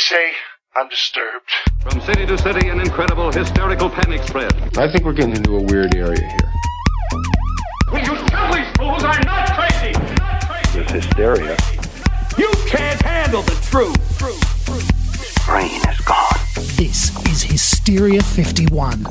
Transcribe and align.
say 0.00 0.32
I'm 0.76 0.88
disturbed. 0.88 1.50
From 1.80 2.00
city 2.00 2.26
to 2.26 2.38
city, 2.38 2.68
an 2.68 2.80
incredible 2.80 3.30
hysterical 3.32 3.90
panic 3.90 4.22
spread. 4.22 4.52
I 4.78 4.90
think 4.90 5.04
we're 5.04 5.12
getting 5.12 5.36
into 5.36 5.56
a 5.56 5.62
weird 5.62 5.94
area 5.94 6.20
here. 6.20 6.52
Will 7.92 7.98
you 7.98 8.16
tell 8.28 8.52
these 8.54 8.66
fools 8.78 9.02
I'm 9.04 9.22
not 9.24 9.50
crazy? 9.52 9.92
Not 10.18 10.48
crazy. 10.48 10.78
There's 10.78 10.90
hysteria. 11.04 11.56
You 12.38 12.50
can't 12.66 13.00
handle 13.02 13.42
the 13.42 13.56
truth. 13.70 13.96
Brain 15.46 15.80
is 15.90 16.00
gone. 16.00 16.38
This 16.76 17.10
is 17.26 17.42
Hysteria 17.42 18.22
51. 18.22 19.02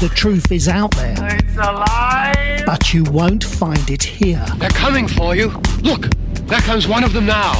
The 0.00 0.10
truth 0.14 0.52
is 0.52 0.68
out 0.68 0.90
there, 0.96 1.14
It's 1.36 1.56
alive. 1.56 2.62
but 2.66 2.92
you 2.92 3.04
won't 3.04 3.42
find 3.42 3.88
it 3.90 4.02
here. 4.02 4.44
They're 4.58 4.68
coming 4.70 5.08
for 5.08 5.34
you. 5.34 5.48
Look, 5.82 6.10
there 6.46 6.60
comes 6.60 6.86
one 6.86 7.02
of 7.04 7.12
them 7.14 7.24
now. 7.26 7.54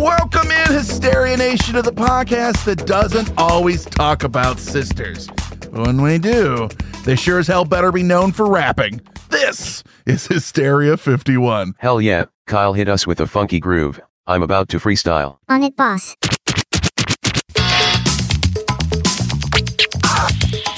Welcome 0.00 0.50
in, 0.50 0.72
Hysteria 0.72 1.36
Nation, 1.36 1.74
to 1.74 1.82
the 1.82 1.92
podcast 1.92 2.64
that 2.64 2.86
doesn't 2.86 3.30
always 3.36 3.84
talk 3.84 4.24
about 4.24 4.58
sisters. 4.58 5.26
But 5.26 5.72
when 5.72 6.00
we 6.00 6.16
do, 6.16 6.70
they 7.04 7.16
sure 7.16 7.38
as 7.38 7.46
hell 7.46 7.66
better 7.66 7.92
be 7.92 8.02
known 8.02 8.32
for 8.32 8.48
rapping. 8.48 9.02
This 9.28 9.84
is 10.06 10.26
Hysteria 10.26 10.96
51. 10.96 11.74
Hell 11.76 12.00
yeah, 12.00 12.24
Kyle 12.46 12.72
hit 12.72 12.88
us 12.88 13.06
with 13.06 13.20
a 13.20 13.26
funky 13.26 13.60
groove. 13.60 14.00
I'm 14.26 14.42
about 14.42 14.70
to 14.70 14.78
freestyle. 14.78 15.36
On 15.50 15.62
it, 15.62 15.76
boss. 15.76 16.16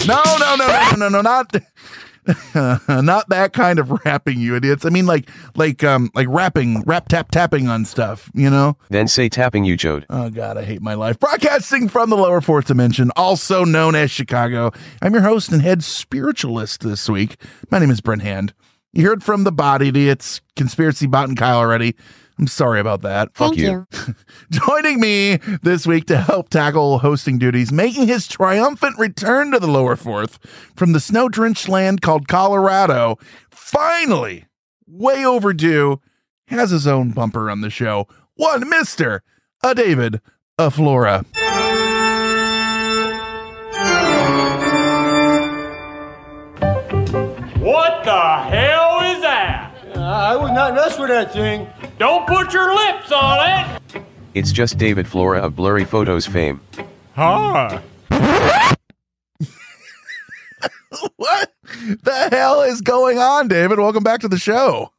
No, 0.04 0.20
no, 0.40 0.56
no, 0.56 0.66
no, 0.66 0.90
no, 0.90 0.96
no, 0.96 1.08
no, 1.08 1.20
not 1.20 1.54
not 2.54 3.28
that 3.28 3.52
kind 3.52 3.78
of 3.78 3.90
rapping, 4.04 4.38
you 4.38 4.54
idiots. 4.54 4.84
I 4.84 4.90
mean, 4.90 5.06
like, 5.06 5.28
like, 5.56 5.82
um, 5.82 6.10
like 6.14 6.28
rapping, 6.28 6.82
rap 6.82 7.08
tap 7.08 7.30
tapping 7.30 7.68
on 7.68 7.84
stuff. 7.84 8.30
You 8.34 8.50
know? 8.50 8.76
Then 8.90 9.08
say 9.08 9.28
tapping 9.28 9.64
you 9.64 9.76
chode. 9.76 10.04
Oh 10.08 10.30
God, 10.30 10.56
I 10.56 10.64
hate 10.64 10.82
my 10.82 10.94
life. 10.94 11.18
Broadcasting 11.18 11.88
from 11.88 12.10
the 12.10 12.16
lower 12.16 12.40
fourth 12.40 12.66
dimension, 12.66 13.10
also 13.16 13.64
known 13.64 13.94
as 13.94 14.10
Chicago. 14.10 14.72
I'm 15.00 15.12
your 15.12 15.22
host 15.22 15.50
and 15.50 15.62
head 15.62 15.82
spiritualist 15.82 16.82
this 16.82 17.08
week. 17.08 17.36
My 17.70 17.78
name 17.78 17.90
is 17.90 18.00
Brent 18.00 18.22
Hand. 18.22 18.54
You 18.92 19.06
heard 19.06 19.24
from 19.24 19.44
the 19.44 19.52
body 19.52 19.88
idiots, 19.88 20.42
conspiracy 20.54 21.06
bot 21.06 21.28
and 21.28 21.36
Kyle 21.36 21.58
already. 21.58 21.96
I'm 22.42 22.48
sorry 22.48 22.80
about 22.80 23.02
that. 23.02 23.32
Fuck 23.36 23.54
Thank 23.54 23.58
you. 23.58 23.86
you. 23.92 24.14
Joining 24.66 24.98
me 24.98 25.36
this 25.62 25.86
week 25.86 26.06
to 26.06 26.16
help 26.16 26.48
tackle 26.48 26.98
hosting 26.98 27.38
duties, 27.38 27.70
making 27.70 28.08
his 28.08 28.26
triumphant 28.26 28.98
return 28.98 29.52
to 29.52 29.60
the 29.60 29.68
lower 29.68 29.94
fourth 29.94 30.40
from 30.74 30.90
the 30.90 30.98
snow 30.98 31.28
drenched 31.28 31.68
land 31.68 32.02
called 32.02 32.26
Colorado, 32.26 33.16
finally, 33.48 34.46
way 34.88 35.24
overdue, 35.24 36.00
has 36.48 36.70
his 36.70 36.84
own 36.84 37.12
bumper 37.12 37.48
on 37.48 37.60
the 37.60 37.70
show. 37.70 38.08
One 38.34 38.64
Mr. 38.64 39.20
A 39.62 39.72
David, 39.72 40.20
a 40.58 40.72
Flora. 40.72 41.24
What 47.60 48.02
the 48.04 48.36
hell 48.50 48.62
is 48.62 48.70
that? 48.70 48.81
I 50.12 50.36
would 50.36 50.52
not 50.52 50.74
mess 50.74 50.98
with 50.98 51.08
that 51.08 51.32
thing. 51.32 51.66
Don't 51.98 52.26
put 52.26 52.52
your 52.52 52.74
lips 52.74 53.10
on 53.10 53.38
it. 53.48 54.02
It's 54.34 54.52
just 54.52 54.76
David 54.76 55.08
Flora 55.08 55.40
of 55.40 55.56
Blurry 55.56 55.84
Photos 55.86 56.26
fame. 56.26 56.60
Huh? 57.14 57.80
What 61.16 61.52
the 61.78 62.28
hell 62.30 62.62
is 62.62 62.80
going 62.82 63.18
on, 63.18 63.48
David? 63.48 63.78
Welcome 63.78 64.02
back 64.04 64.20
to 64.20 64.28
the 64.28 64.36
show. 64.38 64.92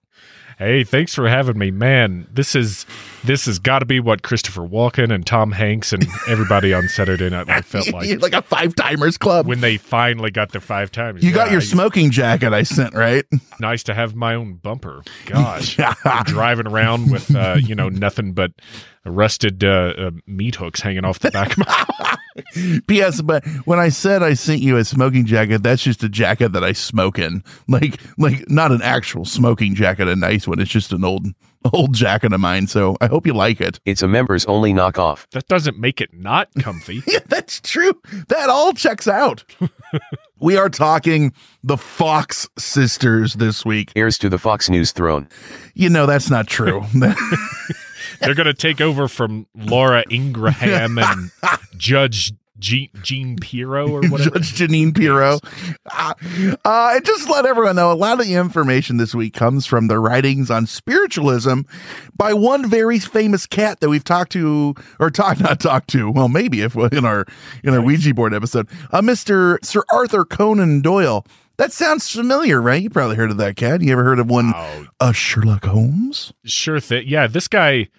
Hey, 0.57 0.83
thanks 0.83 1.13
for 1.13 1.29
having 1.29 1.57
me, 1.57 1.69
man. 1.69 2.27
This 2.31 2.55
is 2.55 2.85
this 3.25 3.45
has 3.45 3.59
got 3.59 3.79
to 3.79 3.85
be 3.85 3.99
what 3.99 4.21
Christopher 4.23 4.61
Walken 4.61 5.13
and 5.13 5.25
Tom 5.25 5.51
Hanks 5.51 5.93
and 5.93 6.05
everybody 6.27 6.73
on 6.73 6.87
Saturday 6.87 7.29
Night 7.29 7.47
Live 7.47 7.65
felt 7.65 7.87
like 7.93 8.21
like 8.21 8.33
a 8.33 8.41
five 8.41 8.75
timers 8.75 9.17
club. 9.17 9.47
when 9.47 9.61
they 9.61 9.77
finally 9.77 10.31
got 10.31 10.51
their 10.51 10.61
five 10.61 10.91
times. 10.91 11.23
you 11.23 11.33
got 11.33 11.51
your 11.51 11.61
smoking 11.61 12.11
jacket 12.11 12.53
I 12.53 12.63
sent, 12.63 12.93
right? 12.93 13.25
Nice 13.59 13.83
to 13.83 13.93
have 13.93 14.15
my 14.15 14.35
own 14.35 14.55
bumper. 14.55 15.03
Gosh, 15.25 15.77
driving 16.25 16.67
around 16.67 17.11
with 17.11 17.33
uh, 17.35 17.57
you 17.59 17.75
know 17.75 17.89
nothing 17.89 18.33
but 18.33 18.51
rusted 19.05 19.63
uh, 19.63 19.93
uh, 19.97 20.11
meat 20.27 20.55
hooks 20.55 20.81
hanging 20.81 21.05
off 21.05 21.19
the 21.19 21.31
back 21.31 21.51
of 21.51 21.59
my. 21.59 22.17
P.S. 22.87 23.21
But 23.21 23.45
when 23.65 23.79
I 23.79 23.89
said 23.89 24.23
I 24.23 24.33
sent 24.33 24.61
you 24.61 24.77
a 24.77 24.83
smoking 24.83 25.25
jacket, 25.25 25.61
that's 25.61 25.83
just 25.83 26.03
a 26.03 26.09
jacket 26.09 26.51
that 26.53 26.63
I 26.63 26.71
smoke 26.71 27.19
in. 27.19 27.43
Like, 27.67 27.99
like 28.17 28.49
not 28.49 28.71
an 28.71 28.81
actual 28.81 29.25
smoking 29.25 29.75
jacket, 29.75 30.07
a 30.07 30.15
nice 30.15 30.47
one. 30.47 30.59
It's 30.59 30.71
just 30.71 30.91
an 30.91 31.03
old, 31.03 31.27
old 31.73 31.93
jacket 31.93 32.33
of 32.33 32.39
mine. 32.39 32.67
So 32.67 32.97
I 33.01 33.07
hope 33.07 33.25
you 33.25 33.33
like 33.33 33.61
it. 33.61 33.79
It's 33.85 34.01
a 34.01 34.07
members 34.07 34.45
only 34.45 34.73
knockoff. 34.73 35.29
That 35.31 35.47
doesn't 35.47 35.77
make 35.79 36.01
it 36.01 36.13
not 36.13 36.49
comfy. 36.59 37.01
Yeah, 37.07 37.19
that's 37.27 37.61
true. 37.61 37.99
That 38.27 38.49
all 38.49 38.73
checks 38.73 39.07
out. 39.07 39.43
we 40.39 40.57
are 40.57 40.69
talking 40.69 41.33
the 41.63 41.77
Fox 41.77 42.47
sisters 42.57 43.35
this 43.35 43.65
week. 43.65 43.91
Heirs 43.95 44.17
to 44.19 44.29
the 44.29 44.37
Fox 44.37 44.69
News 44.69 44.91
throne. 44.91 45.27
You 45.73 45.89
know 45.89 46.05
that's 46.05 46.29
not 46.29 46.47
true. 46.47 46.83
They're 48.19 48.35
gonna 48.35 48.53
take 48.53 48.79
over 48.81 49.07
from 49.07 49.47
Laura 49.55 50.03
Ingraham 50.09 50.97
and 50.97 51.31
Judge 51.77 52.31
Gene, 52.63 52.89
Gene 53.01 53.35
Pirro 53.35 53.89
or 53.89 54.01
whatever. 54.07 54.39
Judge 54.39 54.53
Jeanine 54.53 54.95
Pirro. 54.95 55.39
Uh, 55.91 56.13
uh, 56.63 56.91
and 56.95 57.05
just 57.05 57.29
let 57.29 57.45
everyone 57.45 57.75
know 57.75 57.91
a 57.91 57.93
lot 57.93 58.21
of 58.21 58.25
the 58.25 58.35
information 58.35 58.95
this 58.95 59.13
week 59.13 59.33
comes 59.33 59.65
from 59.65 59.87
the 59.87 59.99
writings 59.99 60.49
on 60.49 60.65
spiritualism 60.65 61.61
by 62.15 62.33
one 62.33 62.69
very 62.69 62.99
famous 62.99 63.45
cat 63.45 63.81
that 63.81 63.89
we've 63.89 64.05
talked 64.05 64.31
to, 64.31 64.73
or 64.97 65.09
talked 65.09 65.39
not 65.41 65.59
talked 65.59 65.89
to. 65.89 66.09
Well, 66.09 66.29
maybe 66.29 66.61
if 66.61 66.75
in 66.93 67.03
our 67.03 67.25
in 67.65 67.73
our 67.73 67.81
Ouija 67.81 68.13
board 68.13 68.33
episode, 68.33 68.69
uh, 68.91 69.01
Mister 69.01 69.59
Sir 69.61 69.83
Arthur 69.91 70.23
Conan 70.23 70.81
Doyle. 70.81 71.25
That 71.57 71.71
sounds 71.71 72.09
familiar, 72.09 72.59
right? 72.59 72.81
You 72.81 72.89
probably 72.89 73.15
heard 73.15 73.29
of 73.29 73.37
that 73.37 73.57
cat. 73.57 73.81
You 73.81 73.91
ever 73.91 74.03
heard 74.03 74.17
of 74.17 74.27
one, 74.27 74.53
Oh, 74.55 74.87
uh, 74.99 75.11
Sherlock 75.11 75.65
Holmes? 75.65 76.33
Sure 76.45 76.79
thing. 76.79 77.03
Yeah, 77.07 77.27
this 77.27 77.47
guy, 77.47 77.89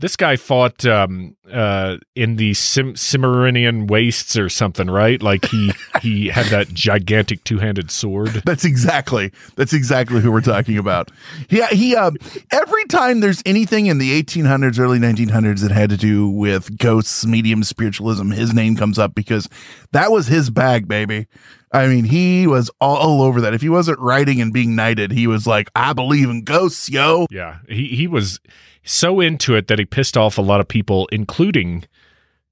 this 0.00 0.16
guy 0.16 0.36
fought 0.36 0.84
um, 0.84 1.36
uh, 1.50 1.96
in 2.14 2.36
the 2.36 2.52
Cimmerian 2.54 3.86
wastes 3.86 4.36
or 4.36 4.48
something, 4.48 4.88
right? 4.88 5.22
Like 5.22 5.44
he 5.46 5.72
he 6.02 6.28
had 6.28 6.46
that 6.46 6.68
gigantic 6.68 7.44
two 7.44 7.58
handed 7.58 7.90
sword. 7.90 8.42
That's 8.44 8.64
exactly 8.64 9.32
that's 9.56 9.72
exactly 9.72 10.20
who 10.20 10.32
we're 10.32 10.40
talking 10.40 10.78
about. 10.78 11.10
Yeah, 11.48 11.68
he 11.68 11.94
uh, 11.94 12.10
every 12.50 12.84
time 12.86 13.20
there's 13.20 13.42
anything 13.46 13.86
in 13.86 13.98
the 13.98 14.20
1800s, 14.22 14.78
early 14.78 14.98
1900s 14.98 15.60
that 15.60 15.70
had 15.70 15.90
to 15.90 15.96
do 15.96 16.28
with 16.28 16.76
ghosts, 16.78 17.24
medium 17.24 17.62
spiritualism, 17.62 18.30
his 18.30 18.52
name 18.52 18.76
comes 18.76 18.98
up 18.98 19.14
because 19.14 19.48
that 19.92 20.10
was 20.10 20.26
his 20.26 20.50
bag, 20.50 20.88
baby. 20.88 21.26
I 21.74 21.88
mean, 21.88 22.04
he 22.04 22.46
was 22.46 22.70
all 22.80 23.20
over 23.20 23.40
that. 23.40 23.52
If 23.52 23.60
he 23.60 23.68
wasn't 23.68 23.98
writing 23.98 24.40
and 24.40 24.52
being 24.52 24.76
knighted, 24.76 25.10
he 25.10 25.26
was 25.26 25.46
like, 25.46 25.68
"I 25.74 25.92
believe 25.92 26.30
in 26.30 26.44
ghosts, 26.44 26.88
yo." 26.88 27.26
Yeah, 27.30 27.58
he 27.68 27.88
he 27.88 28.06
was 28.06 28.38
so 28.84 29.20
into 29.20 29.56
it 29.56 29.66
that 29.66 29.80
he 29.80 29.84
pissed 29.84 30.16
off 30.16 30.38
a 30.38 30.42
lot 30.42 30.60
of 30.60 30.68
people, 30.68 31.08
including 31.10 31.84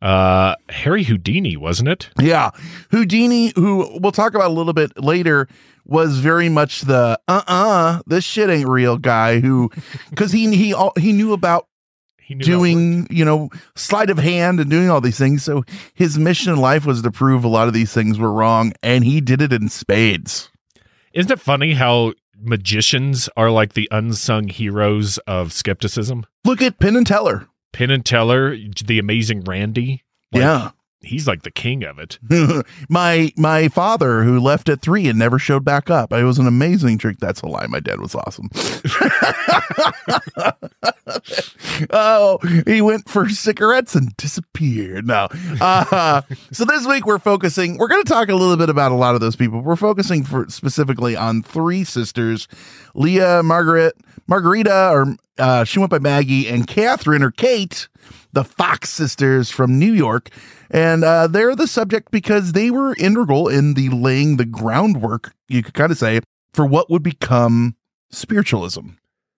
uh, 0.03 0.56
Harry 0.71 1.05
Houdini, 1.05 1.56
wasn't 1.56 1.88
it? 1.88 2.10
Yeah, 2.19 2.50
Houdini, 2.91 3.53
who 3.55 3.99
we'll 4.00 4.12
talk 4.12 4.34
about 4.34 4.50
a 4.50 4.55
little 4.55 4.72
bit 4.72 4.91
later, 4.99 5.47
was 5.84 6.19
very 6.19 6.49
much 6.49 6.83
the 6.83 7.21
uh-uh, 7.28 8.03
this 8.06 8.25
shit 8.25 8.50
ain't 8.50 8.69
real 8.69 8.99
guy 8.99 9.39
who, 9.39 9.71
because 10.10 10.33
he 10.33 10.54
he 10.56 10.75
he 10.99 11.12
knew 11.12 11.33
about 11.33 11.69
doing 12.38 13.06
you 13.10 13.25
know 13.25 13.50
sleight 13.75 14.10
of 14.10 14.19
hand 14.19 14.60
and 14.60 14.71
doing 14.71 14.91
all 14.91 15.00
these 15.00 15.19
things. 15.19 15.43
So 15.43 15.65
his 15.94 16.19
mission 16.19 16.53
in 16.53 16.59
life 16.59 16.87
was 16.87 17.03
to 17.03 17.10
prove 17.10 17.44
a 17.44 17.49
lot 17.49 17.69
of 17.69 17.75
these 17.75 17.93
things 17.93 18.19
were 18.19 18.33
wrong 18.33 18.72
and 18.83 19.05
he 19.05 19.21
did 19.21 19.43
it 19.43 19.53
in 19.53 19.69
spades. 19.69 20.50
Isn't 21.12 21.33
it 21.33 21.41
funny 21.41 21.75
how 21.75 22.15
magicians 22.41 23.28
are 23.37 23.50
like 23.50 23.75
the 23.75 23.88
unsung 23.91 24.49
heroes 24.49 25.19
of 25.27 25.53
skepticism? 25.53 26.27
look 26.45 26.63
at 26.63 26.78
penn 26.78 26.97
and 26.97 27.07
teller. 27.07 27.48
Penn 27.72 27.91
and 27.91 28.04
Teller, 28.04 28.54
the 28.84 28.98
amazing 28.98 29.45
Randi. 29.45 30.04
Like, 30.30 30.42
yeah 30.42 30.71
he's 31.03 31.27
like 31.27 31.43
the 31.43 31.51
king 31.51 31.84
of 31.84 31.99
it. 31.99 32.19
my 32.89 33.33
my 33.37 33.69
father 33.69 34.22
who 34.22 34.39
left 34.41 34.69
at 34.69 34.81
three 34.81 35.09
and 35.09 35.19
never 35.19 35.39
showed 35.39 35.65
back 35.65 35.91
up. 35.91 36.13
It 36.13 36.25
was 36.25 36.39
an 36.39 36.47
amazing 36.47 36.99
trick. 36.99 37.19
That's 37.19 37.41
a 37.43 37.47
lie. 37.47 37.66
My 37.66 37.81
dad 37.81 38.01
was 38.01 38.15
awesome. 38.15 38.51
Oh 41.91 42.39
he 42.66 42.81
went 42.81 43.09
for 43.09 43.28
cigarettes 43.28 43.95
and 43.95 44.16
disappeared. 44.16 45.07
No. 45.07 45.28
Uh, 45.60 46.22
so 46.51 46.65
this 46.65 46.87
week 46.87 47.07
we're 47.07 47.19
focusing 47.19 47.77
we're 47.78 47.89
going 47.89 48.03
to 48.03 48.09
talk 48.09 48.28
a 48.28 48.34
little 48.34 48.57
bit 48.57 48.69
about 48.69 48.93
a 48.93 48.95
lot 48.95 49.15
of 49.15 49.21
those 49.21 49.37
people. 49.37 49.60
We're 49.60 49.77
focusing 49.77 50.25
for 50.25 50.48
specifically 50.48 51.16
on 51.16 51.43
three 51.43 51.84
sisters 51.84 52.48
leah 52.94 53.42
margaret 53.42 53.94
margarita 54.27 54.91
or 54.91 55.16
uh, 55.39 55.65
she 55.65 55.78
went 55.78 55.91
by 55.91 55.98
maggie 55.98 56.48
and 56.48 56.66
catherine 56.66 57.22
or 57.22 57.30
kate 57.30 57.89
the 58.33 58.44
Fox 58.44 58.91
sisters 58.91 59.50
from 59.50 59.78
New 59.78 59.92
York. 59.92 60.30
And 60.71 61.04
uh, 61.04 61.27
they're 61.27 61.54
the 61.54 61.66
subject 61.66 62.10
because 62.10 62.53
they 62.53 62.71
were 62.71 62.97
integral 62.98 63.48
in 63.48 63.74
the 63.74 63.91
laying 63.91 64.36
the 64.39 64.47
groundwork, 64.47 65.33
you 65.48 65.62
could 65.62 65.74
kind 65.74 65.92
of 65.92 65.98
say, 65.98 66.21
for 66.54 66.66
what 66.66 66.91
would 66.91 67.03
become 67.03 67.77
spiritualism. 68.10 68.89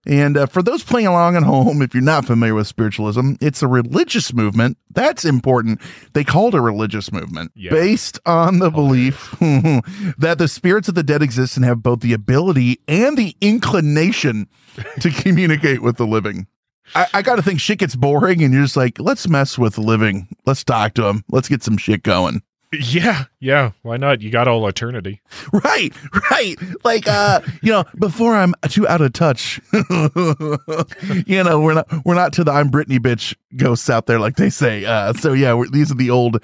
And 0.06 0.36
uh, 0.36 0.46
for 0.46 0.62
those 0.62 0.82
playing 0.82 1.06
along 1.06 1.36
at 1.36 1.42
home, 1.42 1.80
if 1.82 1.94
you're 1.94 2.02
not 2.02 2.26
familiar 2.26 2.54
with 2.54 2.66
spiritualism, 2.66 3.32
it's 3.40 3.62
a 3.62 3.66
religious 3.68 4.32
movement. 4.34 4.76
That's 4.90 5.24
important. 5.24 5.80
They 6.12 6.24
call 6.24 6.48
it 6.48 6.54
a 6.54 6.60
religious 6.60 7.10
movement 7.10 7.52
Yeah. 7.54 7.70
based 7.70 8.18
on 8.26 8.58
the 8.58 8.70
belief 8.70 9.34
that 9.40 10.36
the 10.38 10.48
spirits 10.48 10.88
of 10.88 10.94
the 10.94 11.02
dead 11.02 11.22
exist 11.22 11.56
and 11.56 11.64
have 11.64 11.82
both 11.82 12.00
the 12.00 12.12
ability 12.12 12.80
and 12.86 13.16
the 13.16 13.34
inclination 13.40 14.48
to 15.00 15.10
communicate 15.10 15.82
with 15.82 15.96
the 15.96 16.06
living. 16.06 16.46
I, 16.94 17.06
I 17.14 17.22
got 17.22 17.36
to 17.36 17.42
think 17.42 17.60
shit 17.60 17.78
gets 17.78 17.96
boring, 17.96 18.42
and 18.42 18.52
you're 18.52 18.62
just 18.64 18.76
like, 18.76 19.00
let's 19.00 19.26
mess 19.26 19.56
with 19.58 19.76
the 19.76 19.80
living. 19.80 20.28
Let's 20.44 20.62
talk 20.64 20.92
to 20.94 21.02
them. 21.02 21.24
Let's 21.30 21.48
get 21.48 21.62
some 21.62 21.78
shit 21.78 22.02
going. 22.02 22.42
Yeah, 22.80 23.24
yeah. 23.40 23.72
Why 23.82 23.96
not? 23.96 24.22
You 24.22 24.30
got 24.30 24.48
all 24.48 24.66
eternity. 24.66 25.20
Right, 25.52 25.92
right. 26.30 26.56
Like 26.84 27.06
uh, 27.06 27.40
you 27.62 27.70
know, 27.70 27.84
before 27.98 28.34
I'm 28.34 28.54
too 28.68 28.88
out 28.88 29.00
of 29.00 29.12
touch. 29.12 29.60
you 29.72 31.42
know, 31.44 31.60
we're 31.60 31.74
not 31.74 32.04
we're 32.04 32.14
not 32.14 32.32
to 32.34 32.44
the 32.44 32.52
I'm 32.52 32.70
Britney 32.70 32.98
bitch 32.98 33.34
ghosts 33.56 33.88
out 33.88 34.06
there 34.06 34.18
like 34.18 34.36
they 34.36 34.50
say. 34.50 34.84
Uh, 34.84 35.12
so 35.12 35.32
yeah, 35.32 35.54
we're, 35.54 35.68
these 35.68 35.90
are 35.90 35.96
the 35.96 36.10
old 36.10 36.38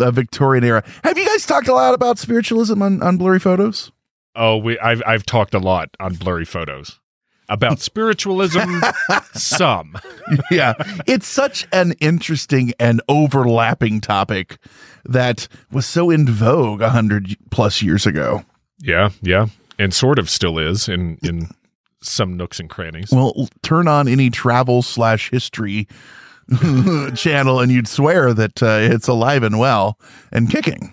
uh, 0.00 0.10
Victorian 0.10 0.64
era. 0.64 0.84
Have 1.04 1.16
you 1.16 1.26
guys 1.26 1.46
talked 1.46 1.68
a 1.68 1.74
lot 1.74 1.94
about 1.94 2.18
spiritualism 2.18 2.82
on, 2.82 3.02
on 3.02 3.16
blurry 3.18 3.38
photos? 3.38 3.92
Oh, 4.34 4.56
we 4.56 4.78
I've 4.78 5.02
I've 5.06 5.24
talked 5.24 5.54
a 5.54 5.58
lot 5.58 5.90
on 6.00 6.14
blurry 6.14 6.44
photos 6.44 7.00
about 7.48 7.80
spiritualism. 7.80 8.80
some. 9.32 9.96
yeah, 10.50 10.74
it's 11.06 11.26
such 11.26 11.66
an 11.72 11.92
interesting 12.00 12.72
and 12.78 13.00
overlapping 13.08 14.00
topic 14.00 14.58
that 15.08 15.48
was 15.70 15.86
so 15.86 16.10
in 16.10 16.26
vogue 16.26 16.80
a 16.80 16.90
hundred 16.90 17.36
plus 17.50 17.82
years 17.82 18.06
ago. 18.06 18.44
Yeah, 18.78 19.10
yeah, 19.22 19.46
and 19.78 19.92
sort 19.94 20.18
of 20.18 20.28
still 20.28 20.58
is 20.58 20.88
in 20.88 21.18
in 21.22 21.48
some 22.02 22.36
nooks 22.36 22.60
and 22.60 22.70
crannies. 22.70 23.10
Well, 23.10 23.48
turn 23.62 23.88
on 23.88 24.08
any 24.08 24.30
travel 24.30 24.82
slash 24.82 25.30
history 25.30 25.88
channel, 27.14 27.60
and 27.60 27.72
you'd 27.72 27.88
swear 27.88 28.32
that 28.34 28.62
uh, 28.62 28.78
it's 28.80 29.08
alive 29.08 29.42
and 29.42 29.58
well 29.58 29.98
and 30.32 30.50
kicking. 30.50 30.92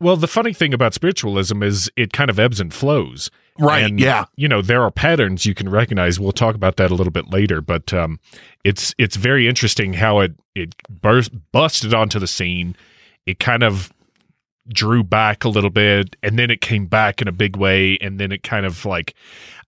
Well, 0.00 0.16
the 0.16 0.28
funny 0.28 0.52
thing 0.52 0.74
about 0.74 0.92
spiritualism 0.92 1.62
is 1.62 1.90
it 1.96 2.12
kind 2.12 2.28
of 2.28 2.38
ebbs 2.38 2.60
and 2.60 2.74
flows. 2.74 3.30
Right, 3.58 3.84
And, 3.84 4.00
yeah. 4.00 4.24
You 4.36 4.48
know, 4.48 4.60
there 4.60 4.82
are 4.82 4.90
patterns 4.90 5.46
you 5.46 5.54
can 5.54 5.68
recognize. 5.68 6.18
We'll 6.18 6.32
talk 6.32 6.56
about 6.56 6.76
that 6.76 6.90
a 6.90 6.94
little 6.94 7.12
bit 7.12 7.30
later, 7.30 7.60
but 7.60 7.94
um, 7.94 8.18
it's 8.64 8.94
it's 8.98 9.16
very 9.16 9.46
interesting 9.46 9.94
how 9.94 10.20
it 10.20 10.34
it 10.54 10.74
burst 10.88 11.30
busted 11.52 11.94
onto 11.94 12.18
the 12.18 12.26
scene. 12.26 12.74
It 13.26 13.38
kind 13.38 13.62
of 13.62 13.92
drew 14.68 15.04
back 15.04 15.44
a 15.44 15.48
little 15.48 15.70
bit, 15.70 16.16
and 16.22 16.38
then 16.38 16.50
it 16.50 16.60
came 16.60 16.86
back 16.86 17.20
in 17.20 17.28
a 17.28 17.32
big 17.32 17.56
way, 17.56 17.98
and 18.00 18.18
then 18.18 18.32
it 18.32 18.42
kind 18.42 18.66
of 18.66 18.84
like 18.84 19.14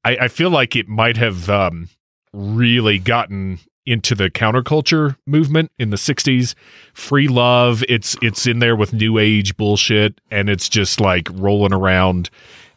I, 0.04 0.16
I 0.22 0.28
feel 0.28 0.50
like 0.50 0.76
it 0.76 0.88
might 0.88 1.16
have 1.16 1.50
um, 1.50 1.88
really 2.32 2.98
gotten 2.98 3.58
into 3.84 4.14
the 4.14 4.28
counterculture 4.28 5.16
movement 5.26 5.70
in 5.78 5.90
the 5.90 5.96
60s 5.96 6.56
free 6.92 7.28
love 7.28 7.84
it's 7.88 8.16
it's 8.20 8.44
in 8.44 8.58
there 8.58 8.74
with 8.74 8.92
new 8.92 9.16
age 9.16 9.56
bullshit 9.56 10.20
and 10.28 10.50
it's 10.50 10.68
just 10.68 11.00
like 11.00 11.28
rolling 11.32 11.72
around 11.72 12.28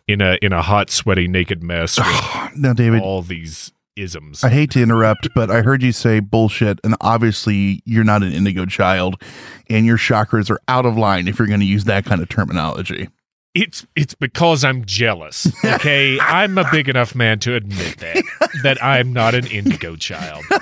in 0.08 0.22
a 0.22 0.38
in 0.44 0.54
a 0.54 0.62
hot 0.62 0.92
sweaty 0.92 1.28
naked 1.28 1.64
mess 1.64 1.98
with 2.52 2.58
Now, 2.58 2.74
David, 2.74 3.02
all 3.02 3.24
these 3.24 3.72
isms 4.00 4.44
I 4.44 4.50
hate 4.50 4.72
to 4.72 4.82
interrupt, 4.82 5.28
but 5.36 5.52
I 5.52 5.62
heard 5.62 5.82
you 5.84 5.92
say 5.92 6.20
bullshit, 6.20 6.80
and 6.84 6.96
obviously 7.02 7.82
you're 7.86 8.04
not 8.04 8.24
an 8.24 8.32
indigo 8.34 8.66
child, 8.66 9.22
and 9.70 9.86
your 9.86 9.98
chakras 9.98 10.50
are 10.50 10.60
out 10.68 10.86
of 10.86 10.98
line 10.98 11.28
if 11.28 11.38
you're 11.40 11.48
going 11.48 11.60
to 11.60 11.66
use 11.66 11.84
that 11.86 12.06
kind 12.06 12.22
of 12.22 12.30
terminology. 12.30 13.10
it's 13.56 13.86
it's 13.96 14.14
because 14.14 14.64
i'm 14.64 14.86
jealous 14.86 15.48
okay 15.66 16.20
i'm 16.22 16.58
a 16.60 16.70
big 16.72 16.88
enough 16.88 17.16
man 17.16 17.40
to 17.40 17.56
admit 17.56 17.98
that 17.98 18.24
that 18.62 18.82
i'm 18.84 19.12
not 19.12 19.34
an 19.34 19.48
indigo 19.48 19.96
child 19.96 20.44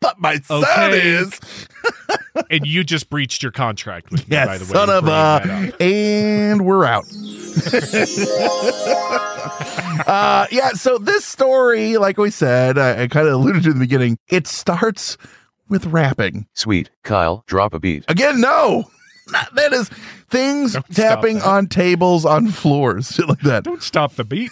But 0.00 0.18
my 0.18 0.36
son 0.40 0.62
Okay. 0.64 1.00
is. 1.00 1.40
and 2.50 2.66
you 2.66 2.84
just 2.84 3.08
breached 3.08 3.42
your 3.42 3.52
contract 3.52 4.10
with 4.10 4.28
me 4.28 4.36
Yes, 4.36 4.46
by 4.46 4.58
the 4.58 4.64
way 4.64 4.70
son 4.70 4.90
of 4.90 5.08
a. 5.08 5.72
And 5.82 6.66
we're 6.66 6.84
out. 6.84 7.06
uh, 10.06 10.46
yeah, 10.50 10.70
so 10.70 10.98
this 10.98 11.24
story, 11.24 11.96
like 11.96 12.18
we 12.18 12.30
said, 12.30 12.78
I, 12.78 13.02
I 13.02 13.08
kind 13.08 13.26
of 13.26 13.34
alluded 13.34 13.62
to 13.64 13.70
in 13.70 13.78
the 13.78 13.84
beginning, 13.84 14.18
it 14.28 14.46
starts 14.46 15.16
with 15.68 15.86
rapping. 15.86 16.46
Sweet, 16.54 16.90
Kyle, 17.04 17.44
drop 17.46 17.72
a 17.74 17.80
beat. 17.80 18.04
Again, 18.08 18.40
no. 18.40 18.90
That 19.54 19.72
is 19.72 19.88
things 20.28 20.72
Don't 20.72 20.92
tapping 20.92 21.40
on 21.42 21.68
tables, 21.68 22.24
on 22.24 22.48
floors, 22.48 23.12
shit 23.14 23.28
like 23.28 23.42
that. 23.42 23.62
don't 23.62 23.80
stop 23.80 24.14
the 24.14 24.24
beat 24.24 24.50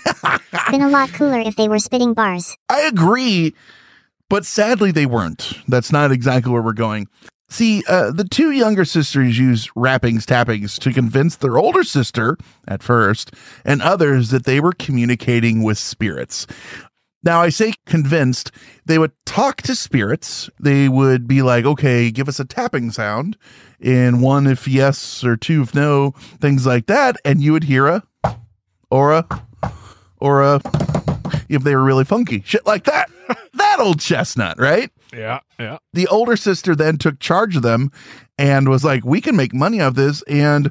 Been 0.71 0.83
a 0.83 0.89
lot 0.89 1.13
cooler 1.13 1.41
if 1.41 1.57
they 1.57 1.69
were 1.69 1.81
spitting 1.81 2.15
bars. 2.15 2.57
I 2.69 2.83
agree, 2.83 3.55
but 4.29 4.47
sadly 4.47 4.93
they 4.93 5.05
weren't. 5.05 5.55
That's 5.67 5.91
not 5.91 6.13
exactly 6.13 6.53
where 6.53 6.63
we're 6.63 6.75
going. 6.75 7.09
See, 7.51 7.83
uh, 7.89 8.11
the 8.11 8.25
two 8.25 8.51
younger 8.51 8.85
sisters 8.85 9.39
use 9.39 9.71
rappings, 9.75 10.27
tappings 10.27 10.79
to 10.81 10.93
convince 10.93 11.37
their 11.37 11.57
older 11.57 11.83
sister, 11.83 12.37
at 12.67 12.83
first, 12.83 13.33
and 13.65 13.81
others 13.81 14.29
that 14.31 14.45
they 14.45 14.61
were 14.61 14.73
communicating 14.73 15.63
with 15.63 15.79
spirits. 15.79 16.47
Now, 17.23 17.41
I 17.41 17.49
say 17.49 17.73
convinced, 17.87 18.53
they 18.85 18.99
would 18.99 19.13
talk 19.25 19.63
to 19.63 19.75
spirits. 19.75 20.49
They 20.61 20.89
would 20.89 21.27
be 21.27 21.43
like, 21.43 21.65
okay, 21.65 22.11
give 22.11 22.29
us 22.29 22.39
a 22.39 22.45
tapping 22.45 22.91
sound, 22.91 23.37
and 23.81 24.23
one 24.23 24.47
if 24.47 24.69
yes 24.69 25.25
or 25.25 25.37
two 25.37 25.63
if 25.63 25.75
no, 25.75 26.13
things 26.41 26.67
like 26.67 26.87
that. 26.87 27.17
And 27.25 27.41
you 27.41 27.53
would 27.53 27.65
hear 27.65 27.87
a, 27.87 28.03
or 28.91 29.15
a, 29.15 29.27
or 30.19 30.43
a, 30.43 30.61
if 31.49 31.65
they 31.65 31.75
were 31.75 31.85
really 31.85 32.05
funky, 32.05 32.43
shit 32.45 32.67
like 32.67 32.85
that. 32.85 33.11
that 33.55 33.81
old 33.81 34.01
chestnut, 34.01 34.59
right? 34.61 34.91
Yeah 35.13 35.41
yeah 35.59 35.79
The 35.93 36.07
older 36.09 36.37
sister 36.37 36.75
then 36.75 36.99
took 36.99 37.19
charge 37.19 37.57
of 37.57 37.63
them 37.63 37.91
and 38.39 38.69
was 38.69 38.85
like, 38.85 39.05
we 39.05 39.21
can 39.21 39.37
make 39.37 39.55
money 39.55 39.81
of 39.81 39.95
this 39.95 40.23
and 40.23 40.71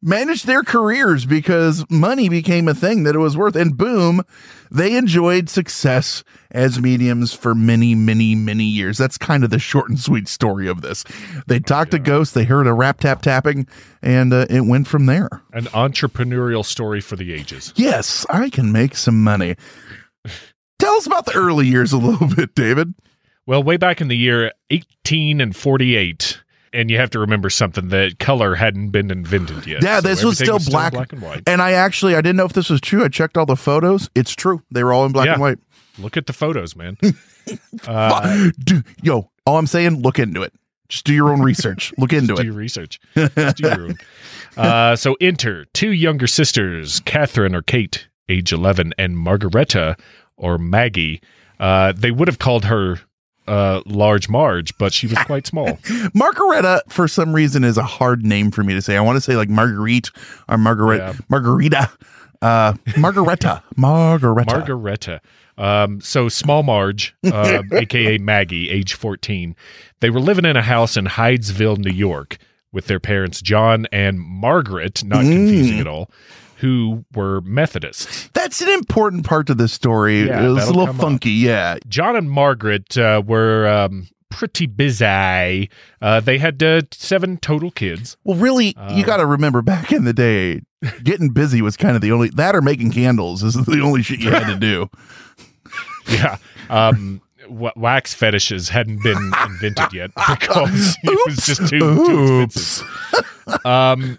manage 0.00 0.44
their 0.44 0.62
careers 0.62 1.26
because 1.26 1.84
money 1.90 2.28
became 2.28 2.68
a 2.68 2.74
thing 2.74 3.02
that 3.02 3.16
it 3.16 3.18
was 3.18 3.36
worth. 3.36 3.56
And 3.56 3.76
boom, 3.76 4.22
they 4.70 4.94
enjoyed 4.96 5.48
success 5.48 6.22
as 6.52 6.80
mediums 6.80 7.32
for 7.34 7.52
many, 7.52 7.96
many, 7.96 8.36
many 8.36 8.62
years. 8.62 8.96
That's 8.96 9.18
kind 9.18 9.42
of 9.42 9.50
the 9.50 9.58
short 9.58 9.88
and 9.88 9.98
sweet 9.98 10.28
story 10.28 10.68
of 10.68 10.82
this. 10.82 11.02
They 11.48 11.58
talked 11.58 11.90
to 11.90 11.98
ghosts, 11.98 12.32
they 12.34 12.44
heard 12.44 12.68
a 12.68 12.72
rap 12.72 13.00
tap 13.00 13.22
tapping, 13.22 13.66
and 14.00 14.32
uh, 14.32 14.46
it 14.48 14.60
went 14.60 14.86
from 14.86 15.06
there. 15.06 15.42
an 15.52 15.64
entrepreneurial 15.64 16.64
story 16.64 17.00
for 17.00 17.16
the 17.16 17.32
ages 17.32 17.72
Yes, 17.74 18.24
I 18.30 18.50
can 18.50 18.70
make 18.70 18.94
some 18.94 19.24
money. 19.24 19.56
Tell 20.78 20.94
us 20.94 21.06
about 21.06 21.26
the 21.26 21.34
early 21.34 21.66
years 21.66 21.92
a 21.92 21.98
little 21.98 22.28
bit, 22.36 22.54
David. 22.54 22.94
Well, 23.48 23.62
way 23.62 23.78
back 23.78 24.02
in 24.02 24.08
the 24.08 24.16
year 24.16 24.52
18 24.68 25.40
and 25.40 25.56
48, 25.56 26.38
and 26.74 26.90
you 26.90 26.98
have 26.98 27.08
to 27.10 27.18
remember 27.18 27.48
something 27.48 27.88
that 27.88 28.18
color 28.18 28.54
hadn't 28.56 28.90
been 28.90 29.10
invented 29.10 29.66
yet. 29.66 29.82
Yeah, 29.82 30.00
So 30.00 30.08
this 30.08 30.22
was 30.22 30.38
everything 30.42 30.60
still 30.60 30.70
black. 30.70 30.92
black 30.92 31.12
and 31.14 31.22
white. 31.22 31.42
And 31.46 31.62
I 31.62 31.72
actually 31.72 32.14
I 32.14 32.20
didn't 32.20 32.36
know 32.36 32.44
if 32.44 32.52
this 32.52 32.68
was 32.68 32.78
true. 32.82 33.02
I 33.02 33.08
checked 33.08 33.38
all 33.38 33.46
the 33.46 33.56
photos. 33.56 34.10
It's 34.14 34.34
true. 34.34 34.62
They 34.70 34.84
were 34.84 34.92
all 34.92 35.06
in 35.06 35.12
black 35.12 35.24
Yeah. 35.24 35.32
and 35.32 35.40
white. 35.40 35.58
Look 35.98 36.18
at 36.18 36.26
the 36.26 36.34
photos, 36.34 36.76
man. 36.76 36.98
uh. 37.86 38.50
Do- 38.62 38.82
yo, 39.02 39.30
all 39.46 39.56
I'm 39.56 39.66
saying, 39.66 40.02
look 40.02 40.18
into 40.18 40.42
it. 40.42 40.52
Just 40.90 41.06
do 41.06 41.14
your 41.14 41.30
own 41.30 41.40
research. 41.40 41.92
Look 41.98 42.12
into 42.12 42.28
do 42.28 42.34
it. 42.34 42.36
Do 42.40 42.44
your 42.44 42.54
research. 42.54 43.00
Just 43.14 43.56
do 43.56 43.66
your 43.68 43.84
own. 43.86 43.94
Uh, 44.56 44.96
so 44.96 45.16
enter 45.20 45.66
two 45.66 45.92
younger 45.92 46.26
sisters, 46.26 46.98
Catherine 47.00 47.54
or 47.54 47.62
Kate, 47.62 48.08
age 48.28 48.52
11, 48.52 48.92
and 48.98 49.16
Margareta 49.16 49.96
or 50.36 50.58
Maggie. 50.58 51.20
Uh, 51.60 51.92
they 51.92 52.10
would 52.10 52.26
have 52.26 52.40
called 52.40 52.64
her 52.64 52.98
uh, 53.48 53.82
Large 53.86 54.28
Marge, 54.28 54.76
but 54.78 54.92
she 54.92 55.06
was 55.06 55.18
quite 55.20 55.46
small. 55.46 55.78
Margareta, 56.14 56.82
for 56.88 57.08
some 57.08 57.32
reason, 57.34 57.64
is 57.64 57.76
a 57.78 57.82
hard 57.82 58.24
name 58.24 58.50
for 58.50 58.62
me 58.62 58.74
to 58.74 58.82
say. 58.82 58.96
I 58.96 59.00
want 59.00 59.16
to 59.16 59.20
say 59.20 59.36
like 59.36 59.48
Marguerite 59.48 60.10
or 60.48 60.58
Margaret 60.58 60.98
Yeah. 60.98 61.14
Margarita. 61.28 61.90
Uh, 62.40 62.74
Margareta. 62.96 63.62
Margareta. 63.76 64.52
Margareta. 64.52 65.20
Um, 65.56 66.00
so 66.00 66.28
small 66.28 66.62
Marge, 66.62 67.16
uh, 67.24 67.62
aka 67.72 68.18
Maggie, 68.18 68.70
age 68.70 68.94
14. 68.94 69.56
They 70.00 70.10
were 70.10 70.20
living 70.20 70.44
in 70.44 70.56
a 70.56 70.62
house 70.62 70.96
in 70.96 71.06
Hydesville, 71.06 71.78
New 71.78 71.90
York, 71.90 72.38
with 72.70 72.86
their 72.86 73.00
parents 73.00 73.42
John 73.42 73.86
and 73.90 74.20
Margaret, 74.20 75.02
not 75.02 75.22
confusing 75.22 75.80
at 75.80 75.88
all, 75.88 76.10
who 76.58 77.04
were 77.14 77.40
Methodists. 77.42 78.28
That's 78.34 78.60
an 78.60 78.68
important 78.68 79.24
part 79.24 79.50
of 79.50 79.58
this 79.58 79.72
story. 79.72 80.22
Yeah, 80.26 80.44
it 80.44 80.48
was 80.48 80.64
a 80.64 80.68
little 80.68 80.86
come 80.86 80.96
up. 80.96 81.02
funky. 81.02 81.30
Yeah. 81.30 81.78
John 81.88 82.16
and 82.16 82.30
Margaret 82.30 82.96
uh, 82.98 83.22
were 83.26 83.66
um, 83.68 84.08
pretty 84.28 84.66
busy. 84.66 85.68
Uh, 86.02 86.20
they 86.20 86.38
had 86.38 86.62
uh, 86.62 86.82
seven 86.92 87.36
total 87.38 87.70
kids. 87.70 88.16
Well, 88.24 88.36
really, 88.36 88.74
Uh, 88.76 88.92
you 88.94 89.04
got 89.04 89.18
to 89.18 89.26
remember 89.26 89.62
back 89.62 89.92
in 89.92 90.04
the 90.04 90.12
day, 90.12 90.62
getting 91.04 91.30
busy 91.30 91.62
was 91.62 91.76
kind 91.76 91.94
of 91.96 92.02
the 92.02 92.12
only 92.12 92.28
that 92.30 92.54
or 92.56 92.62
making 92.62 92.90
candles 92.92 93.42
is 93.42 93.54
the 93.54 93.80
only 93.80 94.02
shit 94.02 94.20
you 94.20 94.30
had 94.30 94.46
to 94.46 94.56
do. 94.56 94.90
Yeah. 96.08 96.38
Um, 96.70 97.20
wax 97.50 98.14
fetishes 98.14 98.70
hadn't 98.70 99.02
been 99.02 99.30
invented 99.46 99.92
yet 99.92 100.10
because 100.30 100.96
it 101.02 101.26
was 101.26 101.36
just 101.44 101.68
too, 101.68 101.78
too 101.78 102.40
expensive. 102.40 103.66
Um, 103.66 104.18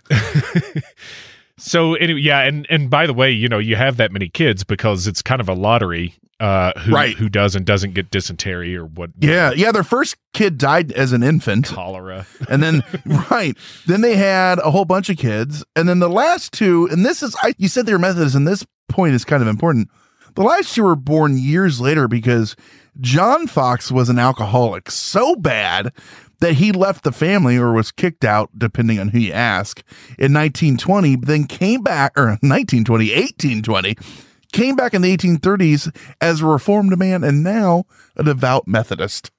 so 1.60 1.94
anyway, 1.96 2.22
yeah, 2.22 2.42
and 2.42 2.66
and 2.70 2.90
by 2.90 3.06
the 3.08 3.14
way, 3.14 3.32
you 3.32 3.48
know, 3.50 3.60
you 3.60 3.76
have 3.76 3.98
that 3.98 4.12
many 4.12 4.30
kids 4.30 4.64
because 4.64 5.06
it's 5.08 5.22
kind 5.22 5.40
of 5.42 5.48
a 5.50 5.54
lottery 5.54 6.16
uh, 6.40 6.72
who 6.80 6.94
Right. 6.94 7.16
who 7.18 7.30
does 7.30 7.56
and 7.56 7.66
doesn't 7.66 7.94
get 7.94 8.10
dysentery 8.12 8.76
or 8.76 8.86
what? 8.86 9.12
Yeah, 9.20 9.52
yeah. 9.52 9.72
Their 9.72 9.84
first 9.84 10.16
kid 10.34 10.58
died 10.58 10.92
as 10.94 11.12
an 11.12 11.22
infant. 11.22 11.66
cholera. 11.68 12.26
and 12.50 12.64
then 12.64 12.82
right 13.32 13.58
then 13.88 14.02
they 14.02 14.16
had 14.16 14.60
a 14.60 14.72
whole 14.72 14.86
bunch 14.86 15.10
of 15.10 15.18
kids 15.18 15.64
and 15.76 15.88
then 15.90 16.00
the 16.00 16.10
last 16.10 16.54
two 16.54 16.88
and 16.92 17.06
this 17.06 17.22
is 17.22 17.36
I, 17.44 17.54
you 17.58 17.68
said 17.68 17.86
they 17.86 17.92
were 17.94 18.00
methodists 18.00 18.36
and 18.36 18.48
this 18.48 18.66
point 18.88 19.14
is 19.16 19.26
kind 19.26 19.42
of 19.42 19.48
important 19.50 19.90
the 20.36 20.44
last 20.44 20.74
two 20.74 20.84
were 20.84 20.96
born 20.96 21.38
years 21.38 21.82
later 21.82 22.08
because 22.08 22.56
john 23.02 23.46
fox 23.48 23.92
was 23.92 24.10
an 24.10 24.18
alcoholic 24.20 24.90
so 24.92 25.36
bad 25.36 25.92
that 26.40 26.54
he 26.54 26.72
left 26.72 27.04
the 27.04 27.12
family 27.12 27.58
or 27.58 27.72
was 27.74 27.92
kicked 27.92 28.24
out 28.26 28.50
depending 28.58 29.00
on 29.00 29.10
who 29.10 29.20
you 29.20 29.32
ask 29.34 29.80
in 30.18 30.34
1920 30.34 31.16
then 31.18 31.46
came 31.46 31.82
back 31.82 32.12
or 32.18 32.24
1920 32.42 33.06
1820 33.14 33.96
came 34.52 34.76
back 34.76 34.94
in 34.94 35.02
the 35.02 35.16
1830s 35.16 35.96
as 36.22 36.42
a 36.42 36.46
reformed 36.46 36.98
man 36.98 37.24
and 37.24 37.44
now 37.44 37.84
a 38.16 38.24
devout 38.24 38.68
methodist 38.68 39.32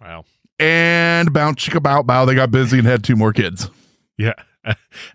Wow. 0.00 0.24
and 0.58 1.32
bounce 1.32 1.64
chicka 1.66 1.82
bow 1.82 2.02
bow. 2.02 2.24
They 2.24 2.34
got 2.34 2.50
busy 2.50 2.78
and 2.78 2.86
had 2.86 3.04
two 3.04 3.16
more 3.16 3.32
kids. 3.32 3.70
Yeah. 4.18 4.32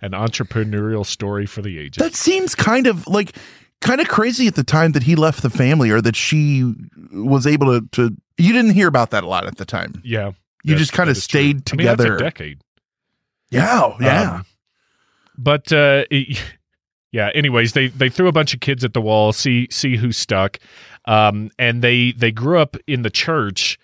An 0.02 0.12
entrepreneurial 0.12 1.06
story 1.06 1.46
for 1.46 1.62
the 1.62 1.78
ages. 1.80 2.02
That 2.04 2.16
seems 2.16 2.56
kind 2.56 2.88
of 2.88 3.06
like 3.08 3.36
kind 3.82 4.00
of 4.02 4.08
crazy 4.08 4.48
at 4.48 4.56
the 4.56 4.64
time 4.64 4.92
that 4.94 5.04
he 5.04 5.16
left 5.16 5.42
the 5.44 5.50
family 5.50 5.90
or 5.92 6.02
that 6.02 6.16
she 6.16 6.74
was 7.12 7.46
able 7.48 7.80
to. 7.80 7.88
to 7.94 8.16
you 8.38 8.54
didn't 8.54 8.72
hear 8.74 8.88
about 8.88 9.12
that 9.12 9.24
a 9.24 9.28
lot 9.28 9.46
at 9.48 9.58
the 9.58 9.66
time. 9.66 10.02
yeah. 10.04 10.32
You 10.72 10.76
just 10.76 10.94
kind 10.94 11.10
of 11.10 11.18
is 11.18 11.28
true. 11.28 11.40
stayed 11.40 11.72
I 11.72 11.76
mean, 11.76 11.86
that's 11.86 11.98
together. 12.02 12.16
a 12.16 12.20
decade. 12.20 12.62
yeah, 13.52 13.96
yeah. 14.00 14.32
Um, 14.36 14.46
but 15.38 15.72
uh, 15.72 16.06
it- 16.10 16.42
yeah. 17.12 17.30
Anyways, 17.36 17.74
they 17.74 17.88
they 17.88 18.10
threw 18.10 18.28
a 18.28 18.32
bunch 18.32 18.54
of 18.54 18.60
kids 18.60 18.84
at 18.84 18.94
the 18.94 19.02
wall. 19.02 19.32
See 19.34 19.68
see 19.72 19.96
who 19.98 20.12
stuck. 20.12 20.60
Um, 21.06 21.52
and 21.60 21.82
they 21.82 22.12
they 22.14 22.32
grew 22.32 22.58
up 22.60 22.76
in 22.88 23.04
the 23.04 23.10
church, 23.12 23.78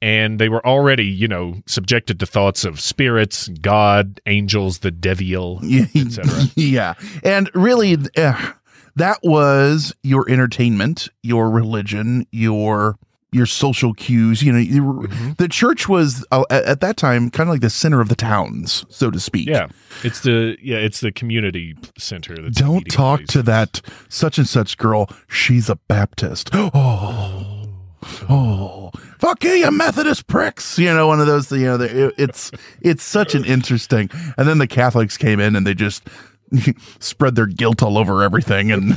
and 0.00 0.38
they 0.38 0.48
were 0.48 0.64
already 0.66 1.06
you 1.06 1.26
know 1.28 1.56
subjected 1.66 2.20
to 2.20 2.26
thoughts 2.26 2.64
of 2.64 2.80
spirits, 2.80 3.48
God, 3.60 4.20
angels, 4.26 4.78
the 4.78 4.90
devil, 4.92 5.58
yeah, 5.62 5.86
etc. 5.94 6.44
yeah. 6.54 6.94
And 7.24 7.50
really, 7.54 7.96
uh, 8.16 8.52
that 8.96 9.18
was 9.24 9.92
your 10.02 10.28
entertainment, 10.30 11.08
your 11.22 11.50
religion, 11.50 12.26
your 12.30 12.96
your 13.32 13.46
social 13.46 13.92
cues. 13.94 14.42
You 14.42 14.52
know, 14.52 14.58
you 14.58 14.82
Mm-hmm. 14.82 15.32
the 15.38 15.48
church 15.48 15.88
was 15.88 16.24
uh, 16.32 16.44
at, 16.50 16.64
at 16.64 16.80
that 16.80 16.96
time 16.96 17.30
kind 17.30 17.48
of 17.48 17.52
like 17.54 17.60
the 17.60 17.70
center 17.70 18.00
of 18.00 18.08
the 18.08 18.14
towns, 18.16 18.84
so 18.88 19.10
to 19.10 19.20
speak. 19.20 19.48
Yeah, 19.48 19.68
it's 20.02 20.20
the 20.20 20.56
yeah 20.62 20.78
it's 20.78 21.00
the 21.00 21.12
community 21.12 21.76
center. 21.98 22.34
Don't 22.50 22.84
talk 22.90 23.24
to 23.28 23.42
that 23.42 23.80
such 24.08 24.38
and 24.38 24.48
such 24.48 24.78
girl. 24.78 25.08
She's 25.28 25.68
a 25.68 25.76
Baptist. 25.76 26.50
Oh, 28.00 28.30
oh, 28.30 28.90
fuck 29.18 29.42
you, 29.42 29.50
you 29.50 29.70
Methodist 29.72 30.28
pricks. 30.28 30.78
You 30.78 30.94
know, 30.94 31.08
one 31.08 31.18
of 31.20 31.26
those. 31.26 31.50
You 31.50 31.64
know, 31.64 31.76
the- 31.76 32.06
it- 32.06 32.14
it's 32.16 32.50
it's 32.80 33.02
such 33.02 33.34
an 33.34 33.44
interesting. 33.44 34.08
And 34.38 34.48
then 34.48 34.58
the 34.58 34.68
Catholics 34.68 35.16
came 35.16 35.40
in 35.40 35.56
and 35.56 35.66
they 35.66 35.74
just 35.74 36.04
spread 37.00 37.34
their 37.34 37.46
guilt 37.46 37.82
all 37.82 37.98
over 37.98 38.22
everything. 38.22 38.70
And 38.70 38.94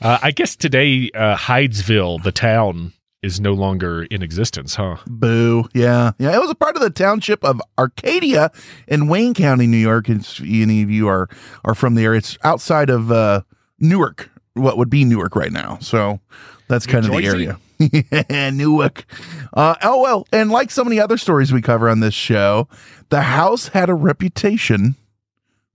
Uh, 0.00 0.18
I 0.22 0.30
guess 0.30 0.56
today, 0.56 1.10
uh, 1.14 1.36
Hydesville, 1.36 2.22
the 2.22 2.32
town, 2.32 2.92
is 3.24 3.40
no 3.40 3.54
longer 3.54 4.02
in 4.04 4.22
existence, 4.22 4.74
huh? 4.74 4.98
boo, 5.06 5.66
yeah, 5.72 6.12
yeah. 6.18 6.34
It 6.34 6.40
was 6.40 6.50
a 6.50 6.54
part 6.54 6.76
of 6.76 6.82
the 6.82 6.90
township 6.90 7.42
of 7.42 7.60
Arcadia 7.78 8.50
in 8.86 9.08
Wayne 9.08 9.32
County, 9.32 9.66
New 9.66 9.78
York. 9.78 10.10
If 10.10 10.40
any 10.42 10.82
of 10.82 10.90
you 10.90 11.08
are 11.08 11.28
are 11.64 11.74
from 11.74 11.94
there, 11.94 12.14
it's 12.14 12.36
outside 12.44 12.90
of 12.90 13.10
uh, 13.10 13.40
Newark. 13.78 14.30
What 14.52 14.76
would 14.76 14.90
be 14.90 15.04
Newark 15.06 15.36
right 15.36 15.50
now? 15.50 15.78
So 15.80 16.20
that's 16.68 16.86
kind 16.86 17.06
of 17.06 17.12
the 17.12 17.26
area. 17.26 17.58
yeah, 18.30 18.50
Newark. 18.50 19.06
Uh, 19.54 19.74
oh 19.82 20.02
well, 20.02 20.26
and 20.30 20.50
like 20.50 20.70
so 20.70 20.84
many 20.84 21.00
other 21.00 21.16
stories 21.16 21.50
we 21.50 21.62
cover 21.62 21.88
on 21.88 22.00
this 22.00 22.14
show, 22.14 22.68
the 23.08 23.22
house 23.22 23.68
had 23.68 23.88
a 23.88 23.94
reputation 23.94 24.96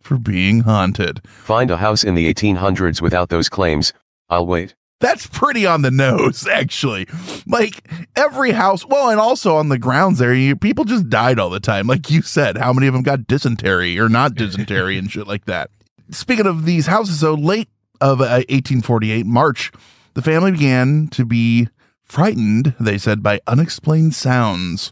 for 0.02 0.20
being 0.20 0.62
haunted. 0.62 1.26
Find 1.28 1.72
a 1.72 1.78
house 1.78 2.04
in 2.04 2.14
the 2.14 2.32
1800s 2.32 3.02
without 3.02 3.30
those 3.30 3.50
claims. 3.50 3.92
I'll 4.30 4.46
wait. 4.46 4.76
That's 5.00 5.28
pretty 5.28 5.66
on 5.66 5.82
the 5.82 5.92
nose, 5.92 6.46
actually. 6.52 7.08
Like 7.48 7.90
every 8.16 8.52
house, 8.52 8.86
well, 8.86 9.10
and 9.10 9.20
also 9.20 9.56
on 9.56 9.70
the 9.70 9.80
grounds 9.80 10.20
there, 10.20 10.34
you, 10.34 10.56
people 10.56 10.86
just 10.86 11.10
died 11.10 11.40
all 11.40 11.50
the 11.50 11.60
time. 11.60 11.88
Like 11.88 12.10
you 12.10 12.22
said, 12.22 12.58
how 12.58 12.74
many 12.74 12.88
of 12.88 12.94
them 12.94 13.04
got 13.04 13.28
dysentery 13.28 13.98
or 13.98 14.10
not 14.10 14.36
dysentery 14.36 14.98
and 14.98 15.10
shit 15.10 15.28
like 15.28 15.46
that? 15.46 15.72
Speaking 16.12 16.48
of 16.48 16.66
these 16.66 16.88
houses, 16.88 17.20
so 17.20 17.34
late 17.34 17.70
of 18.02 18.20
uh, 18.20 18.44
1848, 18.50 19.26
March, 19.26 19.72
the 20.16 20.22
family 20.22 20.52
began 20.52 21.08
to 21.10 21.24
be 21.24 21.70
frightened, 22.04 22.74
they 22.80 22.98
said, 22.98 23.22
by 23.24 23.40
unexplained 23.48 24.16
sounds, 24.16 24.92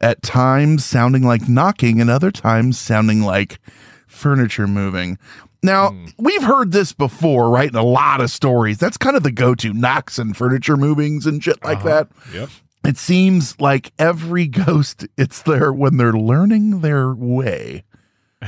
at 0.00 0.22
times 0.22 0.84
sounding 0.84 1.22
like 1.24 1.48
knocking 1.48 2.00
and 2.00 2.08
other 2.08 2.30
times 2.30 2.78
sounding 2.78 3.20
like 3.20 3.58
furniture 4.06 4.66
moving. 4.66 5.18
Now, 5.62 5.90
hmm. 5.90 6.06
we've 6.18 6.42
heard 6.42 6.72
this 6.72 6.92
before, 6.92 7.50
right? 7.50 7.68
In 7.68 7.76
a 7.76 7.84
lot 7.84 8.20
of 8.20 8.30
stories. 8.30 8.78
That's 8.78 8.96
kind 8.96 9.16
of 9.16 9.22
the 9.22 9.30
go 9.30 9.54
to 9.54 9.72
knocks 9.72 10.18
and 10.18 10.36
furniture 10.36 10.76
movings 10.76 11.26
and 11.26 11.42
shit 11.42 11.62
like 11.64 11.78
uh-huh. 11.78 11.88
that. 11.88 12.08
Yep. 12.32 12.48
It 12.84 12.98
seems 12.98 13.60
like 13.60 13.92
every 13.98 14.46
ghost, 14.48 15.06
it's 15.16 15.42
there 15.42 15.72
when 15.72 15.96
they're 15.96 16.12
learning 16.12 16.80
their 16.80 17.14
way. 17.14 17.84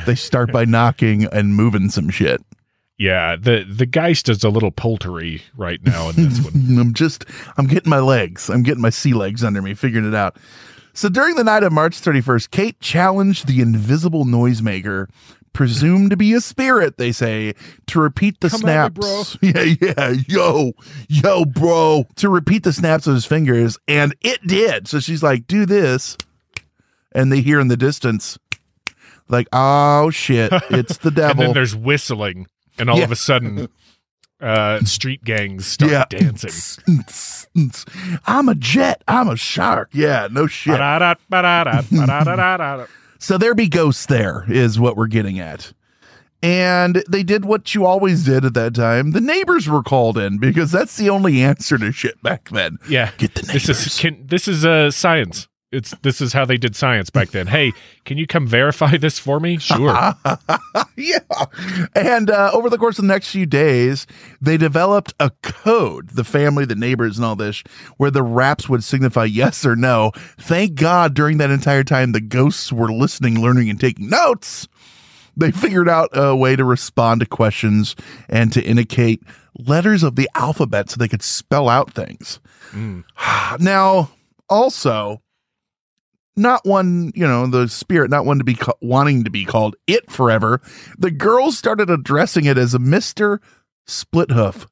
They 0.07 0.17
start 0.17 0.51
by 0.51 0.65
knocking 0.65 1.25
and 1.25 1.55
moving 1.55 1.89
some 1.89 2.11
shit. 2.11 2.43
Yeah, 2.97 3.35
the 3.35 3.65
the 3.69 3.87
Geist 3.87 4.29
is 4.29 4.45
a 4.45 4.49
little 4.49 4.71
poultry 4.71 5.43
right 5.57 5.85
now 5.85 6.11
in 6.11 6.29
this 6.29 6.41
one. 6.41 6.79
I'm 6.79 6.95
just, 6.95 7.25
I'm 7.57 7.67
getting 7.67 7.91
my 7.91 7.99
legs. 7.99 8.49
I'm 8.49 8.63
getting 8.63 8.83
my 8.83 8.91
sea 8.91 9.15
legs 9.15 9.43
under 9.43 9.61
me, 9.61 9.75
figuring 9.75 10.07
it 10.07 10.15
out. 10.15 10.37
So 10.93 11.09
during 11.09 11.35
the 11.35 11.43
night 11.43 11.65
of 11.65 11.73
March 11.73 12.01
31st, 12.01 12.51
Kate 12.53 12.79
challenged 12.79 13.49
the 13.49 13.61
invisible 13.61 14.25
noisemaker, 14.25 15.09
presumed 15.55 16.11
to 16.11 16.17
be 16.19 16.35
a 16.35 16.41
spirit, 16.43 16.99
they 16.99 17.11
say, 17.13 17.55
to 17.87 17.99
repeat 18.01 18.41
the 18.41 18.51
Come 18.51 18.61
snaps. 18.61 19.41
me, 19.41 19.53
Yeah, 19.55 19.75
yeah, 19.81 20.15
yo, 20.29 20.73
yo, 21.09 21.45
bro, 21.47 22.07
to 22.17 22.29
repeat 22.29 22.65
the 22.65 22.73
snaps 22.75 23.07
of 23.07 23.15
his 23.15 23.25
fingers. 23.25 23.79
And 23.89 24.15
it 24.21 24.47
did. 24.47 24.87
So 24.89 25.01
she's 25.01 25.23
like, 25.23 25.47
do 25.47 25.65
this. 25.65 26.19
And 27.13 27.33
they 27.33 27.41
hear 27.41 27.61
in 27.61 27.69
the 27.69 27.77
distance, 27.79 28.39
like, 29.29 29.47
oh 29.53 30.11
shit, 30.11 30.53
it's 30.71 30.99
the 30.99 31.11
devil. 31.13 31.31
and 31.45 31.49
then 31.49 31.55
there's 31.55 31.75
whistling, 31.75 32.47
and 32.79 32.91
all 32.91 32.99
Yeah. 32.99 33.05
of 33.05 33.13
a 33.13 33.17
sudden, 33.17 33.69
uh, 34.41 34.81
street 34.85 35.23
gangs 35.25 35.65
start 35.67 36.11
dancing. 36.11 36.85
I'm 38.27 38.49
a 38.49 38.55
jet. 38.57 39.03
I'm 39.07 39.29
a 39.29 39.37
shark. 39.37 39.91
Yeah, 39.93 40.27
no 40.31 40.49
shit. 40.49 40.75
So 43.19 43.39
there 43.39 43.55
be 43.55 43.69
ghosts 43.69 44.07
there, 44.07 44.45
is 44.49 44.79
what 44.79 44.97
we're 44.97 45.07
getting 45.07 45.39
at. 45.39 45.73
And 46.43 47.03
they 47.09 47.23
did 47.23 47.47
what 47.47 47.75
you 47.75 47.87
always 47.87 48.25
did 48.25 48.45
at 48.45 48.53
that 48.53 48.75
time. 48.75 49.13
The 49.13 49.21
neighbors 49.21 49.67
were 49.67 49.83
called 49.83 50.19
in 50.19 50.37
because 50.39 50.71
that's 50.71 50.97
the 50.99 51.09
only 51.09 51.43
answer 51.43 51.79
to 51.79 51.91
shit 51.91 52.23
back 52.23 52.51
then. 52.51 52.77
Yeah, 52.87 53.13
Get 53.17 53.35
the 53.35 53.43
this 53.43 53.67
neighbors. 53.69 53.87
is 53.87 53.99
can, 53.99 54.27
this 54.27 54.47
is 54.47 54.67
uh, 54.67 54.91
science. 54.91 55.49
It's 55.75 55.91
this 56.03 56.21
is 56.21 56.33
how 56.33 56.45
they 56.45 56.57
did 56.57 56.77
science 56.77 57.11
back 57.11 57.31
then. 57.31 57.49
Hey, 57.49 57.73
can 58.05 58.17
you 58.17 58.27
come 58.27 58.47
verify 58.47 58.97
this 58.97 59.19
for 59.19 59.41
me? 59.41 59.59
Sure. 59.59 59.91
yeah. 60.97 61.19
And 61.95 62.31
uh, 62.31 62.51
over 62.53 62.71
the 62.71 62.79
course 62.79 62.99
of 62.99 63.03
the 63.03 63.09
next 63.09 63.31
few 63.31 63.47
days, 63.47 64.07
they 64.41 64.57
developed 64.57 65.15
a 65.19 65.31
code, 65.43 66.11
the 66.11 66.25
family, 66.25 66.65
the 66.65 66.75
neighbors, 66.75 67.17
and 67.17 67.25
all 67.25 67.37
this, 67.37 67.63
where 67.97 68.11
the 68.11 68.23
raps 68.23 68.69
would 68.69 68.85
signify 68.85 69.25
yes 69.25 69.67
or 69.67 69.75
no. 69.77 70.13
Thank 70.39 70.77
God 70.77 71.15
during 71.15 71.39
that 71.39 71.51
entire 71.51 71.85
time, 71.85 72.13
the 72.13 72.21
ghosts 72.21 72.73
were 72.73 72.93
listening, 72.93 73.41
learning, 73.41 73.69
and 73.69 73.81
taking 73.81 74.09
notes. 74.09 74.69
They 75.37 75.51
figured 75.51 75.89
out 75.89 76.11
a 76.13 76.37
way 76.37 76.55
to 76.55 76.65
respond 76.65 77.21
to 77.21 77.27
questions 77.27 77.97
and 78.29 78.53
to 78.53 78.63
indicate 78.63 79.21
letters 79.59 80.03
of 80.03 80.17
the 80.17 80.29
alphabet 80.35 80.91
so 80.91 80.97
they 80.97 81.09
could 81.09 81.23
spell 81.23 81.69
out 81.69 81.93
things. 81.93 82.39
Now, 83.61 84.11
also, 84.49 85.23
not 86.37 86.65
one, 86.65 87.13
you 87.15 87.27
know, 87.27 87.47
the 87.47 87.69
spirit, 87.69 88.11
not 88.11 88.25
one 88.27 88.39
to 88.39 88.45
be 88.45 88.55
ca- 88.55 88.73
wanting 88.81 89.25
to 89.25 89.31
be 89.31 89.45
called 89.45 89.77
it 89.87 90.11
forever. 90.11 90.61
The 90.99 91.11
girls 91.11 91.57
started 91.57 91.91
addressing 91.91 92.45
it 92.45 92.59
as 92.59 92.75
a 92.75 92.79
Mr. 92.79 93.39
Splitfoot. 93.87 94.67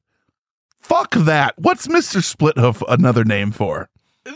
Fuck 0.81 1.11
that. 1.15 1.53
What's 1.57 1.87
Mr. 1.87 2.21
Splitfoot 2.21 2.83
another 2.89 3.23
name 3.23 3.51
for? 3.51 3.89
the 4.25 4.31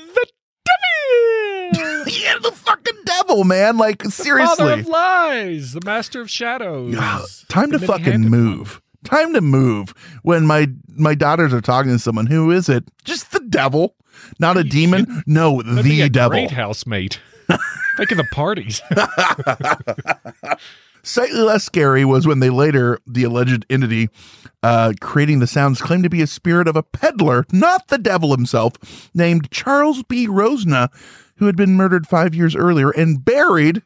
devil, 0.66 2.08
yeah, 2.08 2.36
the 2.42 2.52
fucking 2.54 2.98
devil, 3.06 3.44
man. 3.44 3.78
Like, 3.78 4.02
father 4.04 4.12
seriously. 4.12 4.56
Father 4.66 4.80
of 4.82 4.88
lies, 4.88 5.74
the 5.74 5.82
master 5.84 6.22
of 6.22 6.30
shadows. 6.30 6.94
Yeah, 6.94 7.22
time 7.50 7.72
to 7.72 7.80
fucking 7.80 8.22
move. 8.22 8.82
Time 9.04 9.34
to 9.34 9.42
move. 9.42 9.94
When 10.24 10.46
my 10.46 10.68
my 10.90 11.16
daughters 11.16 11.54
are 11.54 11.62
talking 11.62 11.92
to 11.92 12.00
someone, 12.00 12.26
who 12.28 12.52
is 12.52 12.68
it? 12.68 12.86
Just 13.06 13.32
the 13.32 13.40
devil, 13.40 13.96
not 14.40 14.58
a 14.58 14.64
demon. 14.64 15.24
No, 15.26 15.62
That'd 15.62 15.84
the 15.86 16.02
a 16.02 16.10
devil. 16.10 16.32
Great 16.32 16.52
housemate. 16.52 17.20
Think 17.98 18.12
of 18.12 18.18
the 18.18 18.28
parties. 18.32 18.82
Slightly 21.04 21.40
less 21.40 21.64
scary 21.64 22.04
was 22.04 22.28
when 22.28 22.42
they 22.42 22.50
later, 22.50 23.00
the 23.08 23.24
alleged 23.24 23.66
entity 23.70 24.10
uh, 24.64 24.94
creating 25.00 25.40
the 25.40 25.48
sounds, 25.48 25.82
claimed 25.82 26.04
to 26.04 26.10
be 26.10 26.22
a 26.22 26.28
spirit 26.28 26.68
of 26.68 26.76
a 26.76 26.84
peddler, 26.84 27.46
not 27.52 27.88
the 27.88 27.98
devil 27.98 28.32
himself, 28.32 28.74
named 29.14 29.50
Charles 29.52 30.04
B. 30.04 30.28
Rosna, 30.28 30.90
who 31.38 31.46
had 31.46 31.56
been 31.56 31.76
murdered 31.76 32.08
five 32.08 32.36
years 32.36 32.56
earlier 32.56 32.90
and 32.92 33.24
buried 33.24 33.84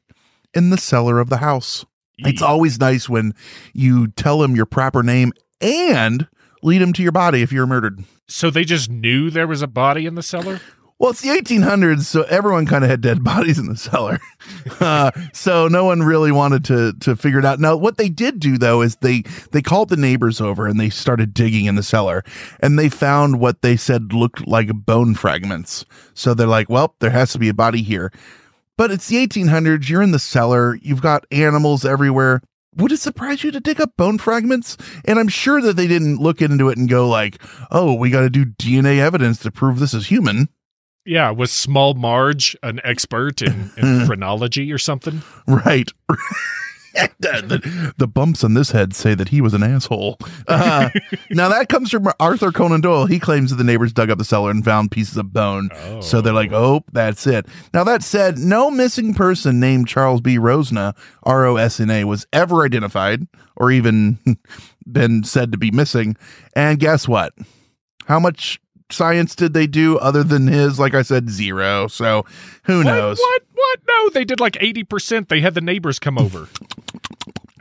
in 0.54 0.70
the 0.70 0.78
cellar 0.78 1.20
of 1.20 1.30
the 1.30 1.38
house. 1.38 1.86
It's 2.18 2.42
always 2.42 2.80
nice 2.80 3.10
when 3.10 3.34
you 3.74 4.08
tell 4.10 4.44
him 4.44 4.56
your 4.56 4.68
proper 4.68 5.02
name 5.02 5.34
and 5.60 6.28
lead 6.62 6.82
him 6.82 6.94
to 6.94 7.04
your 7.04 7.12
body 7.12 7.42
if 7.42 7.52
you're 7.52 7.66
murdered. 7.66 8.04
So 8.32 8.50
they 8.50 8.64
just 8.64 8.90
knew 8.90 9.30
there 9.30 9.46
was 9.46 9.62
a 9.62 9.68
body 9.68 10.06
in 10.06 10.16
the 10.16 10.24
cellar? 10.24 10.62
Well, 10.98 11.10
it's 11.10 11.22
the 11.22 11.30
1800s, 11.30 12.04
so 12.04 12.22
everyone 12.24 12.66
kind 12.66 12.84
of 12.84 12.90
had 12.90 13.02
dead 13.02 13.24
bodies 13.26 13.60
in 13.60 13.68
the 13.68 13.78
cellar. 13.78 14.20
Uh, 14.80 15.12
so 15.34 15.68
no 15.68 15.86
one 15.86 16.02
really 16.02 16.32
wanted 16.32 16.66
to 16.66 16.94
to 16.94 17.16
figure 17.16 17.38
it 17.38 17.46
out. 17.46 17.60
Now, 17.60 17.76
what 17.76 17.98
they 17.98 18.10
did 18.10 18.40
do 18.40 18.58
though 18.58 18.82
is 18.82 18.96
they 18.98 19.22
they 19.52 19.62
called 19.62 19.90
the 19.90 19.98
neighbors 19.98 20.42
over 20.42 20.66
and 20.66 20.80
they 20.80 20.90
started 20.90 21.34
digging 21.34 21.66
in 21.66 21.76
the 21.76 21.84
cellar, 21.84 22.24
and 22.60 22.78
they 22.80 22.90
found 22.90 23.40
what 23.40 23.62
they 23.62 23.78
said 23.78 24.14
looked 24.14 24.48
like 24.48 24.74
bone 24.74 25.14
fragments. 25.14 25.86
So 26.16 26.34
they're 26.34 26.48
like, 26.48 26.70
"Well, 26.70 26.96
there 27.00 27.12
has 27.12 27.32
to 27.34 27.40
be 27.40 27.50
a 27.50 27.54
body 27.54 27.84
here." 27.84 28.12
But 28.78 28.90
it's 28.92 29.08
the 29.08 29.18
1800s. 29.18 29.90
You're 29.90 30.02
in 30.02 30.12
the 30.12 30.20
cellar. 30.20 30.76
You've 30.82 31.02
got 31.02 31.26
animals 31.32 31.86
everywhere. 31.86 32.42
Would 32.78 32.92
it 32.92 33.00
surprise 33.00 33.44
you 33.44 33.52
to 33.52 33.60
dig 33.60 33.82
up 33.82 33.98
bone 33.98 34.18
fragments? 34.18 34.78
And 35.04 35.20
I'm 35.20 35.28
sure 35.28 35.62
that 35.62 35.76
they 35.76 35.88
didn't 35.88 36.22
look 36.22 36.42
into 36.42 36.70
it 36.70 36.78
and 36.78 36.88
go 36.88 37.08
like, 37.08 37.42
"Oh, 37.70 37.94
we 37.94 38.10
got 38.10 38.22
to 38.22 38.30
do 38.30 38.46
DNA 38.46 39.00
evidence 39.00 39.40
to 39.40 39.52
prove 39.52 39.80
this 39.80 39.94
is 39.94 40.08
human." 40.08 40.50
Yeah, 41.06 41.32
was 41.32 41.52
Small 41.52 41.96
Marge 41.96 42.56
an 42.64 42.80
expert 42.84 43.42
in, 43.42 43.72
in 43.76 44.06
phrenology 44.06 44.72
or 44.72 44.78
something? 44.78 45.22
Right. 45.48 45.90
the, 47.20 47.94
the 47.98 48.08
bumps 48.08 48.44
on 48.44 48.54
this 48.54 48.72
head 48.72 48.94
say 48.94 49.16
that 49.16 49.30
he 49.30 49.42
was 49.42 49.54
an 49.54 49.64
asshole. 49.64 50.18
Uh, 50.48 50.90
now 51.30 51.50
that 51.50 51.70
comes 51.70 51.92
from 51.92 52.12
Arthur 52.20 52.52
Conan 52.52 52.82
Doyle. 52.82 53.06
He 53.06 53.20
claims 53.20 53.50
that 53.50 53.58
the 53.58 53.64
neighbors 53.64 53.94
dug 53.94 54.10
up 54.10 54.18
the 54.18 54.26
cellar 54.26 54.52
and 54.52 54.64
found 54.64 54.92
pieces 54.92 55.18
of 55.18 55.32
bone. 55.32 55.70
So 56.02 56.22
they're 56.22 56.34
like, 56.34 56.52
oh, 56.52 56.84
that's 56.92 57.26
it. 57.28 57.46
Now 57.74 57.84
that 57.86 58.04
said, 58.04 58.38
no 58.38 58.70
missing 58.70 59.14
person 59.14 59.60
named 59.60 59.88
Charles 59.88 60.22
B. 60.22 60.38
Rosna, 60.38 60.96
R 61.24 61.46
O 61.46 61.56
S 61.58 61.80
N 61.80 61.90
A, 61.90 62.04
was 62.04 62.26
ever 62.34 62.64
identified 62.64 63.28
or 63.56 63.72
even 63.72 64.18
been 64.92 65.24
said 65.24 65.52
to 65.52 65.58
be 65.58 65.72
missing. 65.72 66.18
And 66.56 66.80
guess 66.80 67.08
what? 67.08 67.34
How 68.06 68.20
much 68.20 68.60
science 68.90 69.36
did 69.36 69.54
they 69.54 69.68
do 69.68 69.98
other 69.98 70.24
than 70.24 70.48
his? 70.48 70.80
Like 70.80 70.94
I 70.94 71.02
said, 71.02 71.30
zero. 71.30 71.88
So 71.88 72.26
who 72.64 72.84
knows? 72.84 73.20
What? 73.20 73.44
What? 73.54 73.80
No, 73.88 74.10
they 74.10 74.26
did 74.26 74.40
like 74.40 74.54
80%. 74.54 75.28
They 75.28 75.40
had 75.40 75.54
the 75.54 75.62
neighbors 75.62 76.00
come 76.00 76.18
over. 76.18 76.50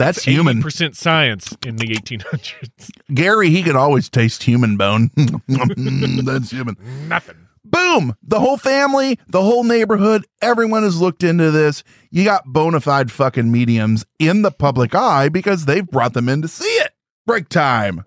That's 0.01 0.25
human. 0.25 0.63
percent 0.63 0.97
science 0.97 1.55
in 1.65 1.77
the 1.77 1.89
1800s. 1.89 2.91
Gary, 3.13 3.51
he 3.51 3.63
could 3.63 3.77
always 3.77 4.09
taste 4.09 4.43
human 4.45 4.79
bone. 4.79 5.11
That's 5.47 6.51
human. 6.51 6.77
Nothing. 7.07 7.37
Boom! 7.65 8.17
The 8.23 8.41
whole 8.41 8.57
family, 8.57 9.19
the 9.29 9.43
whole 9.43 9.63
neighborhood, 9.63 10.27
everyone 10.41 10.85
has 10.85 11.01
looked 11.01 11.23
into 11.23 11.51
this. 11.51 11.85
You 12.11 12.25
got 12.25 12.47
bona 12.47 12.81
fide 12.81 13.13
fucking 13.13 13.53
mediums 13.53 14.07
in 14.19 14.41
the 14.41 14.51
public 14.51 14.95
eye 14.95 15.29
because 15.29 15.67
they've 15.67 15.87
brought 15.87 16.15
them 16.15 16.31
in 16.31 16.41
to 16.41 16.49
see 16.49 16.65
it. 16.65 16.93
Break 17.27 17.51
time. 17.51 18.05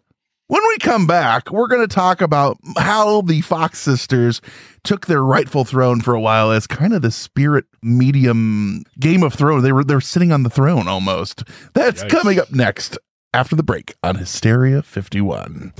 When 0.53 0.61
we 0.67 0.77
come 0.77 1.07
back, 1.07 1.49
we're 1.49 1.65
going 1.65 1.81
to 1.81 1.87
talk 1.87 2.21
about 2.21 2.59
how 2.77 3.21
the 3.21 3.41
Fox 3.41 3.79
sisters 3.79 4.39
took 4.83 5.07
their 5.07 5.23
rightful 5.23 5.65
throne 5.65 5.99
for 5.99 6.13
a 6.13 6.21
while 6.21 6.51
as 6.51 6.67
kind 6.67 6.93
of 6.93 7.01
the 7.01 7.09
spirit 7.09 7.65
medium 7.81 8.83
Game 8.99 9.23
of 9.23 9.33
Thrones. 9.33 9.63
They 9.63 9.71
were 9.71 9.83
they're 9.83 9.99
sitting 9.99 10.31
on 10.31 10.43
the 10.43 10.51
throne 10.51 10.87
almost. 10.87 11.43
That's 11.73 12.03
Yikes. 12.03 12.09
coming 12.09 12.39
up 12.39 12.51
next 12.51 12.99
after 13.33 13.55
the 13.55 13.63
break 13.63 13.95
on 14.03 14.17
Hysteria 14.17 14.83
51. 14.83 15.73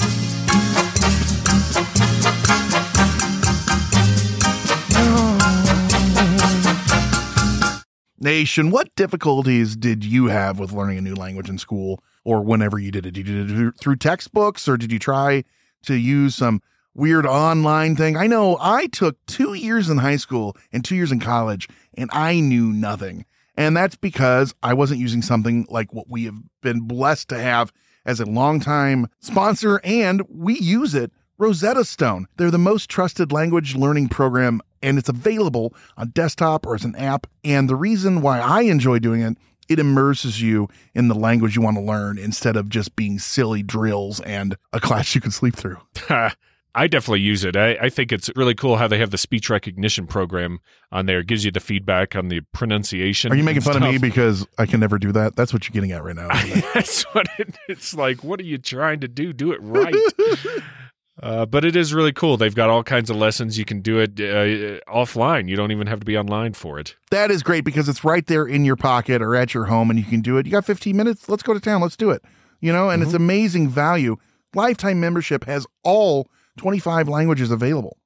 Nation, 8.20 8.72
what 8.72 8.96
difficulties 8.96 9.75
did 9.75 10.03
you 10.03 10.29
have 10.29 10.57
with 10.57 10.72
learning 10.72 10.98
a 10.98 11.01
new 11.01 11.14
language 11.14 11.48
in 11.48 11.59
school 11.59 12.03
or 12.24 12.42
whenever 12.42 12.79
you 12.79 12.92
did 12.92 13.05
it? 13.05 13.12
Did 13.12 13.27
you 13.27 13.48
do 13.48 13.68
it 13.70 13.77
through 13.79 13.98
textbooks 13.98 14.68
or 14.68 14.77
did 14.77 14.92
you 14.92 15.00
try 15.00 15.44
to 15.83 15.96
use 15.96 16.36
some 16.36 16.62
weird 16.94 17.25
online 17.25 17.96
thing? 17.96 18.16
I 18.16 18.27
know 18.27 18.57
I 18.59 18.88
took 18.88 19.24
two 19.25 19.53
years 19.53 19.90
in 19.90 19.98
high 19.98 20.18
school 20.18 20.55
and 20.72 20.86
two 20.86 20.96
years 20.96 21.12
in 21.12 21.20
college 21.20 21.68
and 21.96 22.09
I 22.14 22.40
knew 22.40 22.72
nothing. 22.72 23.25
And 23.55 23.77
that's 23.77 23.96
because 23.96 24.55
I 24.64 24.74
wasn't 24.74 25.00
using 25.00 25.22
something 25.22 25.68
like 25.70 25.94
what 25.94 26.09
we 26.09 26.25
have 26.25 26.38
been 26.62 26.81
blessed 26.81 27.29
to 27.29 27.40
have 27.40 27.72
as 28.05 28.20
a 28.20 28.25
longtime 28.25 29.07
sponsor, 29.20 29.79
and 29.83 30.24
we 30.29 30.59
use 30.59 30.94
it 30.94 31.12
Rosetta 31.38 31.86
Stone. 31.86 32.27
They're 32.38 32.51
the 32.51 32.57
most 32.57 32.90
trusted 32.90 33.31
language 33.31 33.75
learning 33.75 34.09
program, 34.09 34.62
and 34.81 34.98
it's 34.98 35.09
available 35.09 35.74
on 35.98 36.09
desktop 36.09 36.66
or 36.66 36.75
as 36.75 36.83
an 36.83 36.96
app. 36.96 37.27
And 37.44 37.70
the 37.70 37.75
reason 37.75 38.22
why 38.22 38.40
I 38.40 38.62
enjoy 38.62 39.00
doing 39.00 39.22
it, 39.22 39.38
it 39.70 39.80
immerses 39.80 40.42
you 40.42 40.68
in 40.94 41.08
the 41.08 41.16
language 41.16 41.56
you 41.56 41.62
want 41.62 41.78
to 41.78 41.84
learn 41.84 42.18
instead 42.18 42.56
of 42.56 42.70
just 42.70 42.96
being 42.96 43.20
silly 43.20 43.64
drills 43.64 44.20
and 44.22 44.56
a 44.72 44.80
class 44.80 45.16
you 45.16 45.22
can 45.22 45.32
sleep 45.32 45.56
through. 45.56 45.78
I 46.76 46.88
definitely 46.88 47.22
use 47.22 47.44
it. 47.44 47.56
I, 47.56 47.74
I 47.74 47.90
think 47.90 48.12
it's 48.12 48.32
really 48.36 48.56
cool 48.56 48.78
how 48.78 48.88
they 48.88 48.98
have 48.98 49.12
the 49.12 49.18
speech 49.18 49.50
recognition 49.50 50.08
program 50.08 50.60
on 50.92 51.06
there. 51.06 51.20
It 51.20 51.28
gives 51.28 51.46
you 51.46 51.52
the 51.52 51.60
feedback 51.60 52.16
on 52.16 52.30
the 52.30 52.42
pronunciation. 52.52 53.32
Are 53.32 53.36
you 53.36 53.44
making 53.44 53.62
fun 53.62 53.76
of 53.76 53.84
me 53.84 54.00
because 54.00 54.48
I 54.58 54.66
can 54.66 54.80
never 54.80 54.98
do 54.98 55.12
that? 55.12 55.36
That's 55.36 55.54
what 55.54 55.68
you're 55.68 55.74
getting 55.74 55.92
at 55.92 56.04
right 56.04 56.16
now. 56.16 56.30
That's 56.74 57.04
what 57.14 57.28
it, 57.38 57.56
it's 57.70 57.94
like. 57.94 58.24
What 58.24 58.40
are 58.40 58.44
you 58.44 58.58
trying 58.58 59.02
to 59.02 59.08
do? 59.08 59.34
Do 59.34 59.52
it 59.52 59.60
right. 59.62 59.94
uh, 61.22 61.46
but 61.46 61.64
it 61.64 61.76
is 61.76 61.94
really 61.94 62.12
cool. 62.12 62.38
They've 62.38 62.56
got 62.56 62.70
all 62.70 62.84
kinds 62.84 63.10
of 63.10 63.16
lessons. 63.16 63.58
You 63.58 63.66
can 63.66 63.82
do 63.82 64.00
it 64.00 64.20
uh, 64.20 64.80
offline. 64.92 65.48
You 65.48 65.56
don't 65.56 65.72
even 65.72 65.88
have 65.88 66.00
to 66.00 66.06
be 66.06 66.18
online 66.18 66.54
for 66.54 66.80
it. 66.80 66.96
that 67.12 67.30
is 67.30 67.44
great 67.44 67.64
because 67.64 67.88
it's 67.88 68.04
right 68.04 68.26
there 68.26 68.46
in 68.46 68.66
your 68.66 68.76
pocket 68.76 69.22
or 69.22 69.36
at 69.36 69.54
your 69.54 69.66
home 69.66 69.90
and 69.90 70.00
you 70.00 70.06
can 70.06 70.22
do 70.22 70.38
it. 70.38 70.46
You 70.46 70.52
got 70.52 70.66
15 70.66 70.96
minutes. 70.96 71.30
Let's 71.30 71.44
go 71.44 71.54
to 71.54 71.60
town. 71.60 71.82
Let's 71.82 71.98
do 71.98 72.10
it. 72.10 72.24
You 72.60 72.72
know, 72.72 72.90
and 72.90 73.04
it's 73.04 73.14
amazing 73.14 73.70
value. 73.70 74.16
Lifetime 74.56 75.00
membership 75.00 75.46
has 75.46 75.68
all 75.84 76.30
25 76.58 77.10
languages 77.10 77.52
available. 77.52 77.98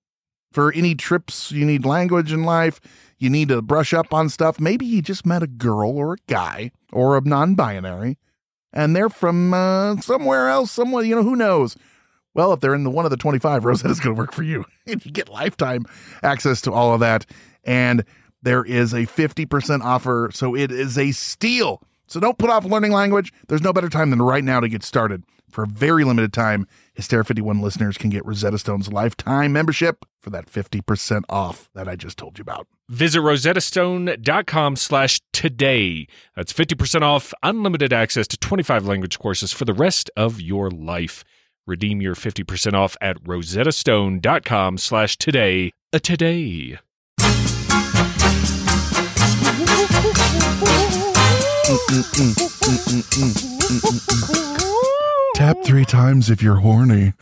For 0.52 0.74
any 0.74 0.96
trips 0.96 1.52
you 1.52 1.65
need 1.65 1.86
language 1.86 2.34
in 2.34 2.43
life, 2.43 2.82
you 3.20 3.30
need 3.30 3.50
to 3.50 3.62
brush 3.62 3.93
up 3.93 4.13
on 4.13 4.30
stuff. 4.30 4.60
Maybe 4.60 4.86
you 4.86 5.02
just 5.02 5.26
met 5.26 5.43
a 5.43 5.48
girl 5.48 5.91
or 5.91 6.13
a 6.13 6.17
guy 6.28 6.72
or 6.91 7.17
a 7.17 7.22
non 7.22 7.56
binary 7.56 8.17
and 8.74 8.96
they're 8.96 9.10
from 9.10 9.54
uh, 9.54 10.00
somewhere 10.02 10.50
else, 10.50 10.72
somewhere, 10.72 11.04
you 11.04 11.15
know, 11.15 11.24
who 11.24 11.36
knows? 11.36 11.76
Well, 12.38 12.54
if 12.54 12.60
they're 12.62 12.76
in 12.76 12.84
the 12.84 12.91
one 12.91 13.04
of 13.04 13.12
the 13.12 13.17
25, 13.17 13.65
Rosetta's 13.65 14.00
going 14.00 14.15
to 14.15 14.19
work 14.19 14.32
for 14.32 14.43
you. 14.43 14.63
And 14.88 15.06
you 15.06 15.12
get 15.12 15.28
lifetime 15.28 15.86
access 16.23 16.62
to 16.62 16.71
all 16.71 16.93
of 16.93 17.02
that. 17.02 17.26
And 17.65 18.06
there 18.41 18.63
is 18.63 18.93
a 18.93 19.06
50% 19.06 19.82
offer. 19.82 20.30
So 20.34 20.56
it 20.56 20.71
is 20.71 20.97
a 20.97 21.12
steal. 21.12 21.82
So 22.08 22.21
don't 22.21 22.38
put 22.38 22.50
off 22.50 22.63
learning 22.63 22.93
language. 22.93 23.34
There's 23.50 23.62
no 23.62 23.73
better 23.73 23.89
time 23.89 24.12
than 24.12 24.21
right 24.21 24.45
now 24.45 24.62
to 24.62 24.69
get 24.69 24.84
started. 24.84 25.26
For 25.50 25.65
a 25.65 25.67
very 25.67 26.06
limited 26.06 26.32
time, 26.32 26.67
Hysteria 26.93 27.26
51 27.26 27.60
listeners 27.60 27.97
can 27.97 28.10
get 28.10 28.26
Rosetta 28.26 28.58
Stone's 28.58 28.91
lifetime 28.93 29.52
membership 29.52 30.06
for 30.21 30.30
that 30.30 30.45
50% 30.45 31.23
off 31.28 31.69
that 31.73 31.89
I 31.89 31.97
just 31.97 32.17
told 32.17 32.38
you 32.38 32.43
about. 32.43 32.67
Visit 32.88 33.19
rosettastone.com 33.19 34.78
slash 34.78 35.19
today. 35.34 36.08
That's 36.38 36.54
50% 36.54 37.02
off 37.02 37.34
unlimited 37.43 37.91
access 37.91 38.26
to 38.28 38.38
25 38.38 38.86
language 38.86 39.19
courses 39.19 39.52
for 39.52 39.65
the 39.65 39.73
rest 39.73 40.10
of 40.15 40.39
your 40.39 40.71
life. 40.71 41.26
Redeem 41.67 42.01
your 42.01 42.15
50% 42.15 42.73
off 42.73 42.95
at 43.01 43.21
rosettastone.com 43.23 44.77
slash 44.77 45.17
today. 45.17 45.71
A 45.91 45.99
today. 45.99 46.80
Tap 55.36 55.58
three 55.65 55.84
times 55.84 56.30
if 56.30 56.41
you're 56.41 56.56
horny. 56.56 57.13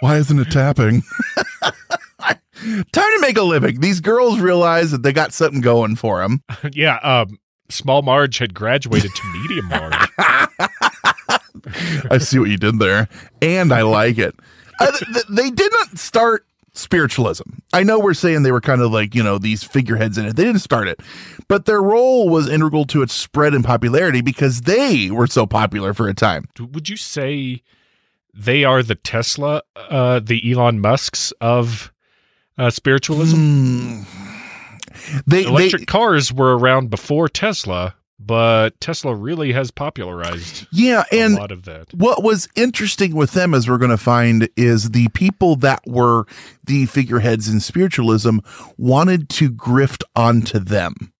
Why 0.00 0.16
isn't 0.16 0.38
it 0.40 0.50
tapping? 0.50 1.02
Time 2.22 2.84
to 2.92 3.18
make 3.20 3.36
a 3.36 3.42
living. 3.42 3.80
These 3.80 4.00
girls 4.00 4.40
realize 4.40 4.90
that 4.90 5.04
they 5.04 5.12
got 5.12 5.32
something 5.32 5.60
going 5.60 5.94
for 5.94 6.20
them. 6.20 6.42
yeah, 6.72 6.96
um, 6.98 7.38
Small 7.68 8.02
Marge 8.02 8.38
had 8.38 8.54
graduated 8.54 9.14
to 9.14 9.32
Medium 9.32 9.68
Marge. 9.68 10.08
I 12.10 12.18
see 12.18 12.38
what 12.38 12.50
you 12.50 12.56
did 12.56 12.78
there, 12.78 13.08
and 13.40 13.72
I 13.72 13.82
like 13.82 14.18
it. 14.18 14.34
Th- 14.78 14.92
th- 15.12 15.26
they 15.30 15.50
didn't 15.50 15.98
start 15.98 16.46
spiritualism. 16.74 17.44
I 17.72 17.82
know 17.82 17.98
we're 17.98 18.14
saying 18.14 18.42
they 18.42 18.52
were 18.52 18.60
kind 18.60 18.80
of 18.80 18.90
like, 18.90 19.14
you 19.14 19.22
know, 19.22 19.38
these 19.38 19.62
figureheads 19.62 20.18
in 20.18 20.24
it. 20.24 20.36
They 20.36 20.44
didn't 20.44 20.60
start 20.62 20.88
it, 20.88 21.00
but 21.48 21.66
their 21.66 21.82
role 21.82 22.28
was 22.28 22.48
integral 22.48 22.86
to 22.86 23.02
its 23.02 23.12
spread 23.12 23.54
and 23.54 23.64
popularity 23.64 24.22
because 24.22 24.62
they 24.62 25.10
were 25.10 25.26
so 25.26 25.46
popular 25.46 25.94
for 25.94 26.08
a 26.08 26.14
time. 26.14 26.48
Would 26.58 26.88
you 26.88 26.96
say 26.96 27.62
they 28.34 28.64
are 28.64 28.82
the 28.82 28.94
Tesla, 28.94 29.62
uh, 29.76 30.20
the 30.20 30.50
Elon 30.50 30.80
Musks 30.80 31.32
of 31.40 31.92
uh, 32.56 32.70
spiritualism? 32.70 33.36
Hmm. 33.36 34.02
They, 35.26 35.44
Electric 35.44 35.82
they 35.82 35.86
cars 35.86 36.32
were 36.32 36.56
around 36.56 36.90
before 36.90 37.28
Tesla, 37.28 37.94
but 38.26 38.80
Tesla 38.80 39.14
really 39.14 39.52
has 39.52 39.70
popularized 39.70 40.66
Yeah, 40.70 41.04
and 41.12 41.34
a 41.36 41.40
lot 41.40 41.52
of 41.52 41.64
that. 41.64 41.92
What 41.94 42.22
was 42.22 42.48
interesting 42.56 43.14
with 43.14 43.32
them, 43.32 43.54
as 43.54 43.68
we're 43.68 43.78
going 43.78 43.90
to 43.90 43.96
find, 43.96 44.48
is 44.56 44.90
the 44.90 45.08
people 45.08 45.56
that 45.56 45.82
were 45.86 46.24
the 46.64 46.86
figureheads 46.86 47.48
in 47.48 47.60
spiritualism 47.60 48.38
wanted 48.76 49.28
to 49.30 49.50
grift 49.50 50.02
onto 50.16 50.58
them, 50.58 51.12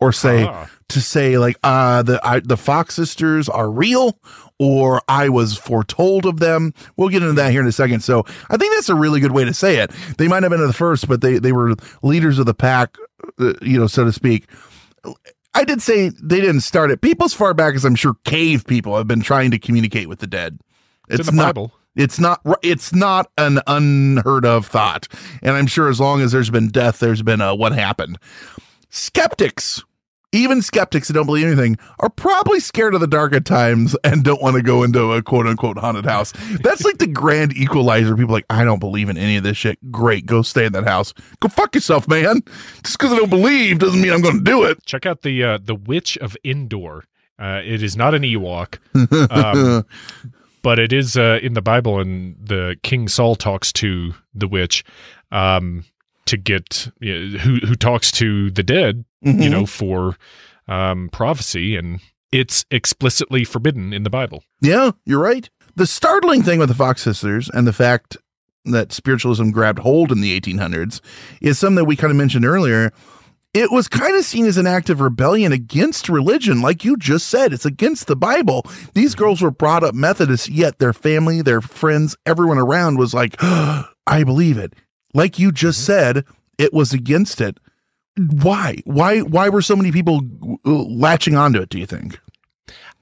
or 0.00 0.12
say 0.12 0.44
Ah. 0.44 0.68
to 0.88 1.00
say 1.00 1.38
like, 1.38 1.56
uh, 1.62 2.02
the 2.02 2.20
I, 2.26 2.40
the 2.40 2.56
Fox 2.56 2.94
sisters 2.94 3.48
are 3.48 3.70
real, 3.70 4.18
or 4.58 5.00
I 5.08 5.28
was 5.30 5.56
foretold 5.56 6.26
of 6.26 6.38
them. 6.40 6.74
We'll 6.96 7.08
get 7.08 7.22
into 7.22 7.34
that 7.34 7.50
here 7.52 7.62
in 7.62 7.66
a 7.66 7.72
second. 7.72 8.00
So 8.00 8.24
I 8.50 8.56
think 8.56 8.74
that's 8.74 8.88
a 8.90 8.94
really 8.94 9.20
good 9.20 9.32
way 9.32 9.44
to 9.44 9.54
say 9.54 9.76
it. 9.78 9.90
They 10.18 10.28
might 10.28 10.42
have 10.42 10.50
been 10.50 10.60
the 10.66 10.72
first, 10.72 11.08
but 11.08 11.20
they 11.22 11.38
they 11.38 11.52
were 11.52 11.74
leaders 12.02 12.38
of 12.38 12.46
the 12.46 12.54
pack, 12.54 12.96
uh, 13.38 13.54
you 13.62 13.78
know, 13.78 13.86
so 13.86 14.04
to 14.04 14.12
speak. 14.12 14.46
I 15.54 15.64
did 15.64 15.82
say 15.82 16.10
they 16.10 16.40
didn't 16.40 16.60
start 16.60 16.90
it. 16.90 17.00
People 17.00 17.24
as 17.24 17.34
far 17.34 17.54
back 17.54 17.74
as 17.74 17.84
I'm 17.84 17.96
sure 17.96 18.14
cave 18.24 18.66
people 18.66 18.96
have 18.96 19.08
been 19.08 19.20
trying 19.20 19.50
to 19.50 19.58
communicate 19.58 20.08
with 20.08 20.20
the 20.20 20.26
dead. 20.26 20.60
It's 21.08 21.26
the 21.26 21.32
not, 21.32 21.54
Bible. 21.54 21.72
It's 21.96 22.20
not. 22.20 22.40
It's 22.62 22.94
not 22.94 23.30
an 23.36 23.60
unheard 23.66 24.46
of 24.46 24.66
thought, 24.66 25.08
and 25.42 25.56
I'm 25.56 25.66
sure 25.66 25.88
as 25.88 25.98
long 25.98 26.20
as 26.20 26.32
there's 26.32 26.50
been 26.50 26.68
death, 26.68 27.00
there's 27.00 27.22
been 27.22 27.40
a 27.40 27.54
what 27.54 27.72
happened. 27.72 28.18
Skeptics, 28.90 29.82
even 30.32 30.62
skeptics 30.62 31.08
that 31.08 31.14
don't 31.14 31.26
believe 31.26 31.46
anything, 31.46 31.78
are 31.98 32.08
probably 32.08 32.60
scared 32.60 32.94
of 32.94 33.00
the 33.00 33.06
dark 33.06 33.32
at 33.32 33.44
times 33.44 33.96
and 34.04 34.22
don't 34.22 34.42
want 34.42 34.56
to 34.56 34.62
go 34.62 34.82
into 34.82 35.12
a 35.12 35.22
quote 35.22 35.46
unquote 35.46 35.78
haunted 35.78 36.04
house. 36.04 36.32
That's 36.62 36.84
like 36.84 36.98
the 36.98 37.06
grand 37.06 37.56
equalizer. 37.56 38.14
People 38.16 38.32
are 38.32 38.38
like, 38.38 38.46
I 38.50 38.64
don't 38.64 38.78
believe 38.78 39.08
in 39.08 39.18
any 39.18 39.36
of 39.36 39.42
this 39.42 39.56
shit. 39.56 39.78
Great, 39.90 40.26
go 40.26 40.42
stay 40.42 40.66
in 40.66 40.72
that 40.72 40.86
house. 40.86 41.12
Go 41.40 41.48
fuck 41.48 41.74
yourself, 41.74 42.06
man. 42.08 42.42
Just 42.82 42.98
because 42.98 43.12
I 43.12 43.16
don't 43.16 43.30
believe 43.30 43.78
doesn't 43.78 44.00
mean 44.00 44.12
I'm 44.12 44.22
going 44.22 44.38
to 44.38 44.44
do 44.44 44.64
it. 44.64 44.84
Check 44.86 45.06
out 45.06 45.22
the 45.22 45.42
uh, 45.42 45.58
the 45.62 45.74
Witch 45.74 46.16
of 46.18 46.36
Endor. 46.44 47.04
Uh, 47.38 47.62
it 47.64 47.82
is 47.82 47.96
not 47.96 48.14
an 48.14 48.22
Ewok, 48.22 48.78
um, 49.30 49.86
but 50.62 50.78
it 50.78 50.92
is 50.92 51.16
uh, 51.16 51.38
in 51.42 51.54
the 51.54 51.62
Bible, 51.62 51.98
and 51.98 52.36
the 52.38 52.76
King 52.82 53.08
Saul 53.08 53.34
talks 53.34 53.72
to 53.74 54.12
the 54.34 54.46
witch 54.46 54.84
um, 55.32 55.84
to 56.30 56.36
get 56.36 56.90
you 57.00 57.18
know, 57.18 57.38
who 57.38 57.56
who 57.66 57.74
talks 57.74 58.10
to 58.12 58.50
the 58.50 58.62
dead, 58.62 59.04
you 59.22 59.32
Mhm. 59.34 59.50
know, 59.50 59.66
for 59.66 60.16
um, 60.68 61.08
prophecy, 61.12 61.76
and 61.76 62.00
it's 62.32 62.64
explicitly 62.70 63.44
forbidden 63.44 63.92
in 63.92 64.02
the 64.04 64.10
Bible. 64.10 64.44
Yeah, 64.60 64.92
you're 65.04 65.18
right. 65.20 65.50
The 65.76 65.86
startling 65.86 66.42
thing 66.42 66.58
with 66.58 66.68
the 66.68 66.74
Fox 66.74 67.02
sisters 67.02 67.50
and 67.52 67.66
the 67.66 67.72
fact 67.72 68.16
that 68.66 68.92
spiritualism 68.92 69.50
grabbed 69.50 69.80
hold 69.80 70.12
in 70.12 70.20
the 70.20 70.32
1800s 70.38 71.00
is 71.40 71.58
something 71.58 71.76
that 71.76 71.84
we 71.86 71.96
kind 71.96 72.10
of 72.10 72.16
mentioned 72.16 72.44
earlier. 72.44 72.92
It 73.52 73.72
was 73.72 73.88
kind 73.88 74.16
of 74.16 74.24
seen 74.24 74.46
as 74.46 74.56
an 74.58 74.66
act 74.68 74.90
of 74.90 75.00
rebellion 75.00 75.50
against 75.50 76.08
religion, 76.08 76.60
like 76.62 76.84
you 76.84 76.96
just 76.96 77.26
said. 77.28 77.52
It's 77.52 77.66
against 77.66 78.06
the 78.06 78.14
Bible. 78.14 78.64
These 78.94 79.16
girls 79.16 79.42
were 79.42 79.50
brought 79.50 79.82
up 79.82 79.92
Methodist, 79.94 80.48
yet 80.50 80.78
their 80.78 80.92
family, 80.92 81.42
their 81.42 81.60
friends, 81.60 82.16
everyone 82.26 82.58
around 82.58 82.96
was 82.98 83.12
like, 83.12 83.34
I 83.40 84.22
believe 84.24 84.56
it. 84.56 84.74
Like 85.14 85.38
you 85.38 85.52
just 85.52 85.84
said, 85.84 86.24
it 86.58 86.72
was 86.72 86.92
against 86.92 87.40
it. 87.40 87.58
Why? 88.16 88.76
Why? 88.84 89.20
Why 89.20 89.48
were 89.48 89.62
so 89.62 89.76
many 89.76 89.92
people 89.92 90.20
uh, 90.66 90.70
latching 90.70 91.36
onto 91.36 91.60
it? 91.60 91.68
Do 91.68 91.78
you 91.78 91.86
think? 91.86 92.20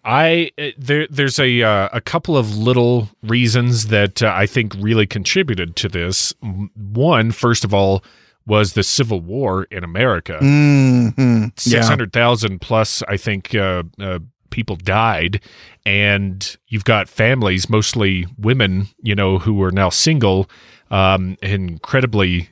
I 0.05 0.51
uh, 0.59 0.69
there 0.79 1.07
there's 1.09 1.39
a 1.39 1.63
uh, 1.63 1.89
a 1.93 2.01
couple 2.01 2.37
of 2.37 2.57
little 2.57 3.09
reasons 3.23 3.89
that 3.89 4.23
uh, 4.23 4.33
I 4.35 4.47
think 4.47 4.75
really 4.79 5.07
contributed 5.07 5.77
to 5.77 5.89
this. 5.89 6.33
One, 6.75 7.33
first 7.33 7.65
of 7.65 7.75
all, 7.75 8.05
was 8.47 8.73
the 8.73 8.83
Civil 8.83 9.21
War 9.21 9.65
in 9.65 9.85
America. 9.85 10.39
Mm-hmm. 10.41 11.49
Six 11.57 11.89
hundred 11.89 12.13
thousand 12.13 12.61
plus, 12.61 13.03
I 13.09 13.17
think, 13.17 13.55
uh, 13.55 13.83
uh, 14.01 14.21
people 14.51 14.77
died, 14.77 15.43
and 15.85 16.57
you've 16.69 16.85
got 16.85 17.09
families, 17.09 17.69
mostly 17.69 18.27
women, 18.39 18.89
you 19.03 19.15
know, 19.15 19.39
who 19.39 19.63
are 19.63 19.73
now 19.73 19.91
single, 19.91 20.49
um, 20.91 21.37
incredibly 21.43 22.51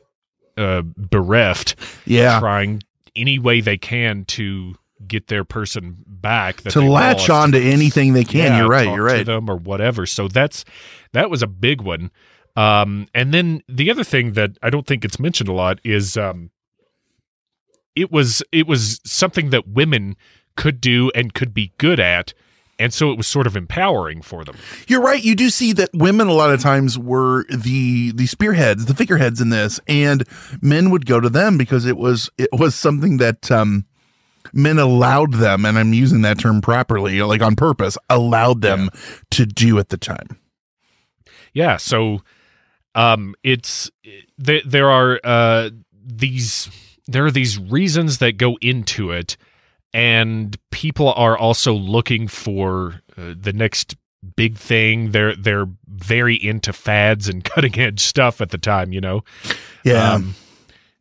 uh, 0.57 0.83
bereft, 0.85 1.77
Yeah. 2.05 2.38
trying 2.40 2.83
any 3.14 3.38
way 3.38 3.61
they 3.61 3.79
can 3.79 4.25
to 4.27 4.75
get 5.07 5.27
their 5.29 5.44
person 5.44 5.96
back 6.07 6.62
to 6.62 6.81
latch 6.81 7.29
lost. 7.29 7.31
on 7.31 7.53
to 7.53 7.61
anything 7.61 8.12
they 8.14 8.25
can. 8.25 8.53
Yeah, 8.53 8.59
you're 8.59 8.68
right. 8.68 8.87
You're 8.87 8.96
to 9.09 9.14
right. 9.14 9.27
them 9.27 9.49
or 9.51 9.57
whatever. 9.57 10.07
So 10.07 10.29
that's 10.29 10.64
that 11.12 11.31
was 11.31 11.42
a 11.42 11.46
big 11.46 11.81
one. 11.83 12.11
Um, 12.57 13.07
and 13.14 13.35
then 13.35 13.62
the 13.68 13.90
other 13.90 14.03
thing 14.05 14.33
that 14.33 14.53
I 14.62 14.70
don't 14.70 14.87
think 14.87 15.05
it's 15.05 15.18
mentioned 15.20 15.49
a 15.51 15.53
lot 15.53 15.79
is 15.85 16.16
um, 16.16 16.51
it 17.94 18.11
was 18.11 18.42
it 18.53 18.66
was 18.66 19.01
something 19.05 19.51
that 19.51 19.68
women 19.68 20.16
could 20.57 20.81
do 20.81 21.11
and 21.14 21.35
could 21.35 21.53
be 21.53 21.72
good 21.79 22.01
at, 22.01 22.33
and 22.79 22.93
so 22.93 23.11
it 23.11 23.17
was 23.17 23.27
sort 23.27 23.47
of 23.47 23.57
empowering 23.57 24.23
for 24.23 24.45
them. 24.45 24.57
You're 24.87 25.01
right. 25.01 25.23
You 25.23 25.35
do 25.35 25.51
see 25.51 25.73
that 25.75 25.91
women 25.95 26.29
a 26.29 26.33
lot 26.33 26.53
of 26.53 26.61
times 26.61 26.99
were 26.99 27.45
the 27.49 28.12
the 28.12 28.27
spearheads, 28.27 28.87
the 28.87 28.95
figureheads 28.95 29.41
in 29.41 29.51
this, 29.51 29.81
and 29.87 30.25
men 30.61 30.91
would 30.91 31.07
go 31.07 31.21
to 31.21 31.29
them 31.29 31.57
because 31.59 31.87
it 31.87 31.97
was 31.97 32.31
it 32.39 32.51
was 32.53 32.75
something 32.75 33.17
that 33.19 33.51
um, 33.51 33.87
men 34.53 34.79
allowed 34.79 35.35
them, 35.35 35.65
and 35.65 35.79
I'm 35.79 35.93
using 35.93 36.23
that 36.23 36.39
term 36.39 36.61
properly, 36.61 37.23
like 37.23 37.43
on 37.43 37.57
purpose, 37.57 37.97
allowed 38.11 38.61
them 38.61 38.91
to 39.31 39.47
do 39.47 39.79
at 39.79 39.89
the 39.89 39.97
time. 39.97 40.39
Yeah, 41.53 41.77
so 41.79 42.21
um 42.95 43.35
it's 43.43 43.91
there 44.39 44.62
there 44.65 44.91
are 44.91 45.21
uh 45.23 45.71
these 46.05 46.71
there 47.07 47.27
are 47.27 47.31
these 47.31 47.59
reasons 47.59 48.19
that 48.19 48.39
go 48.39 48.57
into 48.61 49.11
it 49.11 49.37
and 49.97 50.57
people 50.71 51.13
are 51.15 51.37
also 51.37 51.73
looking 51.73 52.29
for 52.29 53.01
uh, 53.17 53.35
the 53.39 53.53
next 53.53 53.97
big 54.35 54.57
thing 54.57 55.13
they're 55.13 55.35
they're 55.37 55.67
very 55.89 56.35
into 56.35 56.73
fads 56.73 57.29
and 57.29 57.45
cutting 57.53 57.79
edge 57.79 58.01
stuff 58.01 58.41
at 58.41 58.51
the 58.51 58.59
time 58.59 58.93
you 58.93 59.01
know 59.01 59.23
Yeah. 59.85 60.15
Um, 60.15 60.35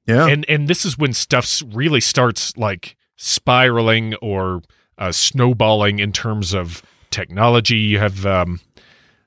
yeah 0.06 0.28
and 0.28 0.46
and 0.48 0.68
this 0.68 0.86
is 0.86 0.98
when 0.98 1.14
stuff 1.14 1.62
really 1.74 2.02
starts 2.02 2.56
like 2.58 2.96
spiraling 3.16 4.16
or 4.16 4.62
uh, 4.98 5.12
snowballing 5.12 6.00
in 6.00 6.12
terms 6.12 6.54
of 6.54 6.82
technology 7.10 7.78
you 7.78 8.00
have 8.00 8.26
um 8.26 8.60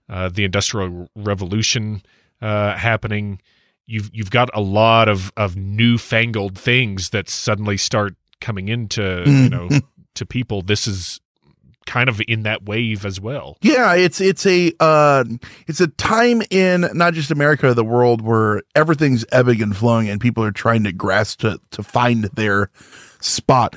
uh, 0.09 0.29
the 0.29 0.45
industrial 0.45 1.09
revolution 1.15 2.03
uh, 2.41 2.77
happening. 2.77 3.41
You've 3.87 4.11
you've 4.13 4.31
got 4.31 4.51
a 4.55 4.61
lot 4.61 5.09
of 5.09 5.33
of 5.37 5.57
newfangled 5.57 6.59
things 6.59 7.11
that 7.11 7.29
suddenly 7.29 7.77
start 7.77 8.15
coming 8.40 8.68
into 8.68 9.22
you 9.27 9.48
know 9.48 9.68
to 10.14 10.27
people. 10.27 10.62
This 10.62 10.87
is 10.87 11.20
kind 11.88 12.11
of 12.11 12.20
in 12.29 12.42
that 12.42 12.64
wave 12.64 13.07
as 13.07 13.20
well. 13.20 13.57
Yeah, 13.62 13.94
it's 13.94 14.20
it's 14.20 14.44
a 14.46 14.72
uh, 14.79 15.24
it's 15.66 15.81
a 15.81 15.88
time 15.88 16.42
in 16.51 16.88
not 16.92 17.14
just 17.14 17.31
America, 17.31 17.72
the 17.74 17.85
world 17.85 18.20
where 18.20 18.62
everything's 18.74 19.24
ebbing 19.33 19.62
and 19.62 19.77
flowing, 19.77 20.09
and 20.09 20.20
people 20.20 20.44
are 20.44 20.53
trying 20.53 20.85
to 20.85 20.92
grasp 20.92 21.40
to 21.40 21.59
to 21.72 21.83
find 21.83 22.24
their 22.35 22.70
spot. 23.20 23.74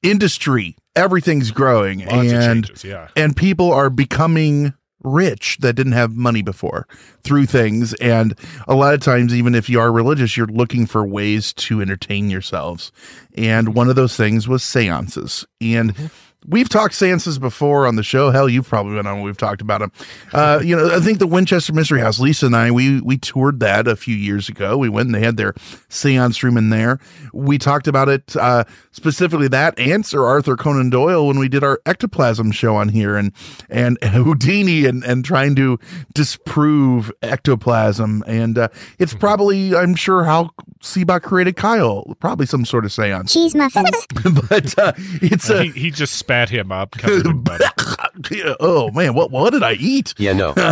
Industry, 0.00 0.76
everything's 0.94 1.50
growing, 1.50 2.06
Lots 2.06 2.30
and 2.30 2.64
changes, 2.64 2.84
yeah. 2.84 3.08
and 3.16 3.36
people 3.36 3.72
are 3.72 3.90
becoming 3.90 4.72
rich 5.08 5.58
that 5.60 5.74
didn't 5.74 5.92
have 5.92 6.12
money 6.12 6.42
before 6.42 6.86
through 7.22 7.46
things. 7.46 7.94
And 7.94 8.34
a 8.66 8.74
lot 8.74 8.94
of 8.94 9.00
times 9.00 9.34
even 9.34 9.54
if 9.54 9.68
you 9.68 9.80
are 9.80 9.92
religious 9.92 10.36
you're 10.36 10.46
looking 10.46 10.86
for 10.86 11.06
ways 11.06 11.52
to 11.54 11.80
entertain 11.80 12.30
yourselves. 12.30 12.92
And 13.36 13.74
one 13.74 13.88
of 13.88 13.96
those 13.96 14.16
things 14.16 14.48
was 14.48 14.62
seances. 14.62 15.46
And 15.60 15.94
mm-hmm. 15.94 16.06
We've 16.48 16.68
talked 16.68 16.94
seances 16.94 17.38
before 17.38 17.86
on 17.86 17.96
the 17.96 18.02
show. 18.02 18.30
Hell, 18.30 18.48
you've 18.48 18.68
probably 18.68 18.96
been 18.96 19.06
on. 19.06 19.16
when 19.16 19.24
We've 19.24 19.36
talked 19.36 19.60
about 19.60 19.80
them. 19.80 19.92
Uh, 20.32 20.60
you 20.64 20.74
know, 20.74 20.94
I 20.94 21.00
think 21.00 21.18
the 21.18 21.26
Winchester 21.26 21.72
Mystery 21.72 22.00
House. 22.00 22.18
Lisa 22.18 22.46
and 22.46 22.56
I, 22.56 22.70
we 22.70 23.00
we 23.00 23.18
toured 23.18 23.60
that 23.60 23.86
a 23.86 23.96
few 23.96 24.16
years 24.16 24.48
ago. 24.48 24.78
We 24.78 24.88
went 24.88 25.06
and 25.06 25.14
they 25.14 25.20
had 25.20 25.36
their 25.36 25.54
seance 25.88 26.42
room 26.42 26.56
in 26.56 26.70
there. 26.70 26.98
We 27.32 27.58
talked 27.58 27.86
about 27.86 28.08
it 28.08 28.34
uh, 28.36 28.64
specifically 28.92 29.48
that 29.48 29.78
and 29.78 30.06
Sir 30.06 30.24
Arthur 30.24 30.56
Conan 30.56 30.90
Doyle 30.90 31.26
when 31.26 31.38
we 31.38 31.48
did 31.48 31.62
our 31.62 31.80
ectoplasm 31.84 32.52
show 32.52 32.76
on 32.76 32.88
here, 32.88 33.16
and 33.16 33.32
and 33.68 33.98
Houdini 34.02 34.86
and 34.86 35.04
and 35.04 35.24
trying 35.24 35.54
to 35.56 35.78
disprove 36.14 37.12
ectoplasm. 37.22 38.24
And 38.26 38.58
uh, 38.58 38.68
it's 38.98 39.14
probably, 39.14 39.74
I'm 39.74 39.94
sure, 39.94 40.24
how 40.24 40.50
Seabach 40.80 41.22
created 41.22 41.56
Kyle. 41.56 42.16
Probably 42.20 42.46
some 42.46 42.64
sort 42.64 42.84
of 42.84 42.92
seance. 42.92 43.32
Cheese 43.32 43.54
muffins. 43.54 44.06
but 44.48 44.78
uh, 44.78 44.92
it's 44.96 45.50
a 45.50 45.64
he, 45.64 45.70
he 45.70 45.90
just 45.90 46.16
spat 46.16 46.48
him 46.48 46.72
up. 46.72 46.92
covered 46.92 47.26
oh 48.60 48.90
man, 48.92 49.14
what 49.14 49.30
what 49.30 49.52
did 49.52 49.62
I 49.62 49.74
eat? 49.74 50.14
Yeah, 50.18 50.32
no. 50.32 50.54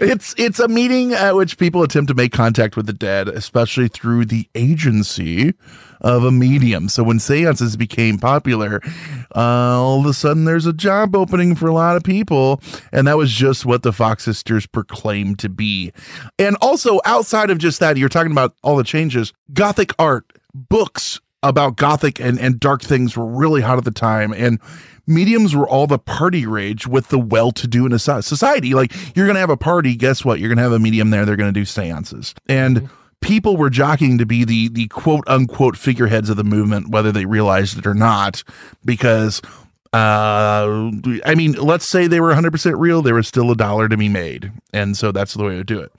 it's 0.00 0.34
it's 0.38 0.60
a 0.60 0.68
meeting 0.68 1.12
at 1.12 1.34
which 1.34 1.58
people 1.58 1.82
attempt 1.82 2.08
to 2.08 2.14
make 2.14 2.32
contact 2.32 2.76
with 2.76 2.86
the 2.86 2.92
dead, 2.92 3.28
especially 3.28 3.88
through 3.88 4.26
the 4.26 4.48
agency 4.54 5.54
of 6.06 6.22
a 6.22 6.30
medium. 6.30 6.88
So 6.88 7.02
when 7.02 7.18
seances 7.18 7.76
became 7.76 8.16
popular, 8.16 8.80
uh, 9.34 9.40
all 9.40 9.98
of 9.98 10.06
a 10.06 10.14
sudden 10.14 10.44
there's 10.44 10.64
a 10.64 10.72
job 10.72 11.16
opening 11.16 11.56
for 11.56 11.66
a 11.66 11.72
lot 11.72 11.96
of 11.96 12.04
people, 12.04 12.60
and 12.92 13.08
that 13.08 13.16
was 13.16 13.32
just 13.32 13.66
what 13.66 13.82
the 13.82 13.92
Fox 13.92 14.24
sisters 14.24 14.66
proclaimed 14.66 15.40
to 15.40 15.48
be. 15.48 15.92
And 16.38 16.56
also 16.60 17.00
outside 17.04 17.50
of 17.50 17.58
just 17.58 17.80
that, 17.80 17.96
you're 17.96 18.08
talking 18.08 18.30
about 18.30 18.54
all 18.62 18.76
the 18.76 18.84
changes, 18.84 19.32
Gothic 19.52 19.92
art, 19.98 20.32
books, 20.54 21.20
about 21.42 21.76
gothic 21.76 22.18
and, 22.18 22.40
and 22.40 22.58
dark 22.58 22.82
things 22.82 23.16
were 23.16 23.26
really 23.26 23.60
hot 23.60 23.78
at 23.78 23.84
the 23.84 23.90
time. 23.90 24.32
And 24.32 24.58
mediums 25.06 25.54
were 25.54 25.68
all 25.68 25.86
the 25.86 25.98
party 25.98 26.46
rage 26.46 26.86
with 26.86 27.08
the 27.08 27.18
well 27.18 27.52
to 27.52 27.68
do 27.68 27.86
in 27.86 27.92
a 27.92 27.98
society. 27.98 28.74
Like, 28.74 28.92
you're 29.14 29.26
going 29.26 29.34
to 29.34 29.40
have 29.40 29.50
a 29.50 29.56
party. 29.56 29.96
Guess 29.96 30.24
what? 30.24 30.40
You're 30.40 30.48
going 30.48 30.56
to 30.56 30.62
have 30.62 30.72
a 30.72 30.78
medium 30.78 31.10
there. 31.10 31.24
They're 31.24 31.36
going 31.36 31.52
to 31.52 31.60
do 31.60 31.64
seances. 31.64 32.34
And 32.48 32.88
people 33.26 33.56
were 33.56 33.70
jockeying 33.70 34.18
to 34.18 34.26
be 34.26 34.44
the, 34.44 34.68
the 34.68 34.86
quote 34.88 35.24
unquote 35.26 35.76
figureheads 35.76 36.30
of 36.30 36.36
the 36.36 36.44
movement, 36.44 36.88
whether 36.90 37.10
they 37.12 37.26
realized 37.26 37.76
it 37.78 37.86
or 37.86 37.94
not, 37.94 38.42
because 38.84 39.42
uh 39.92 40.90
i 41.24 41.34
mean 41.36 41.52
let's 41.52 41.86
say 41.86 42.08
they 42.08 42.20
were 42.20 42.34
100% 42.34 42.74
real 42.76 43.02
there 43.02 43.14
was 43.14 43.28
still 43.28 43.52
a 43.52 43.56
dollar 43.56 43.88
to 43.88 43.96
be 43.96 44.08
made 44.08 44.50
and 44.72 44.96
so 44.96 45.12
that's 45.12 45.34
the 45.34 45.44
way 45.44 45.54
to 45.54 45.62
do 45.62 45.78
it 45.78 45.92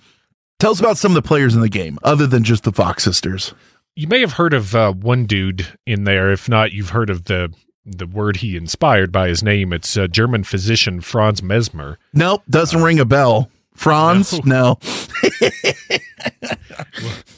tell 0.59 0.71
us 0.71 0.79
about 0.81 0.97
some 0.97 1.11
of 1.11 1.15
the 1.15 1.21
players 1.27 1.55
in 1.55 1.61
the 1.61 1.69
game 1.69 1.97
other 2.03 2.27
than 2.27 2.43
just 2.43 2.63
the 2.63 2.71
fox 2.73 3.03
sisters 3.05 3.53
You 3.95 4.07
may 4.07 4.19
have 4.19 4.33
heard 4.33 4.53
of 4.53 4.75
uh, 4.75 4.91
one 4.91 5.25
dude 5.25 5.67
in 5.85 6.03
there. 6.03 6.31
If 6.31 6.47
not, 6.49 6.73
you've 6.73 6.89
heard 6.91 7.09
of 7.09 7.25
the 7.25 7.51
the 7.85 8.05
word 8.05 8.37
he 8.37 8.57
inspired 8.57 9.11
by 9.13 9.29
his 9.29 9.41
name. 9.41 9.71
It's 9.71 9.95
uh, 9.97 10.07
German 10.07 10.43
physician 10.43 10.99
Franz 11.01 11.41
Mesmer. 11.41 11.97
nope 12.13 12.43
doesn't 12.49 12.83
ring 12.83 12.99
a 12.99 13.05
bell 13.05 13.49
franz 13.77 14.43
no, 14.45 14.77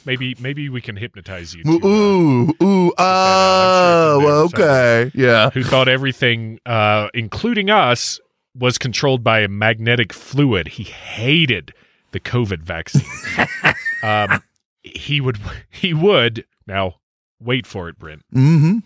Maybe 0.04 0.34
maybe 0.40 0.68
we 0.68 0.80
can 0.80 0.96
hypnotize 0.96 1.54
you. 1.54 1.62
To, 1.64 1.70
uh, 1.70 1.86
ooh 1.86 2.54
ooh 2.62 2.92
oh 2.98 4.20
sure 4.20 4.32
okay 4.60 5.10
yeah 5.14 5.50
who 5.50 5.62
thought 5.62 5.88
everything, 5.88 6.58
uh, 6.66 7.08
including 7.14 7.70
us, 7.70 8.18
was 8.58 8.78
controlled 8.78 9.22
by 9.22 9.40
a 9.40 9.48
magnetic 9.48 10.12
fluid. 10.12 10.68
He 10.68 10.84
hated 10.84 11.72
the 12.12 12.20
COVID 12.20 12.62
vaccine. 12.62 13.04
um, 14.02 14.42
he 14.82 15.20
would 15.20 15.38
he 15.68 15.94
would 15.94 16.44
now 16.66 16.96
wait 17.40 17.66
for 17.66 17.88
it, 17.88 17.98
Brent. 17.98 18.22
mm-hmm 18.34 18.78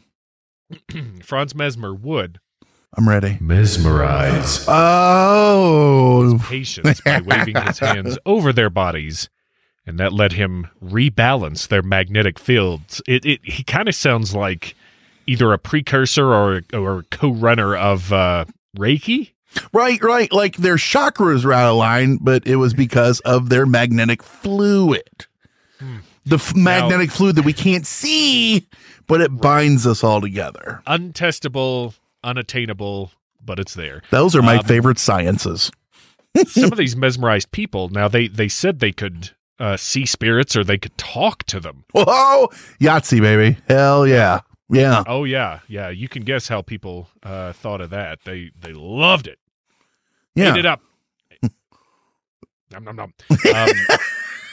Franz 1.23 1.55
Mesmer 1.55 1.95
would 1.95 2.41
i'm 2.97 3.09
ready 3.09 3.39
mesmerize 3.41 4.65
oh 4.69 6.39
patients 6.45 7.01
by 7.01 7.21
waving 7.21 7.57
his 7.57 7.79
hands 7.81 8.19
over 8.27 8.53
their 8.53 8.71
bodies, 8.71 9.29
and 9.87 9.99
that 9.99 10.13
let 10.13 10.33
him 10.33 10.69
rebalance 10.83 11.69
their 11.69 11.83
magnetic 11.83 12.39
fields. 12.39 13.03
It, 13.07 13.25
it 13.25 13.41
he 13.45 13.63
kind 13.63 13.89
of 13.89 13.95
sounds 13.95 14.35
like 14.35 14.75
either 15.27 15.53
a 15.53 15.59
precursor 15.59 16.33
or 16.33 16.63
or 16.73 17.05
co-runner 17.11 17.77
of 17.77 18.13
uh, 18.13 18.45
Reiki. 18.77 19.33
Right, 19.73 20.03
right. 20.03 20.33
Like 20.33 20.57
their 20.57 20.77
chakras 20.77 21.45
were 21.45 21.53
out 21.53 21.71
of 21.71 21.77
line, 21.77 22.19
but 22.21 22.47
it 22.47 22.57
was 22.57 22.75
because 22.75 23.21
of 23.21 23.49
their 23.51 23.67
magnetic 23.67 24.23
fluid. 24.23 25.27
The 26.27 26.37
f- 26.37 26.57
magnetic 26.57 27.11
fluid 27.11 27.37
that 27.37 27.45
we 27.45 27.53
can't 27.53 27.87
see, 27.87 28.67
but 29.07 29.21
it 29.21 29.37
binds 29.41 29.87
us 29.87 30.03
all 30.03 30.21
together. 30.21 30.83
Untestable, 30.87 31.95
unattainable, 32.25 33.13
but 33.45 33.59
it's 33.61 33.75
there. 33.75 34.03
Those 34.11 34.35
are 34.35 34.43
my 34.43 34.57
Um, 34.57 34.65
favorite 34.65 34.99
sciences. 34.99 35.71
Some 36.49 36.73
of 36.73 36.79
these 36.79 36.97
mesmerized 36.97 37.53
people 37.53 37.89
now 37.91 38.09
they 38.09 38.27
they 38.27 38.49
said 38.49 38.81
they 38.81 38.91
could 38.91 39.31
uh, 39.61 39.77
see 39.77 40.05
spirits 40.05 40.57
or 40.57 40.65
they 40.65 40.79
could 40.79 40.97
talk 40.99 41.45
to 41.45 41.61
them. 41.61 41.85
Whoa, 41.93 42.49
Yahtzee, 42.81 43.21
baby. 43.21 43.59
Hell 43.69 44.05
yeah. 44.07 44.41
Yeah. 44.69 45.05
Oh 45.07 45.23
yeah, 45.25 45.61
yeah. 45.69 45.91
You 45.91 46.09
can 46.09 46.25
guess 46.25 46.49
how 46.49 46.63
people 46.63 47.09
uh, 47.23 47.53
thought 47.53 47.81
of 47.81 47.91
that. 47.91 48.21
They 48.25 48.51
they 48.59 48.73
loved 48.73 49.29
it. 49.29 49.39
Yeah. 50.35 50.57
It 50.57 50.67
up. 50.67 50.81
nom, 52.73 52.83
nom, 52.85 52.97
nom. 52.97 53.15
Um, 53.55 53.69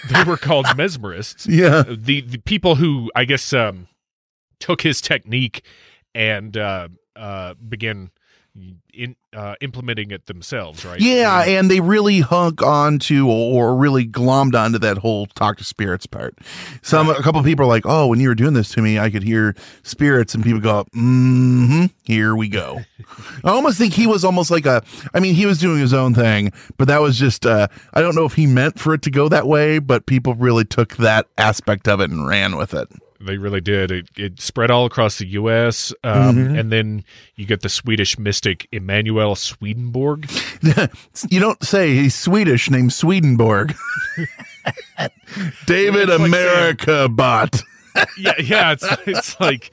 they 0.10 0.24
were 0.24 0.38
called 0.38 0.66
mesmerists. 0.68 1.48
Yeah. 1.50 1.84
The 1.88 2.22
the 2.22 2.38
people 2.38 2.76
who 2.76 3.10
I 3.16 3.26
guess 3.26 3.54
um, 3.54 3.88
took 4.60 4.82
his 4.82 5.02
technique 5.02 5.64
and 6.14 6.56
uh, 6.58 6.90
uh, 7.15 7.54
began 7.56 8.12
in 8.93 9.15
uh, 9.34 9.56
implementing 9.62 10.12
it 10.12 10.26
themselves. 10.26 10.84
Right. 10.84 11.00
Yeah, 11.00 11.43
and 11.43 11.71
they 11.71 11.80
really 11.80 12.19
hunk 12.19 12.62
onto 12.62 13.28
or 13.28 13.76
really 13.76 14.06
glommed 14.06 14.56
onto 14.56 14.78
that 14.80 14.97
whole 14.97 15.28
talk 15.28 15.58
to 15.58 15.63
spirits 15.63 16.06
part. 16.06 16.38
Some 16.82 17.10
a 17.10 17.21
couple 17.21 17.39
of 17.39 17.45
people 17.45 17.65
are 17.65 17.69
like, 17.69 17.86
"Oh, 17.86 18.08
when 18.08 18.19
you 18.19 18.28
were 18.28 18.36
doing 18.36 18.54
this 18.54 18.69
to 18.74 18.82
me, 18.82 19.00
I 19.00 19.10
could 19.10 19.24
hear 19.24 19.56
spirits," 19.84 20.36
and 20.36 20.43
people 20.43 20.60
go, 20.60 20.86
"Mm-hmm, 20.93 21.86
here 22.04 22.36
we 22.36 22.50
go." 22.50 22.82
I 23.43 23.52
almost 23.52 23.78
think 23.78 23.93
he 23.93 24.08
was 24.08 24.26
almost 24.26 24.52
like 24.52 24.65
a. 24.65 24.84
I 25.13 25.19
mean, 25.19 25.36
he 25.36 25.45
was 25.45 25.58
doing 25.58 25.80
his 25.80 25.93
own 25.93 26.13
thing, 26.13 26.52
but 26.78 26.88
that 26.89 27.02
was 27.02 27.17
just. 27.17 27.45
Uh, 27.45 27.67
I 27.93 28.02
don't 28.02 28.15
know 28.15 28.26
if 28.26 28.34
he 28.34 28.47
meant 28.47 28.80
for 28.80 28.93
it 28.93 29.02
to 29.04 29.12
go 29.12 29.30
that 29.30 29.47
way, 29.47 29.80
but 29.80 30.06
people 30.06 30.36
really 30.36 30.65
took 30.65 30.97
that 30.97 31.28
aspect 31.38 31.88
of 31.88 32.02
it 32.02 32.12
and 32.12 32.28
ran 32.28 32.58
with 32.58 32.74
it. 32.74 32.89
They 33.26 33.38
really 33.38 33.62
did. 33.62 33.92
It, 33.92 34.10
it 34.18 34.42
spread 34.42 34.72
all 34.72 34.86
across 34.86 35.18
the 35.20 35.28
U.S. 35.28 35.94
Um, 36.04 36.36
Mhm. 36.36 36.60
And 36.60 36.72
then 36.72 37.04
you 37.36 37.46
get 37.46 37.62
the 37.62 37.70
Swedish 37.70 38.18
mystic 38.18 38.68
Emanuel 38.72 39.36
Swedenborg. 39.36 40.30
you 41.30 41.40
don't 41.40 41.64
say 41.64 41.94
he's 41.96 42.16
Swedish, 42.16 42.70
named 42.70 42.94
Swedenborg. 42.94 43.76
David 45.66 46.10
It's 46.10 46.20
like 46.20 46.28
America 46.28 47.10
bot. 47.10 47.62
yeah, 48.18 48.34
yeah. 48.42 48.72
It's 48.72 48.88
it's 49.06 49.40
like 49.40 49.72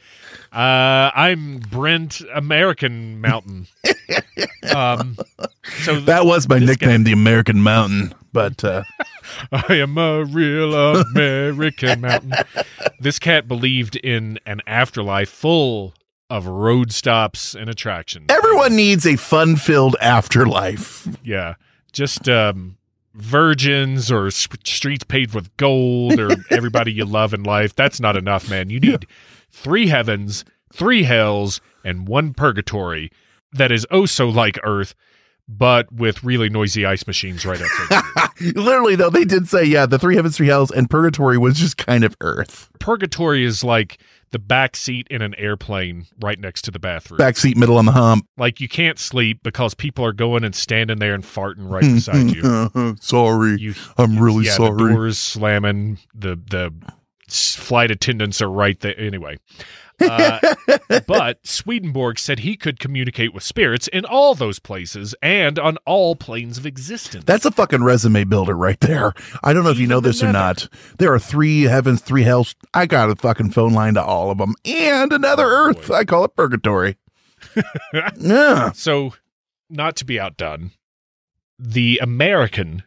uh, 0.53 1.11
I'm 1.15 1.59
Brent 1.59 2.21
American 2.35 3.21
Mountain. 3.21 3.67
Um, 4.75 5.17
so 5.83 5.99
That 6.01 6.27
was 6.27 6.49
my 6.49 6.59
nickname, 6.59 7.05
the 7.05 7.13
American 7.13 7.63
Mountain. 7.63 8.15
But 8.33 8.63
uh, 8.63 8.83
I 9.53 9.75
am 9.75 9.97
a 9.99 10.25
real 10.25 10.75
American 10.75 12.01
mountain. 12.03 12.35
This 13.01 13.19
cat 13.19 13.49
believed 13.49 13.97
in 13.97 14.39
an 14.47 14.61
afterlife 14.67 15.31
full 15.31 15.95
of 16.31 16.47
road 16.47 16.93
stops 16.93 17.55
and 17.55 17.69
attractions. 17.71 18.27
everyone 18.29 18.77
needs 18.77 19.07
a 19.07 19.17
fun-filled 19.17 19.97
afterlife. 20.01 21.09
Yeah, 21.25 21.55
just 21.93 22.29
um, 22.29 22.77
virgins 23.15 24.13
or 24.13 24.31
streets 24.31 25.05
paved 25.05 25.35
with 25.35 25.55
gold 25.57 26.21
or 26.21 26.31
everybody 26.51 26.93
you 26.93 27.05
love 27.05 27.33
in 27.35 27.43
life. 27.43 27.75
That's 27.75 28.01
not 28.01 28.17
enough, 28.17 28.49
man. 28.51 28.71
You 28.71 28.81
need 28.81 29.07
three 29.51 29.89
heavens, 29.89 30.45
three 30.73 31.03
hells, 31.05 31.61
and 31.85 32.07
one 32.09 32.35
purgatory 32.35 33.11
that 33.53 33.73
is 33.73 33.87
oh 33.91 34.07
so 34.07 34.29
like 34.29 34.59
Earth, 34.63 34.95
but 35.49 35.91
with 35.93 36.23
really 36.23 36.49
noisy 36.51 36.85
ice 36.85 37.07
machines 37.07 37.47
right 37.47 37.61
outside. 37.61 38.31
Literally, 38.55 38.95
though, 38.97 39.11
they 39.11 39.25
did 39.25 39.49
say, 39.49 39.65
yeah, 39.65 39.87
the 39.87 39.99
three 39.99 40.17
heavens, 40.17 40.37
three 40.37 40.49
hells, 40.49 40.71
and 40.71 40.91
purgatory 40.91 41.39
was 41.39 41.57
just 41.59 41.77
kind 41.79 42.05
of 42.05 42.15
Earth. 42.21 42.69
purgatory 42.79 43.45
is 43.45 43.65
like 43.65 43.99
the 44.31 44.39
back 44.39 44.77
seat 44.77 45.07
in 45.11 45.23
an 45.23 45.35
airplane 45.37 46.05
right 46.21 46.39
next 46.39 46.61
to 46.63 46.71
the 46.71 46.79
bathroom. 46.79 47.19
Backseat, 47.19 47.57
middle 47.57 47.79
on 47.79 47.87
the 47.87 47.93
hump. 47.93 48.27
Like 48.37 48.61
you 48.61 48.69
can't 48.69 48.99
sleep 48.99 49.43
because 49.43 49.73
people 49.73 50.05
are 50.05 50.13
going 50.13 50.45
and 50.45 50.55
standing 50.55 50.99
there 50.99 51.15
and 51.15 51.25
farting 51.25 51.71
right 51.71 51.81
beside 51.83 52.35
you. 52.35 52.97
sorry, 53.01 53.57
You- 53.59 53.75
I'm 53.97 54.19
really 54.19 54.45
yeah, 54.45 54.53
sorry. 54.53 54.77
The 54.77 54.95
doors 54.95 55.19
slamming. 55.19 55.97
The 56.15 56.37
the 56.37 56.75
flight 57.29 57.91
attendants 57.91 58.41
are 58.43 58.51
right 58.51 58.79
there. 58.81 58.99
Anyway, 58.99 59.38
uh, 60.01 60.38
but 61.07 61.47
Swedenborg 61.47 62.19
said 62.19 62.41
he 62.41 62.57
could 62.57 62.79
communicate 62.79 63.35
with 63.35 63.43
spirits 63.43 63.88
in 63.88 64.05
all 64.05 64.35
those 64.35 64.59
places 64.59 65.14
and 65.23 65.59
on 65.59 65.77
all 65.87 66.17
planes 66.17 66.59
of 66.59 66.67
existence. 66.67 67.25
That's 67.25 67.45
a 67.45 67.51
fucking 67.51 67.83
resume 67.83 68.25
builder 68.25 68.55
right 68.55 68.79
there. 68.81 69.12
I 69.43 69.53
don't 69.53 69.64
know 69.64 69.71
if 69.71 69.79
you 69.79 69.87
know 69.87 70.01
this 70.01 70.23
or 70.23 70.33
not. 70.33 70.69
There 70.99 71.12
are 71.12 71.19
three 71.19 71.62
heavens, 71.62 72.01
three 72.01 72.23
hells. 72.23 72.55
I 72.75 72.87
got 72.87 73.11
a 73.11 73.17
fucking 73.17 73.51
phone 73.51 73.73
line 73.73 73.95
to 73.95 74.03
all 74.03 74.31
of 74.31 74.38
them, 74.38 74.55
and 74.64 75.12
another 75.12 75.47
Earth. 75.47 75.91
I 75.91 76.05
call 76.05 76.25
it 76.25 76.37
purgatory. 76.37 76.97
yeah. 78.19 78.73
so, 78.73 79.14
not 79.71 79.97
to 79.97 80.05
be 80.05 80.19
outdone, 80.19 80.73
the 81.59 81.99
American 82.01 82.85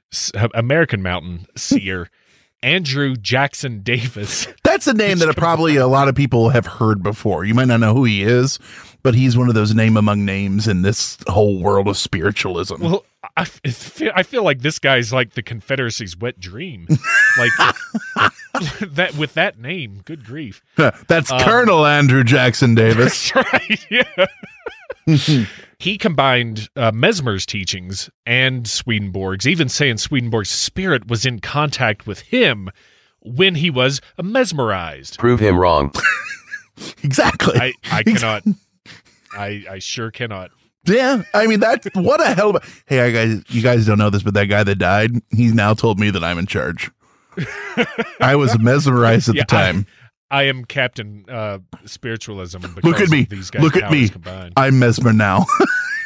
American 0.53 1.01
mountain 1.01 1.45
seer 1.55 2.09
Andrew 2.63 3.15
Jackson 3.15 3.81
Davis. 3.81 4.47
That's 4.63 4.87
a 4.87 4.93
name 4.93 5.19
that 5.19 5.35
probably 5.35 5.75
a 5.77 5.87
lot 5.87 6.07
of 6.07 6.15
people 6.15 6.49
have 6.49 6.65
heard 6.65 7.03
before. 7.03 7.43
You 7.43 7.53
might 7.53 7.67
not 7.67 7.79
know 7.79 7.93
who 7.93 8.03
he 8.03 8.23
is, 8.23 8.59
but 9.03 9.15
he's 9.15 9.37
one 9.37 9.49
of 9.49 9.55
those 9.55 9.73
name 9.73 9.97
among 9.97 10.25
names 10.25 10.67
in 10.67 10.81
this 10.81 11.17
whole 11.27 11.61
world 11.61 11.87
of 11.87 11.97
spiritualism. 11.97 12.81
Well, 12.81 13.05
I 13.37 13.45
feel, 13.45 14.11
I 14.15 14.23
feel 14.23 14.43
like 14.43 14.61
this 14.61 14.79
guy's 14.79 15.13
like 15.13 15.33
the 15.33 15.43
Confederacy's 15.43 16.17
wet 16.17 16.39
dream. 16.39 16.87
Like 17.37 17.51
that 18.81 19.15
with 19.17 19.33
that 19.35 19.59
name, 19.59 20.01
good 20.05 20.25
grief. 20.25 20.61
That's 20.75 21.31
um, 21.31 21.39
Colonel 21.41 21.85
Andrew 21.85 22.23
Jackson 22.23 22.75
Davis. 22.75 23.31
That's 23.31 23.53
right. 23.53 23.85
Yeah. 23.89 24.25
he 25.79 25.97
combined 25.97 26.69
uh, 26.75 26.91
Mesmer's 26.91 27.45
teachings 27.45 28.09
and 28.25 28.67
Swedenborg's, 28.67 29.47
even 29.47 29.69
saying 29.69 29.97
Swedenborg's 29.97 30.49
spirit 30.49 31.07
was 31.07 31.25
in 31.25 31.39
contact 31.39 32.05
with 32.07 32.19
him 32.21 32.69
when 33.21 33.55
he 33.55 33.69
was 33.69 34.01
mesmerized. 34.21 35.17
Prove 35.19 35.39
him 35.39 35.57
wrong. 35.57 35.93
exactly. 37.03 37.59
I, 37.59 37.73
I 37.91 38.03
cannot. 38.03 38.43
I 39.33 39.63
I 39.69 39.79
sure 39.79 40.11
cannot. 40.11 40.51
Yeah, 40.85 41.21
I 41.33 41.45
mean 41.47 41.59
that's 41.59 41.87
What 41.93 42.21
a 42.21 42.33
hell 42.33 42.49
of 42.51 42.55
a. 42.57 42.61
Hey, 42.87 43.01
I 43.01 43.11
guys, 43.11 43.43
you 43.49 43.61
guys 43.61 43.85
don't 43.85 43.97
know 43.99 44.09
this, 44.09 44.23
but 44.23 44.33
that 44.33 44.45
guy 44.45 44.63
that 44.63 44.75
died, 44.75 45.11
he's 45.29 45.53
now 45.53 45.73
told 45.73 45.99
me 45.99 46.09
that 46.09 46.23
I'm 46.23 46.37
in 46.39 46.47
charge. 46.47 46.89
I 48.19 48.35
was 48.35 48.57
mesmerized 48.59 49.29
at 49.29 49.35
Yeah, 49.35 49.43
the 49.43 49.45
time. 49.45 49.85
I 49.87 50.00
am 50.31 50.65
Captain 50.65 51.25
uh, 51.29 51.59
Spiritualism. 51.85 52.59
Because 52.59 52.83
Look 52.83 53.01
at 53.01 53.09
me. 53.09 53.23
These 53.23 53.49
guys' 53.49 53.63
Look 53.63 53.75
at 53.75 53.91
me. 53.91 54.09
Combined. 54.09 54.53
I'm 54.57 54.79
Mesmer 54.79 55.13
now. 55.13 55.45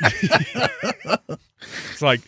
It's 1.91 2.01
like 2.01 2.21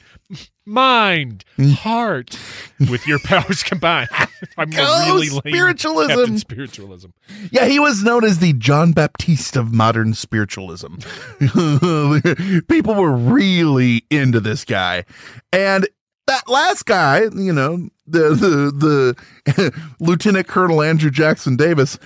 mind, 0.65 1.43
heart, 1.59 2.37
with 2.79 3.05
your 3.07 3.19
powers 3.19 3.63
combined. 3.63 4.09
I'm 4.57 4.69
Go 4.69 5.05
really 5.07 5.27
spiritualism. 5.27 6.13
Captain 6.13 6.37
Spiritualism. 6.37 7.09
yeah, 7.51 7.65
he 7.65 7.79
was 7.79 8.03
known 8.03 8.23
as 8.23 8.39
the 8.39 8.53
John 8.53 8.91
Baptiste 8.91 9.55
of 9.55 9.73
modern 9.73 10.13
spiritualism. 10.13 10.95
People 12.67 12.95
were 12.95 13.15
really 13.15 14.05
into 14.09 14.39
this 14.39 14.65
guy. 14.65 15.05
And 15.51 15.87
that 16.27 16.47
last 16.47 16.85
guy, 16.85 17.23
you 17.35 17.53
know, 17.53 17.89
the 18.07 18.29
the 18.29 19.15
the 19.55 19.73
Lieutenant 19.99 20.47
Colonel 20.47 20.81
Andrew 20.81 21.11
Jackson 21.11 21.55
Davis, 21.55 21.99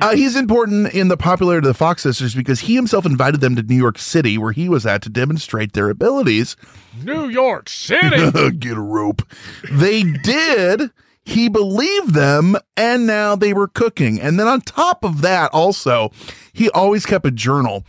uh, 0.00 0.14
he's 0.14 0.34
important 0.34 0.92
in 0.92 1.08
the 1.08 1.16
popularity 1.16 1.66
of 1.66 1.72
the 1.72 1.78
Fox 1.78 2.02
sisters 2.02 2.34
because 2.34 2.60
he 2.60 2.74
himself 2.74 3.06
invited 3.06 3.40
them 3.40 3.54
to 3.56 3.62
New 3.62 3.76
York 3.76 3.98
City, 3.98 4.36
where 4.36 4.52
he 4.52 4.68
was 4.68 4.84
at, 4.86 5.02
to 5.02 5.08
demonstrate 5.08 5.72
their 5.72 5.88
abilities. 5.88 6.56
New 7.02 7.28
York 7.28 7.68
City. 7.68 8.50
Get 8.58 8.76
a 8.76 8.80
rope. 8.80 9.22
They 9.70 10.02
did. 10.02 10.90
He 11.24 11.48
believed 11.48 12.12
them, 12.12 12.56
and 12.76 13.06
now 13.06 13.34
they 13.34 13.52
were 13.52 13.68
cooking. 13.68 14.20
And 14.20 14.38
then 14.38 14.46
on 14.46 14.60
top 14.60 15.04
of 15.04 15.22
that, 15.22 15.50
also, 15.52 16.10
he 16.52 16.68
always 16.70 17.06
kept 17.06 17.24
a 17.24 17.30
journal. 17.30 17.84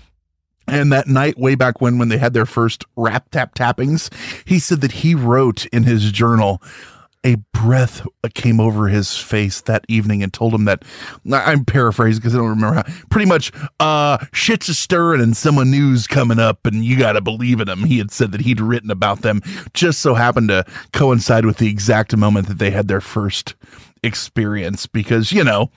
And 0.68 0.92
that 0.94 1.08
night, 1.08 1.38
way 1.38 1.56
back 1.56 1.82
when, 1.82 1.98
when 1.98 2.10
they 2.10 2.18
had 2.18 2.34
their 2.34 2.46
first 2.46 2.86
rap 2.96 3.30
tap 3.32 3.54
tappings, 3.54 4.10
he 4.46 4.58
said 4.58 4.82
that 4.82 4.94
he 4.94 5.14
wrote 5.14 5.66
in 5.68 5.84
his 5.84 6.12
journal, 6.12 6.62
a 7.26 7.36
breath 7.54 8.06
came 8.36 8.60
over 8.60 8.88
his 8.88 9.18
face 9.18 9.62
that 9.62 9.84
evening 9.90 10.22
and 10.22 10.32
told 10.32 10.54
him 10.54 10.66
that 10.66 10.84
I'm 11.32 11.66
paraphrasing 11.66 12.22
because 12.22 12.36
I 12.36 12.38
don't 12.38 12.50
remember 12.50 12.76
how 12.76 12.84
pretty 13.10 13.28
much 13.28 13.52
uh 13.80 14.20
shit's 14.32 14.70
a 14.70 14.76
stirring 14.76 15.22
and 15.22 15.36
someone 15.36 15.72
new's 15.72 16.06
coming 16.06 16.40
up 16.40 16.68
and 16.68 16.86
you 16.86 16.98
gotta 16.98 17.22
believe 17.22 17.60
in 17.60 17.68
him. 17.68 17.86
He 17.86 17.98
had 17.98 18.12
said 18.12 18.32
that 18.32 18.42
he'd 18.42 18.62
written 18.62 18.92
about 18.92 19.24
them. 19.24 19.42
Just 19.74 20.02
so 20.02 20.14
happened 20.14 20.50
to 20.50 20.66
coincide 20.94 21.46
with 21.46 21.58
the 21.58 21.68
exact 21.68 22.16
moment 22.16 22.48
that 22.48 22.60
they 22.60 22.70
had 22.70 22.88
their 22.88 23.02
first 23.02 23.56
experience 24.04 24.86
because 24.86 25.32
you 25.32 25.44
know 25.44 25.72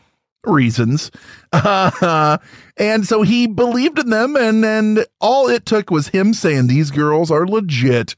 reasons. 0.45 1.11
Uh, 1.53 2.37
and 2.77 3.07
so 3.07 3.23
he 3.23 3.47
believed 3.47 3.99
in 3.99 4.11
them 4.11 4.37
and 4.37 4.65
and 4.65 5.07
all 5.19 5.49
it 5.49 5.65
took 5.65 5.91
was 5.91 6.09
him 6.09 6.35
saying 6.35 6.67
these 6.67 6.91
girls 6.91 7.31
are 7.31 7.47
legit 7.47 8.15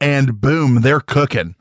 and 0.00 0.40
boom 0.40 0.80
they're 0.80 1.00
cooking 1.00 1.54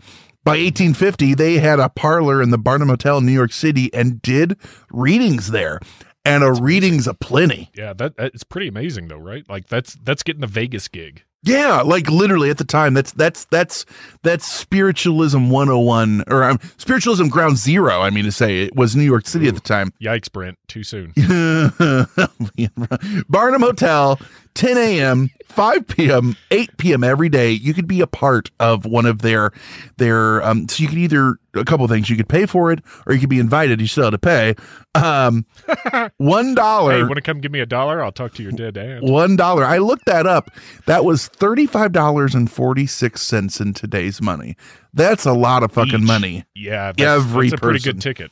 by 0.43 0.52
1850, 0.52 1.34
they 1.34 1.60
had 1.60 1.80
a 1.80 1.89
parlor 1.89 2.41
in 2.41 2.49
the 2.49 2.58
Barnum 2.58 2.89
Hotel 2.89 3.17
in 3.17 3.25
New 3.25 3.34
York 3.34 3.52
City 3.52 3.93
and 3.93 4.21
did 4.21 4.58
readings 4.91 5.52
there. 5.52 5.80
And 6.25 6.43
a 6.43 6.52
readings 6.52 7.08
aplenty. 7.08 7.71
Yeah, 7.73 7.93
that 7.93 8.13
it's 8.17 8.43
pretty 8.43 8.67
amazing 8.67 9.08
though, 9.08 9.17
right? 9.17 9.49
Like 9.49 9.67
that's 9.67 9.95
that's 10.04 10.21
getting 10.21 10.41
the 10.41 10.47
Vegas 10.47 10.88
gig. 10.88 11.23
Yeah, 11.41 11.82
like 11.82 12.10
literally 12.10 12.49
at 12.49 12.58
the 12.58 12.65
time. 12.65 12.93
That's 12.93 13.13
that's 13.13 13.45
that's 13.45 13.86
that's 14.23 14.45
spiritualism 14.45 15.49
101 15.49 16.25
or 16.28 16.43
um, 16.43 16.60
spiritualism 16.78 17.30
ground 17.30 17.58
zero, 17.58 18.02
I 18.02 18.10
mean 18.10 18.25
to 18.25 18.32
say. 18.32 18.63
It 18.63 18.75
was 18.75 18.95
New 18.95 19.04
York 19.04 19.25
City 19.25 19.47
at 19.47 19.56
the 19.56 19.62
time. 19.62 19.93
Yikes, 20.02 20.30
Brent, 20.30 20.58
too 20.67 20.84
soon. 20.84 21.13
Barnum 23.30 23.62
Hotel, 23.62 24.19
10 24.60 24.78
a.m., 24.78 25.30
5 25.45 25.88
p.m., 25.88 26.36
8 26.52 26.76
p.m. 26.78 27.02
every 27.02 27.30
day. 27.30 27.50
You 27.50 27.74
could 27.74 27.88
be 27.88 28.02
a 28.02 28.08
part 28.08 28.52
of 28.60 28.84
one 28.84 29.06
of 29.06 29.22
their 29.22 29.52
their 29.95 30.43
um 30.43 30.67
so 30.67 30.84
you 30.84 30.89
could 30.89 30.98
either 30.98 31.38
a 31.54 31.63
couple 31.63 31.88
things. 31.88 32.10
You 32.10 32.17
could 32.17 32.28
pay 32.28 32.45
for 32.45 32.69
it 32.69 32.82
or 33.08 33.13
you 33.13 33.22
could 33.22 33.30
be 33.30 33.39
invited. 33.39 33.80
You 33.80 33.88
still 33.88 34.04
had 34.04 34.10
to 34.10 34.17
pay. 34.17 34.56
Um 34.95 35.45
one 36.17 36.56
dollar. 36.56 36.91
Hey, 36.91 37.04
want 37.04 37.15
to 37.15 37.22
come 37.22 37.39
give 37.39 37.54
me 37.54 37.62
a 37.62 37.65
dollar? 37.65 38.04
I'll 38.04 38.12
talk 38.12 38.34
to 38.34 38.43
your 38.43 38.52
dead 38.52 38.76
aunt. 38.76 39.06
One 39.06 39.38
dollar. 39.38 39.63
I 39.63 39.78
looked 39.78 40.08
that 40.08 40.28
up. 40.28 40.52
That 40.88 41.06
was 41.06 41.30
thirty-five 41.30 41.93
dollars 41.93 42.36
and 42.36 42.52
forty-six 42.52 43.22
cents 43.22 43.62
in 43.62 43.74
today's 43.74 44.22
money. 44.22 44.58
That's 44.93 45.26
a 45.26 45.34
lot 45.34 45.63
of 45.63 45.72
fucking 45.72 46.02
Each. 46.02 46.06
money. 46.06 46.43
Yeah, 46.54 46.91
that's, 46.91 47.02
Every 47.02 47.50
that's 47.50 47.62
a 47.62 47.63
pretty 47.63 47.80
good 47.80 48.02
ticket. 48.02 48.30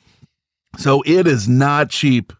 So 0.77 1.03
it 1.05 1.25
is 1.25 1.47
not 1.47 1.89
cheap 1.89 2.33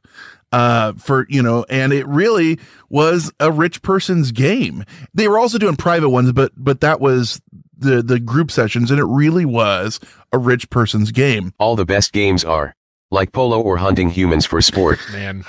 uh 0.52 0.94
for 0.94 1.26
you 1.30 1.42
know 1.44 1.66
and 1.70 1.92
it 1.92 2.08
really 2.08 2.60
was 2.90 3.32
a 3.40 3.52
rich 3.52 3.82
person's 3.82 4.32
game. 4.32 4.84
They 5.14 5.28
were 5.28 5.40
also 5.40 5.58
doing 5.58 5.76
private 5.76 6.10
ones 6.10 6.32
but 6.32 6.52
but 6.56 6.82
that 6.82 7.00
was 7.02 7.42
the 7.78 8.02
the 8.02 8.20
group 8.20 8.52
sessions 8.52 8.92
and 8.92 9.00
it 9.00 9.06
really 9.06 9.46
was 9.46 10.00
a 10.32 10.38
rich 10.38 10.70
person's 10.70 11.12
game. 11.12 11.54
All 11.60 11.76
the 11.76 11.86
best 11.86 12.14
games 12.14 12.44
are 12.44 12.76
like 13.12 13.32
polo 13.32 13.62
or 13.62 13.78
hunting 13.78 14.10
humans 14.10 14.46
for 14.46 14.62
sport. 14.62 15.00
Man, 15.12 15.42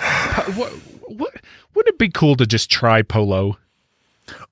what, 0.55 0.73
what 1.07 1.35
wouldn't 1.75 1.95
it 1.95 1.99
be 1.99 2.09
cool 2.09 2.37
to 2.37 2.47
just 2.47 2.71
try 2.71 3.03
polo? 3.03 3.59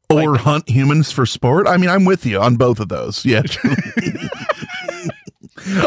or 0.09 0.37
hunt 0.39 0.69
humans 0.69 1.11
for 1.11 1.27
sport? 1.27 1.67
I 1.67 1.77
mean 1.77 1.91
i'm 1.91 2.05
with 2.05 2.25
you 2.25 2.41
on 2.41 2.57
both 2.57 2.79
of 2.79 2.89
those. 2.89 3.25
Yeah 3.25 3.43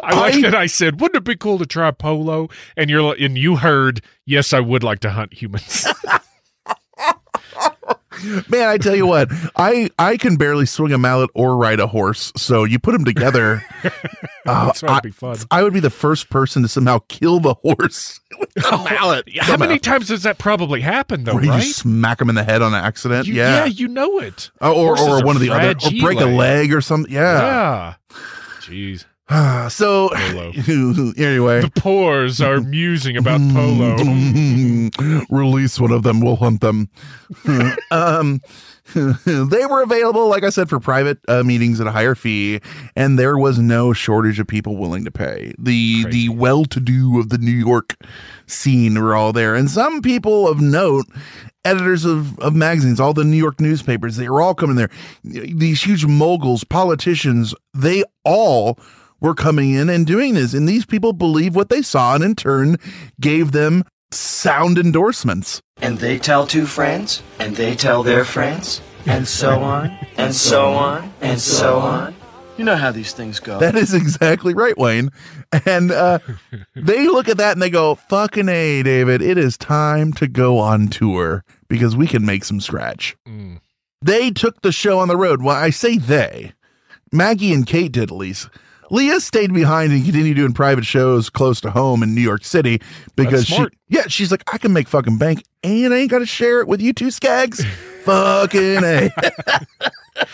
I 0.03 0.19
like 0.19 0.35
I- 0.35 0.41
that 0.41 0.55
I 0.55 0.65
said, 0.65 0.99
wouldn't 0.99 1.17
it 1.17 1.23
be 1.23 1.35
cool 1.35 1.59
to 1.59 1.65
try 1.65 1.91
polo? 1.91 2.49
And 2.75 2.89
you're 2.89 3.15
and 3.19 3.37
you 3.37 3.57
heard, 3.57 4.01
yes, 4.25 4.53
I 4.53 4.59
would 4.59 4.83
like 4.83 4.99
to 5.01 5.09
hunt 5.11 5.33
humans. 5.33 5.85
man 8.49 8.67
i 8.67 8.77
tell 8.77 8.95
you 8.95 9.07
what 9.07 9.29
i 9.55 9.89
i 9.97 10.17
can 10.17 10.35
barely 10.35 10.65
swing 10.65 10.91
a 10.91 10.97
mallet 10.97 11.29
or 11.33 11.55
ride 11.55 11.79
a 11.79 11.87
horse 11.87 12.33
so 12.35 12.65
you 12.65 12.77
put 12.77 12.91
them 12.91 13.05
together 13.05 13.63
uh, 14.45 14.73
I, 14.83 14.99
be 14.99 15.11
fun. 15.11 15.37
I 15.49 15.63
would 15.63 15.71
be 15.73 15.79
the 15.79 15.89
first 15.89 16.29
person 16.29 16.61
to 16.63 16.67
somehow 16.67 16.99
kill 17.07 17.39
the 17.39 17.53
horse 17.53 18.19
with 18.39 18.49
a 18.65 18.77
mallet 18.77 19.29
How 19.39 19.51
Somehow. 19.51 19.67
many 19.67 19.79
times 19.79 20.09
does 20.09 20.23
that 20.23 20.37
probably 20.37 20.81
happen, 20.81 21.23
though? 21.23 21.39
You 21.39 21.49
right? 21.51 21.61
just 21.61 21.77
smack 21.77 22.19
him 22.19 22.27
in 22.29 22.35
the 22.35 22.43
head 22.43 22.61
on 22.61 22.73
accident. 22.73 23.27
You- 23.27 23.35
yeah. 23.35 23.65
you 23.65 23.87
know 23.87 24.19
it. 24.19 24.49
Oh, 24.59 24.73
or 24.73 24.95
Horses 24.95 25.07
or 25.21 25.25
one 25.25 25.35
of 25.35 25.41
the 25.41 25.51
other, 25.51 25.69
or 25.69 25.91
break 26.01 26.19
a 26.19 26.25
leg 26.25 26.73
or 26.73 26.81
something. 26.81 27.13
Yeah. 27.13 27.95
Yeah. 28.11 28.17
Jeez. 28.61 29.05
so 29.69 30.07
anyway, 31.17 31.61
The 31.61 31.71
pores 31.75 32.41
are 32.41 32.61
musing 32.61 33.15
about 33.15 33.39
polo. 33.53 33.95
release 35.29 35.79
one 35.79 35.91
of 35.91 36.03
them. 36.03 36.19
We'll 36.19 36.35
hunt 36.35 36.61
them. 36.61 36.89
um, 37.91 38.41
they 38.95 39.65
were 39.67 39.83
available, 39.83 40.27
like 40.29 40.43
I 40.43 40.49
said, 40.49 40.67
for 40.67 40.79
private 40.79 41.19
uh, 41.27 41.43
meetings 41.43 41.79
at 41.79 41.85
a 41.85 41.91
higher 41.91 42.15
fee, 42.15 42.59
and 42.95 43.19
there 43.19 43.37
was 43.37 43.59
no 43.59 43.93
shortage 43.93 44.39
of 44.39 44.47
people 44.47 44.77
willing 44.77 45.05
to 45.05 45.11
pay. 45.11 45.53
The 45.59 46.03
Crazy. 46.03 46.27
the 46.27 46.33
well-to-do 46.33 47.19
of 47.19 47.29
the 47.29 47.37
New 47.37 47.51
York 47.51 47.95
scene 48.47 48.99
were 48.99 49.15
all 49.15 49.31
there, 49.31 49.53
and 49.53 49.69
some 49.69 50.01
people 50.01 50.47
of 50.47 50.59
note. 50.59 51.05
Editors 51.65 52.05
of, 52.05 52.39
of 52.39 52.55
magazines, 52.55 53.01
all 53.01 53.13
the 53.13 53.25
New 53.25 53.35
York 53.35 53.59
newspapers, 53.59 54.15
they 54.15 54.29
were 54.29 54.41
all 54.41 54.55
coming 54.55 54.77
there. 54.77 54.89
These 55.25 55.83
huge 55.83 56.05
moguls, 56.05 56.63
politicians, 56.63 57.53
they 57.73 58.05
all 58.23 58.79
were 59.19 59.33
coming 59.33 59.71
in 59.71 59.89
and 59.89 60.05
doing 60.05 60.33
this. 60.33 60.53
And 60.53 60.67
these 60.67 60.85
people 60.85 61.13
believed 61.13 61.55
what 61.55 61.69
they 61.69 61.81
saw 61.81 62.15
and 62.15 62.23
in 62.23 62.35
turn 62.35 62.77
gave 63.19 63.51
them 63.51 63.83
sound 64.11 64.77
endorsements. 64.77 65.61
And 65.81 65.97
they 65.99 66.19
tell 66.19 66.45
two 66.45 66.65
friends, 66.65 67.23
and 67.39 67.55
they 67.55 67.75
tell 67.75 68.03
their 68.03 68.25
friends, 68.25 68.81
and 69.05 69.27
so 69.27 69.59
on, 69.59 69.97
and 70.17 70.33
so 70.33 70.73
on, 70.73 71.13
and 71.21 71.39
so 71.39 71.79
on. 71.79 72.15
You 72.57 72.65
know 72.65 72.75
how 72.75 72.91
these 72.91 73.13
things 73.13 73.39
go. 73.39 73.57
That 73.59 73.75
is 73.75 73.93
exactly 73.93 74.53
right, 74.53 74.77
Wayne. 74.77 75.11
And 75.65 75.91
uh, 75.91 76.19
they 76.75 77.07
look 77.07 77.29
at 77.29 77.37
that 77.37 77.53
and 77.53 77.61
they 77.61 77.69
go, 77.69 77.95
fucking 77.95 78.49
A, 78.49 78.83
David, 78.83 79.21
it 79.21 79.37
is 79.37 79.57
time 79.57 80.11
to 80.13 80.27
go 80.27 80.57
on 80.57 80.89
tour 80.89 81.45
because 81.69 81.95
we 81.95 82.05
can 82.05 82.25
make 82.25 82.43
some 82.43 82.59
scratch. 82.59 83.15
Mm. 83.25 83.61
They 84.01 84.31
took 84.31 84.61
the 84.61 84.73
show 84.73 84.99
on 84.99 85.07
the 85.07 85.15
road. 85.15 85.41
Well, 85.41 85.55
I 85.55 85.69
say 85.69 85.97
they. 85.97 86.51
Maggie 87.13 87.53
and 87.53 87.65
Kate 87.65 87.93
did 87.93 88.03
at 88.03 88.11
least. 88.11 88.49
Leah 88.89 89.19
stayed 89.19 89.53
behind 89.53 89.91
and 89.91 90.03
continued 90.03 90.35
doing 90.35 90.53
private 90.53 90.85
shows 90.85 91.29
close 91.29 91.61
to 91.61 91.71
home 91.71 92.03
in 92.03 92.15
New 92.15 92.21
York 92.21 92.43
City 92.43 92.81
because 93.15 93.45
she, 93.45 93.65
yeah, 93.87 94.07
she's 94.07 94.31
like, 94.31 94.43
I 94.53 94.57
can 94.57 94.73
make 94.73 94.87
fucking 94.87 95.17
bank 95.17 95.43
and 95.63 95.93
I 95.93 95.97
ain't 95.97 96.11
got 96.11 96.19
to 96.19 96.25
share 96.25 96.61
it 96.61 96.67
with 96.67 96.81
you 96.81 96.93
two 96.93 97.07
skags. 97.07 97.63
fucking 98.03 98.83
A. 98.83 99.11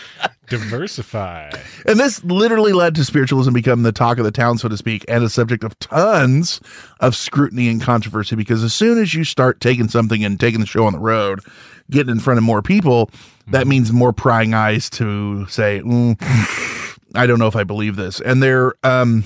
Diversify. 0.48 1.50
And 1.86 1.98
this 1.98 2.22
literally 2.22 2.72
led 2.72 2.94
to 2.94 3.04
spiritualism 3.04 3.52
becoming 3.52 3.82
the 3.82 3.92
talk 3.92 4.18
of 4.18 4.24
the 4.24 4.30
town, 4.30 4.58
so 4.58 4.68
to 4.68 4.76
speak, 4.76 5.04
and 5.08 5.24
a 5.24 5.28
subject 5.28 5.64
of 5.64 5.76
tons 5.80 6.60
of 7.00 7.16
scrutiny 7.16 7.68
and 7.68 7.82
controversy. 7.82 8.36
Because 8.36 8.62
as 8.62 8.72
soon 8.72 8.98
as 8.98 9.12
you 9.12 9.24
start 9.24 9.60
taking 9.60 9.88
something 9.88 10.24
and 10.24 10.38
taking 10.38 10.60
the 10.60 10.66
show 10.66 10.86
on 10.86 10.92
the 10.92 11.00
road, 11.00 11.40
getting 11.90 12.12
in 12.12 12.20
front 12.20 12.38
of 12.38 12.44
more 12.44 12.62
people, 12.62 13.10
that 13.48 13.66
means 13.66 13.92
more 13.92 14.12
prying 14.12 14.54
eyes 14.54 14.88
to 14.90 15.46
say, 15.48 15.80
"Mm, 15.84 16.16
I 17.16 17.26
don't 17.26 17.38
know 17.38 17.46
if 17.46 17.56
I 17.56 17.64
believe 17.64 17.96
this. 17.96 18.20
And 18.20 18.42
they're, 18.42 18.74
um, 18.82 19.24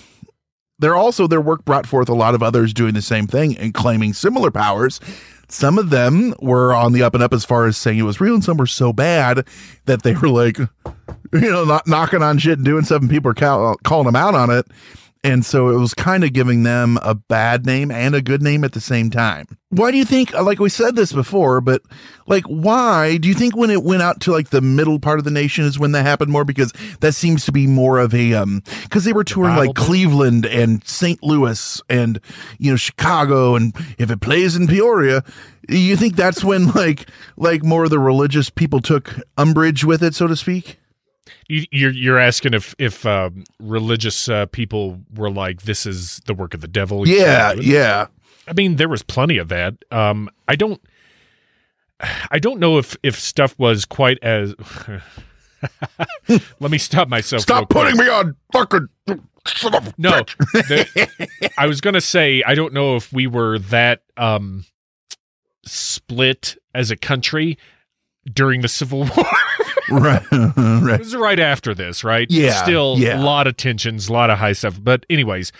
they're 0.78 0.96
also, 0.96 1.26
their 1.26 1.40
work 1.40 1.64
brought 1.64 1.86
forth 1.86 2.08
a 2.08 2.14
lot 2.14 2.34
of 2.34 2.42
others 2.42 2.72
doing 2.72 2.94
the 2.94 3.02
same 3.02 3.26
thing 3.26 3.56
and 3.58 3.74
claiming 3.74 4.12
similar 4.12 4.50
powers. 4.50 5.00
Some 5.48 5.78
of 5.78 5.90
them 5.90 6.34
were 6.40 6.72
on 6.72 6.92
the 6.92 7.02
up 7.02 7.14
and 7.14 7.22
up 7.22 7.32
as 7.32 7.44
far 7.44 7.66
as 7.66 7.76
saying 7.76 7.98
it 7.98 8.02
was 8.02 8.20
real, 8.20 8.34
and 8.34 8.44
some 8.44 8.56
were 8.56 8.66
so 8.66 8.92
bad 8.92 9.46
that 9.86 10.02
they 10.02 10.14
were 10.14 10.28
like, 10.28 10.58
you 10.58 10.68
know, 11.32 11.64
not 11.64 11.86
knocking 11.88 12.22
on 12.22 12.38
shit 12.38 12.58
and 12.58 12.64
doing 12.64 12.84
and 12.88 13.10
people 13.10 13.30
are 13.32 13.34
cal- 13.34 13.76
calling 13.82 14.06
them 14.06 14.16
out 14.16 14.34
on 14.34 14.50
it. 14.50 14.66
And 15.22 15.44
so 15.44 15.68
it 15.68 15.76
was 15.76 15.92
kind 15.92 16.24
of 16.24 16.32
giving 16.32 16.62
them 16.62 16.98
a 17.02 17.14
bad 17.14 17.66
name 17.66 17.90
and 17.90 18.14
a 18.14 18.22
good 18.22 18.40
name 18.40 18.64
at 18.64 18.72
the 18.72 18.80
same 18.80 19.10
time. 19.10 19.46
Why 19.68 19.90
do 19.90 19.98
you 19.98 20.06
think, 20.06 20.32
like 20.32 20.58
we 20.58 20.70
said 20.70 20.96
this 20.96 21.12
before, 21.12 21.60
but 21.60 21.82
like, 22.26 22.44
why 22.44 23.18
do 23.18 23.28
you 23.28 23.34
think 23.34 23.54
when 23.54 23.68
it 23.68 23.82
went 23.82 24.00
out 24.00 24.20
to 24.22 24.32
like 24.32 24.48
the 24.48 24.62
middle 24.62 24.98
part 24.98 25.18
of 25.18 25.26
the 25.26 25.30
nation 25.30 25.66
is 25.66 25.78
when 25.78 25.92
that 25.92 26.06
happened 26.06 26.32
more? 26.32 26.46
Because 26.46 26.72
that 27.00 27.12
seems 27.12 27.44
to 27.44 27.52
be 27.52 27.66
more 27.66 27.98
of 27.98 28.14
a, 28.14 28.32
um, 28.32 28.62
because 28.84 29.04
they 29.04 29.12
were 29.12 29.22
touring 29.22 29.56
like 29.56 29.74
Cleveland 29.74 30.46
and 30.46 30.82
St. 30.86 31.22
Louis 31.22 31.82
and, 31.90 32.18
you 32.58 32.70
know, 32.70 32.78
Chicago. 32.78 33.56
And 33.56 33.74
if 33.98 34.10
it 34.10 34.22
plays 34.22 34.56
in 34.56 34.68
Peoria, 34.68 35.22
you 35.68 35.96
think 35.96 36.16
that's 36.16 36.42
when 36.42 36.68
like, 36.72 37.10
like 37.36 37.62
more 37.62 37.84
of 37.84 37.90
the 37.90 37.98
religious 37.98 38.48
people 38.48 38.80
took 38.80 39.20
umbrage 39.36 39.84
with 39.84 40.02
it, 40.02 40.14
so 40.14 40.26
to 40.26 40.34
speak? 40.34 40.79
You, 41.48 41.64
you're 41.70 41.92
you're 41.92 42.18
asking 42.18 42.54
if 42.54 42.74
if 42.78 43.04
um, 43.06 43.44
religious 43.60 44.28
uh, 44.28 44.46
people 44.46 45.00
were 45.14 45.30
like 45.30 45.62
this 45.62 45.86
is 45.86 46.20
the 46.26 46.34
work 46.34 46.54
of 46.54 46.60
the 46.60 46.68
devil. 46.68 47.06
Yeah, 47.06 47.52
yeah. 47.54 48.06
I 48.48 48.52
mean, 48.52 48.76
there 48.76 48.88
was 48.88 49.02
plenty 49.02 49.38
of 49.38 49.48
that. 49.48 49.74
Um, 49.90 50.28
I 50.48 50.56
don't, 50.56 50.80
I 52.30 52.38
don't 52.38 52.58
know 52.58 52.78
if 52.78 52.96
if 53.02 53.18
stuff 53.18 53.58
was 53.58 53.84
quite 53.84 54.18
as. 54.22 54.54
Let 56.60 56.70
me 56.70 56.78
stop 56.78 57.08
myself. 57.08 57.42
Stop 57.42 57.68
putting 57.68 57.96
me 57.98 58.08
on 58.08 58.36
fucking. 58.52 58.88
no, 59.98 60.22
the, 60.52 61.50
I 61.58 61.66
was 61.66 61.80
gonna 61.80 62.00
say 62.00 62.42
I 62.46 62.54
don't 62.54 62.72
know 62.72 62.96
if 62.96 63.12
we 63.12 63.26
were 63.26 63.58
that 63.58 64.02
um, 64.16 64.64
split 65.64 66.56
as 66.74 66.90
a 66.90 66.96
country 66.96 67.58
during 68.32 68.60
the 68.60 68.68
Civil 68.68 69.00
War. 69.16 69.26
right, 70.00 70.24
right. 70.32 70.94
It 70.94 70.98
was 71.00 71.16
right 71.16 71.38
after 71.38 71.74
this, 71.74 72.04
right? 72.04 72.30
Yeah, 72.30 72.62
Still 72.62 72.96
yeah. 72.98 73.20
a 73.20 73.22
lot 73.22 73.46
of 73.46 73.56
tensions, 73.56 74.08
a 74.08 74.12
lot 74.12 74.30
of 74.30 74.38
high 74.38 74.52
stuff. 74.52 74.78
But 74.82 75.06
anyways, 75.10 75.52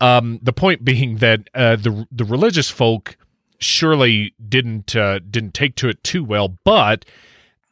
um, 0.00 0.38
the 0.42 0.52
point 0.52 0.84
being 0.84 1.16
that 1.16 1.48
uh, 1.54 1.76
the 1.76 2.06
the 2.10 2.24
religious 2.24 2.70
folk 2.70 3.16
surely 3.58 4.34
didn't 4.48 4.94
uh, 4.94 5.20
didn't 5.20 5.54
take 5.54 5.76
to 5.76 5.88
it 5.88 6.02
too 6.04 6.24
well, 6.24 6.56
but 6.64 7.04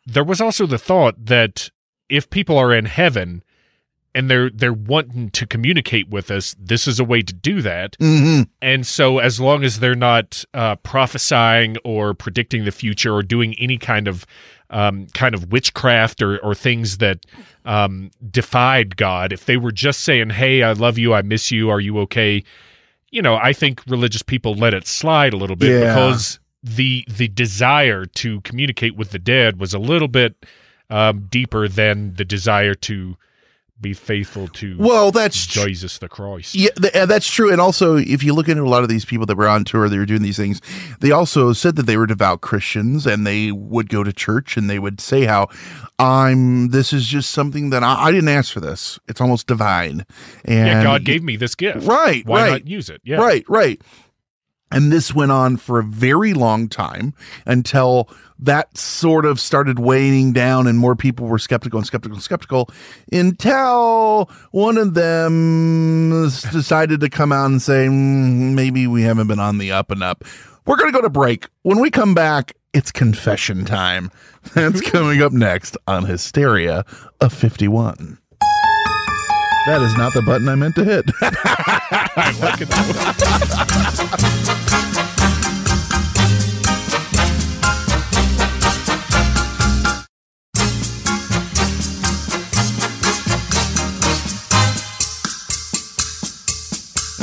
there 0.07 0.25
was 0.25 0.41
also 0.41 0.67
the 0.67 0.79
thought 0.79 1.27
that 1.27 1.71
if 2.09 2.29
people 2.31 2.59
are 2.59 2.75
in 2.75 2.85
heaven 2.85 3.43
and 4.15 4.31
they're 4.31 4.51
they're 4.51 4.73
wanting 4.73 5.31
to 5.31 5.47
communicate 5.47 6.09
with 6.09 6.31
us, 6.31 6.55
this 6.59 6.87
is 6.87 7.01
a 7.01 7.05
way 7.05 7.23
to 7.23 7.35
do 7.35 7.61
that. 7.63 7.99
Mm-hmm. 7.99 8.43
And 8.63 8.87
so, 8.87 9.19
as 9.19 9.41
long 9.41 9.65
as 9.65 9.81
they're 9.81 9.95
not 9.95 10.45
uh, 10.55 10.77
prophesying 10.77 11.77
or 11.85 12.15
predicting 12.15 12.65
the 12.65 12.73
future 12.73 13.15
or 13.15 13.23
doing 13.23 13.55
any 13.59 13.77
kind 13.77 14.07
of 14.07 14.25
um, 14.71 15.07
kind 15.15 15.35
of 15.35 15.53
witchcraft 15.53 16.23
or, 16.23 16.39
or 16.39 16.55
things 16.55 16.99
that 16.99 17.25
um, 17.65 18.11
defied 18.31 18.97
God, 18.97 19.33
if 19.33 19.45
they 19.45 19.57
were 19.57 19.73
just 19.73 20.01
saying, 20.01 20.31
"Hey, 20.31 20.63
I 20.63 20.73
love 20.73 20.99
you, 20.99 21.15
I 21.15 21.23
miss 21.23 21.51
you, 21.51 21.71
are 21.71 21.81
you 21.81 21.99
okay?" 22.01 22.43
You 23.11 23.23
know, 23.23 23.37
I 23.37 23.53
think 23.53 23.83
religious 23.87 24.23
people 24.23 24.55
let 24.55 24.75
it 24.75 24.87
slide 24.89 25.33
a 25.33 25.37
little 25.37 25.57
bit 25.57 25.71
Yeah. 25.71 25.95
because 25.95 26.41
the 26.63 27.05
the 27.09 27.29
desire 27.29 28.05
to 28.07 28.41
communicate 28.41 28.97
with 28.97 29.11
the 29.11 29.19
dead 29.19 29.61
was 29.61 29.75
a 29.75 29.79
little 29.79 30.09
bit 30.09 30.35
um, 30.91 31.27
deeper 31.31 31.69
than 31.69 32.15
the 32.15 32.25
desire 32.25 32.75
to 32.75 33.17
be 33.81 33.93
faithful 33.93 34.49
to 34.49 34.77
Well, 34.79 35.11
that's 35.11 35.47
Jesus 35.47 35.99
the 35.99 36.09
Christ. 36.09 36.55
Yeah, 36.55 36.71
th- 36.71 36.95
uh, 36.95 37.07
that's 37.07 37.29
true. 37.29 37.51
And 37.51 37.61
also, 37.61 37.97
if 37.97 38.23
you 38.23 38.33
look 38.33 38.49
into 38.49 38.63
a 38.63 38.69
lot 38.69 38.83
of 38.83 38.89
these 38.89 39.05
people 39.05 39.27
that 39.27 39.37
were 39.37 39.49
on 39.49 39.65
tour, 39.65 39.89
they 39.89 39.99
were 39.99 40.07
doing 40.07 40.23
these 40.23 40.37
things. 40.37 40.61
They 41.01 41.11
also 41.11 41.53
said 41.53 41.77
that 41.77 41.87
they 41.87 41.97
were 41.97 42.07
devout 42.07 42.41
Christians 42.41 43.07
and 43.07 43.27
they 43.27 43.51
would 43.51 43.89
go 43.89 44.05
to 44.05 44.13
church 44.13 44.57
and 44.57 44.71
they 44.71 44.79
would 44.79 45.01
say 45.01 45.25
how 45.25 45.49
I'm. 45.99 46.69
This 46.69 46.93
is 46.93 47.07
just 47.07 47.31
something 47.31 47.71
that 47.71 47.83
I, 47.83 48.05
I 48.05 48.13
didn't 48.13 48.29
ask 48.29 48.53
for. 48.53 48.61
This 48.61 48.99
it's 49.09 49.21
almost 49.21 49.47
divine. 49.47 50.07
And 50.45 50.67
yeah, 50.69 50.83
God 50.83 51.05
gave 51.05 51.23
me 51.23 51.37
this 51.37 51.55
gift. 51.55 51.87
Right, 51.87 52.25
Why 52.25 52.43
right. 52.43 52.51
not 52.51 52.67
use 52.67 52.89
it? 52.89 53.01
Yeah. 53.05 53.17
Right, 53.17 53.45
right. 53.49 53.81
And 54.71 54.91
this 54.91 55.15
went 55.15 55.31
on 55.31 55.57
for 55.57 55.79
a 55.79 55.85
very 55.85 56.33
long 56.33 56.69
time 56.69 57.15
until 57.47 58.09
that 58.45 58.77
sort 58.77 59.27
of 59.27 59.41
started 59.41 59.79
waning 59.79 60.33
down 60.33 60.67
and 60.67 60.79
more 60.79 60.95
people 60.95 61.27
were 61.27 61.39
skeptical 61.39 61.79
and 61.79 61.87
skeptical 61.87 62.17
and 62.17 62.23
skeptical 62.23 62.71
until 63.11 64.31
one 64.51 64.77
of 64.79 64.95
them 64.95 66.11
decided 66.53 67.01
to 67.01 67.11
come 67.11 67.33
out 67.33 67.47
and 67.47 67.61
say, 67.61 67.87
"Mm, 67.87 68.55
maybe 68.55 68.87
we 68.87 69.03
haven't 69.03 69.27
been 69.27 69.41
on 69.41 69.59
the 69.59 69.73
up 69.73 69.91
and 69.91 70.03
up. 70.03 70.25
We're 70.67 70.77
going 70.77 70.91
to 70.91 70.97
go 70.97 71.03
to 71.03 71.11
break. 71.11 71.47
When 71.63 71.81
we 71.81 71.91
come 71.91 72.15
back, 72.15 72.53
it's 72.73 72.91
confession 72.91 73.65
time. 73.65 74.11
That's 74.55 74.81
coming 74.81 75.23
up 75.23 75.33
next 75.33 75.77
on 75.87 76.07
Hysteria 76.07 76.85
of 77.21 77.33
51. 77.33 78.19
That 79.67 79.81
is 79.81 79.97
not 79.97 80.13
the 80.13 80.23
button 80.23 80.49
I 80.49 80.55
meant 80.57 80.75
to 80.75 80.85
hit. 80.85 81.07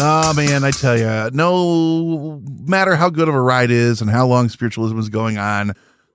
Oh 0.03 0.33
man, 0.33 0.63
I 0.63 0.71
tell 0.71 0.97
you, 0.97 1.29
no 1.31 2.41
matter 2.65 2.95
how 2.95 3.11
good 3.11 3.27
of 3.29 3.35
a 3.35 3.41
ride 3.41 3.69
is 3.69 4.01
and 4.01 4.09
how 4.09 4.25
long 4.25 4.49
spiritualism 4.49 4.97
is 4.97 5.09
going 5.09 5.37
on, 5.37 5.73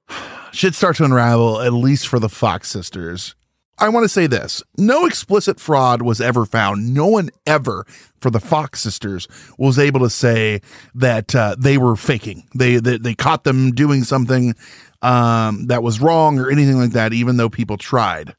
shit 0.52 0.74
starts 0.74 0.98
to 0.98 1.04
unravel, 1.04 1.60
at 1.60 1.72
least 1.72 2.08
for 2.08 2.18
the 2.18 2.28
Fox 2.28 2.68
sisters. 2.68 3.36
I 3.78 3.88
want 3.90 4.02
to 4.02 4.08
say 4.08 4.26
this 4.26 4.60
no 4.76 5.06
explicit 5.06 5.60
fraud 5.60 6.02
was 6.02 6.20
ever 6.20 6.44
found. 6.46 6.94
No 6.94 7.06
one 7.06 7.30
ever 7.46 7.86
for 8.20 8.28
the 8.28 8.40
Fox 8.40 8.80
sisters 8.80 9.28
was 9.56 9.78
able 9.78 10.00
to 10.00 10.10
say 10.10 10.62
that 10.96 11.32
uh, 11.36 11.54
they 11.56 11.78
were 11.78 11.94
faking. 11.94 12.48
They, 12.56 12.78
they 12.78 12.98
they 12.98 13.14
caught 13.14 13.44
them 13.44 13.70
doing 13.70 14.02
something 14.02 14.56
um, 15.02 15.66
that 15.66 15.84
was 15.84 16.00
wrong 16.00 16.40
or 16.40 16.50
anything 16.50 16.78
like 16.78 16.90
that, 16.90 17.12
even 17.12 17.36
though 17.36 17.50
people 17.50 17.76
tried. 17.76 18.34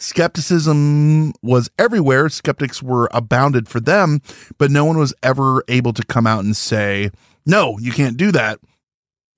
Skepticism 0.00 1.34
was 1.42 1.70
everywhere. 1.78 2.30
Skeptics 2.30 2.82
were 2.82 3.10
abounded 3.12 3.68
for 3.68 3.80
them, 3.80 4.22
but 4.56 4.70
no 4.70 4.86
one 4.86 4.96
was 4.96 5.12
ever 5.22 5.62
able 5.68 5.92
to 5.92 6.02
come 6.02 6.26
out 6.26 6.42
and 6.42 6.56
say, 6.56 7.10
no, 7.44 7.78
you 7.78 7.92
can't 7.92 8.16
do 8.16 8.32
that, 8.32 8.58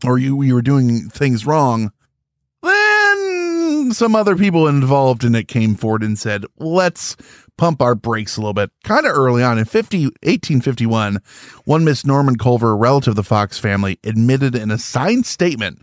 or 0.07 0.19
you, 0.19 0.41
you 0.43 0.55
were 0.55 0.63
doing 0.63 1.09
things 1.09 1.45
wrong. 1.45 1.91
Then 2.63 3.93
some 3.93 4.15
other 4.15 4.37
people 4.37 4.69
involved 4.69 5.25
in 5.25 5.35
it 5.35 5.49
came 5.49 5.75
forward 5.75 6.05
and 6.05 6.17
said, 6.17 6.45
let's 6.59 7.17
pump 7.59 7.83
our 7.83 7.97
brakes 7.97 8.37
a 8.37 8.41
little 8.41 8.55
bit. 8.55 8.71
Kind 8.85 9.05
of 9.05 9.17
early 9.17 9.43
on 9.43 9.59
in 9.59 9.65
50, 9.65 10.05
1851, 10.05 11.19
one 11.65 11.85
Miss 11.85 12.07
Norman 12.07 12.37
Culver, 12.37 12.71
a 12.71 12.77
relative 12.77 13.13
of 13.13 13.17
the 13.17 13.25
Fox 13.25 13.59
family, 13.59 13.99
admitted 14.05 14.55
in 14.55 14.71
a 14.71 14.79
signed 14.79 15.27
statement 15.27 15.81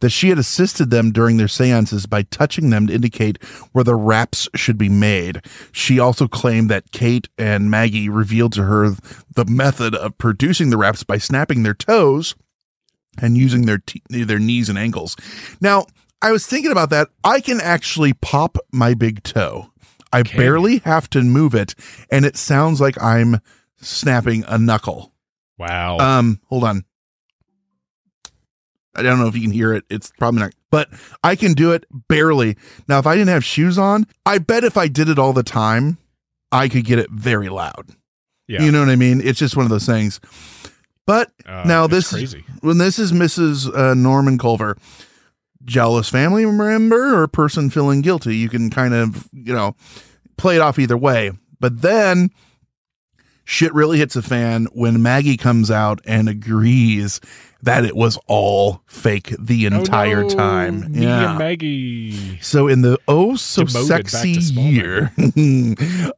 that 0.00 0.10
she 0.10 0.28
had 0.28 0.38
assisted 0.38 0.90
them 0.90 1.10
during 1.10 1.36
their 1.36 1.48
seances 1.48 2.06
by 2.06 2.22
touching 2.22 2.70
them 2.70 2.86
to 2.86 2.94
indicate 2.94 3.42
where 3.72 3.84
the 3.84 3.94
raps 3.94 4.48
should 4.54 4.78
be 4.78 4.88
made. 4.88 5.42
She 5.72 5.98
also 5.98 6.28
claimed 6.28 6.70
that 6.70 6.92
Kate 6.92 7.28
and 7.38 7.70
Maggie 7.70 8.08
revealed 8.08 8.52
to 8.54 8.64
her 8.64 8.90
the 9.34 9.44
method 9.46 9.94
of 9.94 10.18
producing 10.18 10.70
the 10.70 10.76
raps 10.76 11.02
by 11.02 11.18
snapping 11.18 11.62
their 11.62 11.74
toes 11.74 12.34
and 13.18 13.36
using 13.36 13.66
their 13.66 13.78
te- 13.78 14.02
their 14.08 14.38
knees 14.38 14.68
and 14.68 14.78
ankles. 14.78 15.16
Now, 15.60 15.86
I 16.22 16.32
was 16.32 16.46
thinking 16.46 16.72
about 16.72 16.90
that. 16.90 17.08
I 17.24 17.40
can 17.40 17.60
actually 17.60 18.12
pop 18.12 18.58
my 18.72 18.94
big 18.94 19.22
toe. 19.22 19.70
I 20.12 20.22
barely 20.22 20.78
have 20.78 21.10
to 21.10 21.22
move 21.22 21.54
it, 21.54 21.74
and 22.10 22.24
it 22.24 22.36
sounds 22.36 22.80
like 22.80 23.00
I'm 23.02 23.40
snapping 23.76 24.44
a 24.46 24.56
knuckle. 24.56 25.12
Wow. 25.58 25.98
Um, 25.98 26.40
hold 26.48 26.64
on. 26.64 26.84
I 28.96 29.02
don't 29.02 29.18
know 29.18 29.26
if 29.28 29.34
you 29.34 29.42
can 29.42 29.50
hear 29.52 29.72
it. 29.72 29.84
It's 29.90 30.10
probably 30.18 30.40
not, 30.40 30.52
but 30.70 30.88
I 31.22 31.36
can 31.36 31.52
do 31.54 31.72
it 31.72 31.84
barely. 32.08 32.56
Now, 32.88 32.98
if 32.98 33.06
I 33.06 33.14
didn't 33.14 33.28
have 33.30 33.44
shoes 33.44 33.78
on, 33.78 34.06
I 34.24 34.38
bet 34.38 34.64
if 34.64 34.76
I 34.76 34.88
did 34.88 35.08
it 35.08 35.18
all 35.18 35.32
the 35.32 35.42
time, 35.42 35.98
I 36.52 36.68
could 36.68 36.84
get 36.84 36.98
it 36.98 37.10
very 37.10 37.48
loud. 37.48 37.90
Yeah. 38.48 38.62
You 38.62 38.70
know 38.72 38.80
what 38.80 38.88
I 38.88 38.96
mean? 38.96 39.20
It's 39.22 39.38
just 39.38 39.56
one 39.56 39.64
of 39.66 39.70
those 39.70 39.86
things. 39.86 40.20
But 41.06 41.32
Uh, 41.46 41.64
now 41.66 41.86
this 41.86 42.10
crazy. 42.12 42.44
when 42.60 42.78
this 42.78 42.98
is 42.98 43.12
Mrs. 43.12 43.72
Uh, 43.76 43.94
Norman 43.94 44.38
Culver, 44.38 44.76
jealous 45.64 46.08
family 46.08 46.46
member 46.46 47.20
or 47.20 47.26
person 47.28 47.70
feeling 47.70 48.00
guilty. 48.02 48.36
You 48.36 48.48
can 48.48 48.70
kind 48.70 48.94
of, 48.94 49.28
you 49.32 49.52
know, 49.52 49.74
play 50.36 50.56
it 50.56 50.60
off 50.60 50.78
either 50.78 50.96
way. 50.96 51.32
But 51.58 51.82
then 51.82 52.30
shit 53.44 53.72
really 53.74 53.98
hits 53.98 54.16
a 54.16 54.22
fan 54.22 54.66
when 54.72 55.02
Maggie 55.02 55.36
comes 55.36 55.70
out 55.70 56.00
and 56.04 56.28
agrees 56.28 57.20
that 57.62 57.84
it 57.84 57.96
was 57.96 58.18
all 58.26 58.82
fake 58.86 59.34
the 59.38 59.66
entire 59.66 60.20
Oh, 60.24 60.28
no, 60.28 60.34
time. 60.34 60.92
Me 60.92 61.02
yeah. 61.04 61.30
and 61.30 61.38
Maggie. 61.38 62.38
So 62.40 62.68
in 62.68 62.82
the 62.82 62.98
oh 63.08 63.36
so 63.36 63.64
Demoted 63.64 63.86
sexy 64.10 64.30
year 64.60 65.12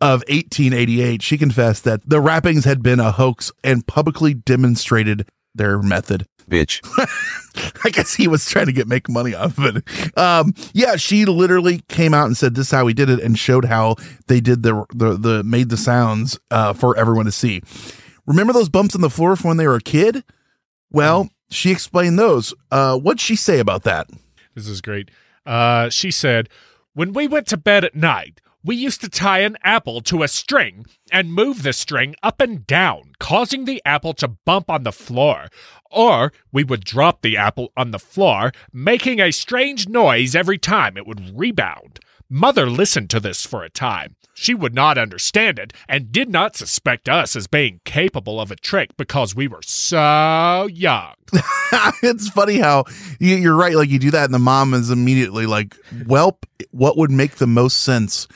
of 0.01 0.22
1888, 0.28 1.22
she 1.22 1.39
confessed 1.39 1.84
that 1.84 2.01
the 2.09 2.20
rappings 2.20 2.64
had 2.64 2.82
been 2.82 3.01
a 3.01 3.12
hoax 3.12 3.51
and 3.64 3.86
publicly 3.86 4.34
demonstrated 4.34 5.28
their 5.55 5.80
method. 5.80 6.26
bitch. 6.49 6.80
I 7.84 7.91
guess 7.91 8.14
he 8.14 8.28
was 8.28 8.49
trying 8.49 8.66
to 8.66 8.72
get 8.72 8.86
make 8.86 9.09
money 9.09 9.34
off 9.34 9.59
of 9.59 9.76
it. 9.76 10.18
Um, 10.18 10.55
yeah, 10.72 10.97
she 10.97 11.24
literally 11.24 11.80
came 11.89 12.14
out 12.14 12.26
and 12.26 12.36
said 12.36 12.55
this 12.55 12.66
is 12.66 12.70
how 12.72 12.84
we 12.84 12.95
did 12.95 13.11
it 13.11 13.20
and 13.20 13.39
showed 13.39 13.64
how 13.64 13.97
they 14.26 14.41
did 14.41 14.62
the 14.62 14.84
the, 14.95 15.16
the 15.16 15.43
made 15.45 15.68
the 15.70 15.76
sounds 15.76 16.39
uh, 16.51 16.72
for 16.72 16.97
everyone 16.97 17.24
to 17.24 17.32
see. 17.32 17.62
Remember 18.26 18.53
those 18.53 18.68
bumps 18.68 18.95
on 18.95 19.01
the 19.01 19.11
floor 19.11 19.34
from 19.36 19.49
when 19.49 19.57
they 19.57 19.66
were 19.66 19.76
a 19.76 19.80
kid? 19.80 20.22
Well, 20.91 21.30
she 21.51 21.70
explained 21.70 22.18
those. 22.18 22.55
Uh, 22.70 22.99
what'd 22.99 23.20
she 23.20 23.36
say 23.36 23.59
about 23.59 23.84
that? 23.84 24.09
This 24.55 24.68
is 24.68 24.80
great. 24.80 25.11
Uh, 25.47 25.89
she 25.89 26.11
said, 26.11 26.49
When 26.95 27.12
we 27.12 27.26
went 27.26 27.47
to 27.49 27.57
bed 27.57 27.84
at 27.84 27.95
night, 27.95 28.41
we 28.64 28.76
used 28.76 29.01
to 29.01 29.09
tie 29.09 29.39
an 29.41 29.57
apple 29.62 30.01
to 30.03 30.22
a 30.22 30.28
string 30.28 30.84
and 31.12 31.32
move 31.32 31.62
the 31.62 31.72
string 31.72 32.14
up 32.22 32.41
and 32.41 32.66
down, 32.66 33.12
causing 33.18 33.64
the 33.64 33.80
apple 33.84 34.12
to 34.14 34.28
bump 34.28 34.68
on 34.68 34.82
the 34.82 34.93
floor. 34.93 35.47
Or 35.91 36.32
we 36.53 36.64
would 36.64 36.84
drop 36.84 37.22
the 37.22 37.36
apple 37.36 37.72
on 37.76 37.93
the 37.93 37.99
floor, 37.99 38.53
making 38.72 39.20
a 39.20 39.30
strange 39.30 39.89
noise 39.89 40.34
every 40.34 40.59
time 40.59 40.97
it 40.97 41.07
would 41.07 41.39
rebound. 41.39 42.01
Mother 42.28 42.68
listened 42.68 43.09
to 43.11 43.20
this 43.20 43.47
for 43.47 43.62
a 43.62 43.70
time. 43.70 44.16
She 44.41 44.55
would 44.55 44.72
not 44.72 44.99
understand 44.99 45.59
it 45.59 45.72
and 45.89 46.12
did 46.12 46.30
not 46.30 46.55
suspect 46.55 47.09
us 47.09 47.34
as 47.34 47.49
being 47.49 47.80
capable 47.84 48.41
of 48.41 48.53
a 48.53 48.57
trick 48.57 48.97
because 48.97 49.34
we 49.34 49.49
were 49.49 49.62
so 49.62 50.68
young. 50.70 51.14
it's 52.05 52.28
funny 52.28 52.59
how 52.59 52.84
you, 53.18 53.34
you're 53.34 53.57
right. 53.57 53.74
Like 53.74 53.91
you 53.91 53.99
do 53.99 54.12
that, 54.12 54.26
and 54.26 54.32
the 54.32 54.39
mom 54.39 54.74
is 54.74 54.91
immediately 54.91 55.47
like, 55.47 55.76
"Welp, 56.05 56.45
what 56.70 56.97
would 56.97 57.11
make 57.11 57.36
the 57.36 57.49
most 57.49 57.78
sense?" 57.82 58.28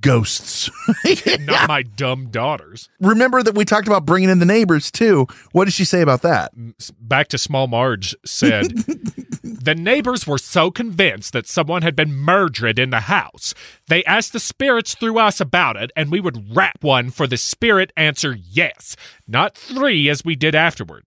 Ghosts. 0.00 0.70
Not 1.40 1.68
my 1.68 1.82
dumb 1.82 2.28
daughters. 2.30 2.88
Remember 3.00 3.42
that 3.42 3.56
we 3.56 3.64
talked 3.64 3.88
about 3.88 4.06
bringing 4.06 4.30
in 4.30 4.38
the 4.38 4.46
neighbors 4.46 4.90
too. 4.92 5.26
What 5.50 5.64
did 5.66 5.74
she 5.74 5.84
say 5.84 6.00
about 6.00 6.22
that? 6.22 6.52
Back 7.00 7.28
to 7.28 7.38
Small 7.38 7.66
Marge 7.66 8.14
said, 8.24 8.72
The 9.62 9.76
neighbors 9.76 10.26
were 10.26 10.38
so 10.38 10.72
convinced 10.72 11.32
that 11.34 11.46
someone 11.46 11.82
had 11.82 11.94
been 11.94 12.12
murdered 12.12 12.80
in 12.80 12.90
the 12.90 13.02
house. 13.02 13.54
They 13.86 14.02
asked 14.06 14.32
the 14.32 14.40
spirits 14.40 14.96
through 14.96 15.20
us 15.20 15.40
about 15.40 15.76
it, 15.76 15.92
and 15.94 16.10
we 16.10 16.18
would 16.18 16.56
rap 16.56 16.78
one 16.82 17.10
for 17.10 17.28
the 17.28 17.36
spirit 17.36 17.92
answer 17.96 18.36
yes, 18.36 18.96
not 19.28 19.56
three 19.56 20.08
as 20.08 20.24
we 20.24 20.34
did 20.34 20.56
afterward. 20.56 21.04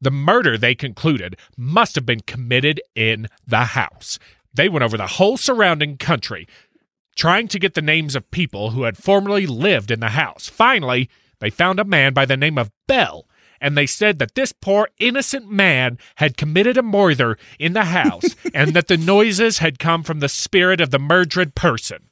The 0.00 0.12
murder, 0.12 0.56
they 0.56 0.76
concluded, 0.76 1.40
must 1.56 1.96
have 1.96 2.06
been 2.06 2.20
committed 2.20 2.80
in 2.94 3.26
the 3.44 3.64
house. 3.64 4.20
They 4.54 4.68
went 4.68 4.84
over 4.84 4.96
the 4.96 5.08
whole 5.08 5.36
surrounding 5.36 5.96
country, 5.96 6.46
trying 7.16 7.48
to 7.48 7.58
get 7.58 7.74
the 7.74 7.82
names 7.82 8.14
of 8.14 8.30
people 8.30 8.70
who 8.70 8.84
had 8.84 8.96
formerly 8.96 9.44
lived 9.44 9.90
in 9.90 9.98
the 9.98 10.10
house. 10.10 10.48
Finally, 10.48 11.10
they 11.40 11.50
found 11.50 11.80
a 11.80 11.84
man 11.84 12.12
by 12.12 12.26
the 12.26 12.36
name 12.36 12.58
of 12.58 12.70
Bell, 12.86 13.26
and 13.60 13.76
they 13.76 13.86
said 13.86 14.18
that 14.18 14.34
this 14.34 14.52
poor 14.52 14.88
innocent 14.98 15.50
man 15.50 15.98
had 16.16 16.36
committed 16.36 16.76
a 16.76 16.82
murder 16.82 17.38
in 17.58 17.72
the 17.72 17.84
house 17.84 18.36
and 18.54 18.74
that 18.74 18.88
the 18.88 18.96
noises 18.96 19.58
had 19.58 19.78
come 19.78 20.02
from 20.02 20.20
the 20.20 20.28
spirit 20.28 20.80
of 20.80 20.90
the 20.90 20.98
murdered 20.98 21.54
person. 21.54 22.08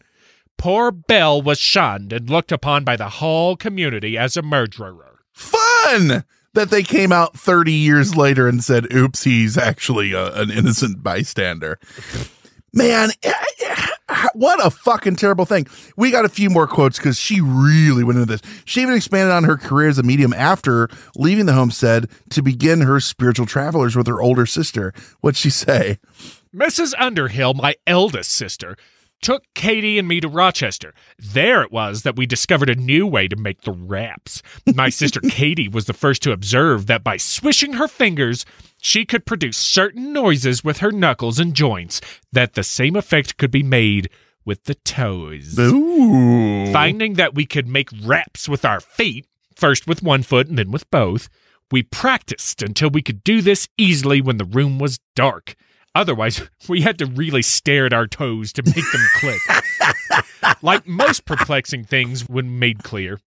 Poor 0.57 0.91
Bell 0.91 1.43
was 1.43 1.59
shunned 1.59 2.13
and 2.13 2.31
looked 2.31 2.53
upon 2.53 2.85
by 2.85 2.97
the 2.97 3.09
whole 3.09 3.57
community 3.57 4.17
as 4.17 4.37
a 4.37 4.43
murderer. 4.43 5.21
Fun! 5.33 6.25
That 6.55 6.71
they 6.71 6.83
came 6.83 7.13
out 7.13 7.39
30 7.39 7.71
years 7.73 8.17
later 8.17 8.49
and 8.49 8.65
said, 8.65 8.91
oops, 8.91 9.25
he's 9.25 9.59
actually 9.59 10.13
a, 10.13 10.33
an 10.35 10.51
innocent 10.51 11.03
bystander. 11.03 11.79
Man, 12.73 13.11
eh, 13.23 13.33
what 14.35 14.65
a 14.65 14.71
fucking 14.71 15.17
terrible 15.17 15.45
thing. 15.45 15.67
We 15.97 16.11
got 16.11 16.25
a 16.25 16.29
few 16.29 16.51
more 16.51 16.67
quotes 16.67 16.99
because 16.99 17.19
she 17.19 17.41
really 17.41 18.05
went 18.05 18.19
into 18.19 18.37
this. 18.37 18.43
She 18.65 18.83
even 18.83 18.95
expanded 18.95 19.33
on 19.33 19.45
her 19.45 19.57
career 19.57 19.89
as 19.89 19.99
a 19.99 20.03
medium 20.03 20.33
after 20.33 20.89
leaving 21.17 21.47
the 21.47 21.55
homestead 21.55 22.09
to 22.31 22.43
begin 22.43 22.83
her 22.83 23.01
spiritual 23.01 23.47
travelers 23.47 23.97
with 23.97 24.07
her 24.07 24.23
older 24.23 24.47
sister. 24.47 24.93
What'd 25.21 25.37
she 25.37 25.51
say? 25.51 25.99
Mrs. 26.55 26.95
Underhill, 26.99 27.55
my 27.55 27.75
eldest 27.87 28.31
sister, 28.31 28.77
took 29.21 29.43
Katie 29.55 29.99
and 29.99 30.07
me 30.07 30.21
to 30.21 30.29
Rochester. 30.29 30.95
There 31.19 31.63
it 31.63 31.73
was 31.73 32.03
that 32.03 32.17
we 32.17 32.27
discovered 32.27 32.69
a 32.69 32.75
new 32.75 33.07
way 33.07 33.29
to 33.29 33.37
make 33.37 33.63
the 33.63 33.73
raps. 33.73 34.43
My 34.75 34.89
sister 34.89 35.21
Katie 35.29 35.69
was 35.69 35.87
the 35.87 35.93
first 35.93 36.23
to 36.23 36.33
observe 36.33 36.87
that 36.87 37.03
by 37.03 37.17
swishing 37.17 37.75
her 37.75 37.89
fingers, 37.89 38.45
she 38.87 39.05
could 39.05 39.27
produce 39.27 39.57
certain 39.57 40.13
noises 40.13 40.63
with 40.63 40.79
her 40.79 40.93
knuckles 40.93 41.41
and 41.41 41.55
joints, 41.55 42.01
that 42.33 42.55
the 42.55 42.63
same 42.63 42.95
effect 42.95 43.37
could 43.37 43.51
be 43.51 43.63
made 43.63 44.09
with 44.45 44.63
the 44.65 44.77
toes. 44.77 45.59
Ooh. 45.59 46.73
Finding 46.73 47.15
that 47.15 47.35
we 47.35 47.47
could 47.47 47.67
make 47.67 47.91
raps 48.05 48.49
with 48.49 48.65
our 48.65 48.79
feet, 48.79 49.27
first 49.57 49.89
with 49.89 50.05
one 50.05 50.23
foot 50.23 50.47
and 50.47 50.57
then 50.57 50.71
with 50.71 50.89
both, 50.93 51.29
we 51.73 51.83
practiced 51.83 52.63
until 52.63 52.89
we 52.89 53.03
could 53.03 53.25
do 53.25 53.43
this 53.43 53.69
easily 53.77 54.21
when 54.21 54.37
the 54.37 54.45
room 54.45 54.79
was 54.79 55.01
dark. 55.17 55.57
Otherwise, 55.93 56.49
we 56.69 56.83
had 56.83 56.97
to 56.99 57.07
really 57.07 57.43
stare 57.43 57.87
at 57.87 57.93
our 57.93 58.07
toes 58.07 58.53
to 58.53 58.63
make 58.63 58.75
them 58.93 59.07
click. 59.17 59.41
like 60.63 60.87
most 60.87 61.25
perplexing 61.25 61.83
things 61.83 62.29
when 62.29 62.61
made 62.61 62.85
clear, 62.85 63.19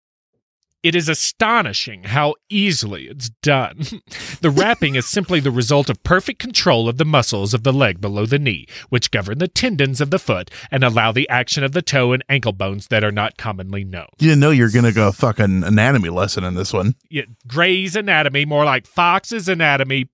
it 0.83 0.95
is 0.95 1.09
astonishing 1.09 2.05
how 2.05 2.35
easily 2.49 3.07
it's 3.07 3.29
done. 3.41 3.79
the 4.41 4.49
rapping 4.49 4.95
is 4.95 5.05
simply 5.05 5.39
the 5.39 5.51
result 5.51 5.89
of 5.89 6.03
perfect 6.03 6.39
control 6.39 6.87
of 6.87 6.97
the 6.97 7.05
muscles 7.05 7.53
of 7.53 7.63
the 7.63 7.73
leg 7.73 7.99
below 7.99 8.25
the 8.25 8.39
knee, 8.39 8.65
which 8.89 9.11
govern 9.11 9.39
the 9.39 9.47
tendons 9.47 9.99
of 9.99 10.09
the 10.09 10.19
foot 10.19 10.49
and 10.71 10.83
allow 10.83 11.11
the 11.11 11.27
action 11.29 11.63
of 11.63 11.73
the 11.73 11.81
toe 11.81 12.13
and 12.13 12.23
ankle 12.29 12.53
bones 12.53 12.87
that 12.87 13.03
are 13.03 13.11
not 13.11 13.37
commonly 13.37 13.83
known. 13.83 14.07
You 14.19 14.29
didn't 14.29 14.39
know 14.39 14.51
you're 14.51 14.71
going 14.71 14.85
to 14.85 14.93
go 14.93 15.11
fucking 15.11 15.63
anatomy 15.63 16.09
lesson 16.09 16.43
in 16.43 16.55
this 16.55 16.71
one. 16.71 16.95
Yeah, 17.09 17.23
Gray's 17.47 17.95
anatomy, 17.95 18.45
more 18.45 18.65
like 18.65 18.87
Fox's 18.87 19.49
anatomy. 19.49 20.09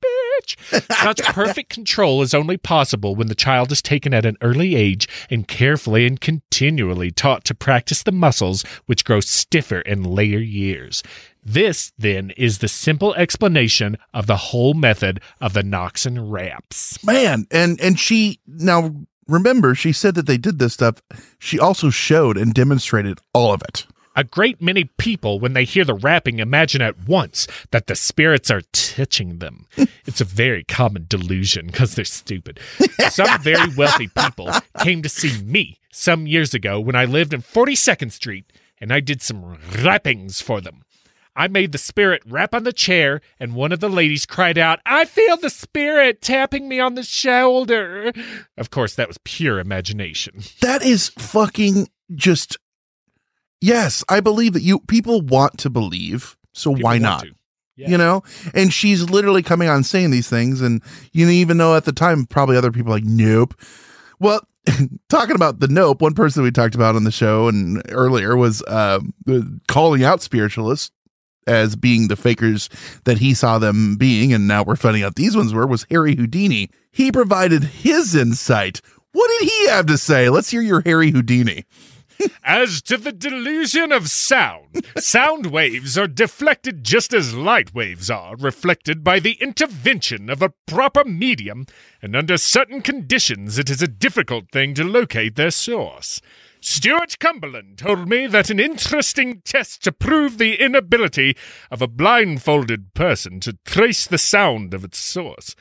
Bitch. 0.46 1.04
Such 1.04 1.22
perfect 1.24 1.70
control 1.70 2.22
is 2.22 2.34
only 2.34 2.58
possible 2.58 3.16
when 3.16 3.28
the 3.28 3.36
child 3.36 3.72
is 3.72 3.82
taken 3.82 4.14
at 4.14 4.26
an 4.26 4.38
early 4.42 4.76
age 4.76 5.08
and 5.30 5.48
carefully 5.48 6.06
and 6.06 6.20
continually 6.20 7.12
taught 7.12 7.44
to 7.46 7.56
practice 7.56 8.04
the 8.04 8.12
muscles 8.12 8.64
which 8.86 9.06
grow 9.06 9.20
stiffer 9.20 9.80
in 9.82 10.04
later 10.04 10.40
years. 10.40 11.04
This, 11.44 11.92
then, 11.98 12.32
is 12.32 12.58
the 12.58 12.68
simple 12.68 13.14
explanation 13.16 13.98
of 14.14 14.26
the 14.26 14.38
whole 14.38 14.74
method 14.74 15.22
of 15.40 15.54
the 15.54 15.62
Noxon 15.62 16.32
raps. 16.32 17.04
Man, 17.04 17.46
and 17.52 17.80
and 17.80 18.00
she 18.00 18.40
now 18.48 18.96
remember 19.28 19.76
she 19.76 19.92
said 19.92 20.16
that 20.16 20.26
they 20.26 20.38
did 20.38 20.58
this 20.58 20.74
stuff. 20.74 21.04
She 21.38 21.60
also 21.60 21.92
showed 21.92 22.36
and 22.36 22.54
demonstrated 22.54 23.20
all 23.34 23.54
of 23.54 23.62
it. 23.62 23.86
A 24.16 24.24
great 24.24 24.62
many 24.62 24.86
people, 24.98 25.40
when 25.40 25.54
they 25.54 25.66
hear 25.66 25.84
the 25.84 25.94
rapping, 25.94 26.40
imagine 26.40 26.82
at 26.82 27.08
once 27.08 27.48
that 27.72 27.88
the 27.88 27.96
spirits 27.96 28.50
are 28.50 28.62
touching 28.72 29.40
them. 29.40 29.68
it's 30.06 30.22
a 30.22 30.26
very 30.26 30.64
common 30.64 31.06
delusion 31.10 31.68
because 31.68 31.96
they're 31.96 32.06
stupid. 32.06 32.60
Some 33.10 33.42
very 33.42 33.74
wealthy 33.76 34.08
people 34.08 34.50
came 34.82 35.02
to 35.02 35.10
see 35.10 35.44
me 35.44 35.80
some 35.92 36.28
years 36.28 36.54
ago 36.54 36.80
when 36.80 36.96
I 36.96 37.06
lived 37.06 37.34
in 37.34 37.42
42nd 37.42 38.12
Street, 38.12 38.52
and 38.80 38.94
I 38.94 39.00
did 39.00 39.22
some 39.22 39.58
rappings 39.84 40.42
for 40.42 40.62
them. 40.62 40.84
I 41.38 41.50
made 41.50 41.74
the 41.74 41.78
spirit 41.78 42.24
rap 42.26 42.56
on 42.56 42.64
the 42.64 42.72
chair, 42.72 43.20
and 43.40 43.56
one 43.56 43.74
of 43.74 43.82
the 43.82 43.90
ladies 43.90 44.26
cried 44.26 44.58
out, 44.58 44.80
I 44.86 45.04
feel 45.04 45.36
the 45.36 45.50
spirit 45.50 46.22
tapping 46.22 46.70
me 46.70 46.80
on 46.80 46.96
the 46.96 47.04
shoulder. 47.04 48.14
Of 48.58 48.70
course, 48.70 48.96
that 48.96 49.10
was 49.10 49.18
pure 49.26 49.60
imagination. 49.60 50.44
That 50.62 50.82
is 50.82 51.10
fucking 51.10 51.90
just 52.14 52.58
Yes, 53.66 54.04
I 54.08 54.20
believe 54.20 54.54
that 54.54 54.62
you 54.62 54.80
people 54.82 55.22
want 55.22 55.58
to 55.60 55.72
believe, 55.72 56.38
so 56.54 56.70
People 56.76 56.84
why 56.84 57.00
not? 57.00 57.26
Yeah. 57.76 57.90
You 57.90 57.98
know, 57.98 58.24
and 58.54 58.72
she's 58.72 59.10
literally 59.10 59.42
coming 59.42 59.68
on 59.68 59.84
saying 59.84 60.12
these 60.12 60.30
things, 60.30 60.62
and 60.62 60.84
you 61.14 61.28
even 61.28 61.58
know 61.58 61.76
at 61.76 61.86
the 61.86 61.92
time 61.92 62.28
probably 62.28 62.58
other 62.58 62.72
people 62.72 62.92
are 62.92 62.98
like 62.98 63.04
nope. 63.04 63.56
Well, 64.20 64.48
talking 65.10 65.36
about 65.36 65.62
the 65.62 65.68
nope, 65.68 66.00
one 66.00 66.14
person 66.14 66.44
we 66.44 66.52
talked 66.52 66.76
about 66.76 66.96
on 66.96 67.06
the 67.06 67.12
show 67.12 67.48
and 67.48 67.82
earlier 67.90 68.38
was 68.38 68.62
uh, 68.68 69.00
calling 69.68 70.04
out 70.04 70.22
spiritualists 70.22 70.92
as 71.48 71.76
being 71.76 72.08
the 72.08 72.16
fakers 72.16 72.70
that 73.06 73.18
he 73.18 73.34
saw 73.34 73.58
them 73.58 73.96
being, 73.96 74.32
and 74.32 74.48
now 74.48 74.62
we're 74.62 74.76
finding 74.76 75.02
out 75.02 75.16
these 75.16 75.36
ones 75.36 75.56
were 75.56 75.66
was 75.66 75.88
Harry 75.90 76.16
Houdini. 76.16 76.70
He 76.92 77.12
provided 77.12 77.64
his 77.64 78.14
insight. 78.14 78.80
What 79.12 79.28
did 79.40 79.50
he 79.50 79.68
have 79.70 79.88
to 79.88 79.98
say? 79.98 80.30
Let's 80.30 80.52
hear 80.52 80.62
your 80.62 80.82
Harry 80.82 81.10
Houdini. 81.10 81.66
As 82.44 82.82
to 82.84 82.98
the 82.98 83.12
delusion 83.12 83.92
of 83.92 84.10
sound, 84.10 84.86
sound 84.98 85.48
waves 85.48 85.98
are 85.98 86.08
deflected 86.08 86.84
just 86.84 87.14
as 87.14 87.34
light 87.34 87.74
waves 87.74 88.10
are 88.10 88.36
reflected 88.38 89.04
by 89.04 89.20
the 89.20 89.38
intervention 89.42 90.30
of 90.30 90.42
a 90.42 90.54
proper 90.66 91.04
medium, 91.04 91.66
and 92.02 92.16
under 92.16 92.38
certain 92.38 92.82
conditions 92.82 93.58
it 93.58 93.70
is 93.70 93.82
a 93.82 93.88
difficult 93.88 94.52
thing 94.52 94.74
to 94.76 94.84
locate 94.84 95.36
their 95.36 95.52
source. 95.52 96.22
Stuart 96.62 97.20
Cumberland 97.20 97.78
told 97.78 98.10
me 98.10 98.26
that 98.28 98.50
an 98.50 98.60
interesting 98.60 99.42
test 99.46 99.84
to 99.84 99.92
prove 99.92 100.38
the 100.38 100.56
inability 100.56 101.36
of 101.70 101.82
a 101.82 101.88
blindfolded 101.88 102.94
person 102.94 103.40
to 103.42 103.58
trace 103.66 104.08
the 104.08 104.18
sound 104.18 104.74
of 104.74 104.84
its 104.84 104.98
source. 104.98 105.56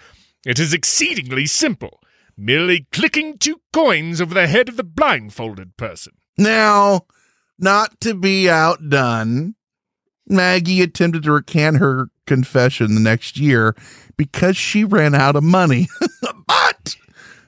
It 0.47 0.59
is 0.59 0.73
exceedingly 0.73 1.47
simple, 1.47 2.01
merely 2.37 2.87
clicking 2.91 3.39
two 3.39 3.61
coins 3.73 4.21
over 4.21 4.33
the 4.33 4.47
head 4.47 4.69
of 4.69 4.77
the 4.77 4.85
blindfolded 4.85 5.77
person. 5.77 6.15
Now, 6.37 7.03
not 7.59 8.01
to 8.01 8.15
be 8.15 8.49
outdone, 8.49 9.55
Maggie 10.27 10.83
attempted 10.83 11.23
to 11.25 11.33
recant 11.33 11.79
her 11.79 12.09
confession 12.27 12.95
the 12.95 13.01
next 13.01 13.39
year 13.39 13.77
because 14.17 14.57
she 14.57 14.85
ran 14.85 15.15
out 15.15 15.37
of 15.37 15.45
money. 15.45 15.89
but 16.47 16.97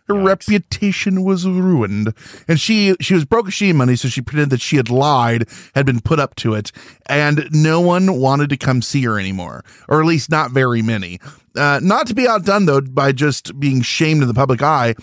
her 0.09 0.15
reputation 0.15 1.25
was 1.25 1.47
ruined, 1.47 2.15
and 2.47 2.61
she 2.61 2.95
she 3.01 3.15
was 3.15 3.25
broke 3.25 3.49
as 3.49 3.55
she 3.55 3.73
money, 3.73 3.97
so 3.97 4.09
she 4.09 4.21
pretended 4.21 4.51
that 4.51 4.61
she 4.61 4.77
had 4.77 4.89
lied, 4.89 5.49
had 5.75 5.87
been 5.87 6.01
put 6.01 6.21
up 6.21 6.37
to 6.37 6.55
it, 6.55 6.71
and 7.07 7.49
no 7.51 7.81
one 7.81 8.19
wanted 8.21 8.51
to 8.51 8.57
come 8.57 8.83
see 8.83 9.03
her 9.03 9.19
anymore, 9.19 9.65
or 9.89 10.01
at 10.01 10.07
least 10.07 10.31
not 10.31 10.53
very 10.53 10.83
many. 10.83 11.19
Uh, 11.57 11.81
not 11.83 12.07
to 12.07 12.15
be 12.15 12.29
outdone 12.29 12.67
though 12.67 12.81
by 12.81 13.13
just 13.13 13.59
being 13.59 13.83
shamed 13.83 14.23
in 14.23 14.29
the 14.29 14.35
public 14.35 14.63
eye. 14.63 14.95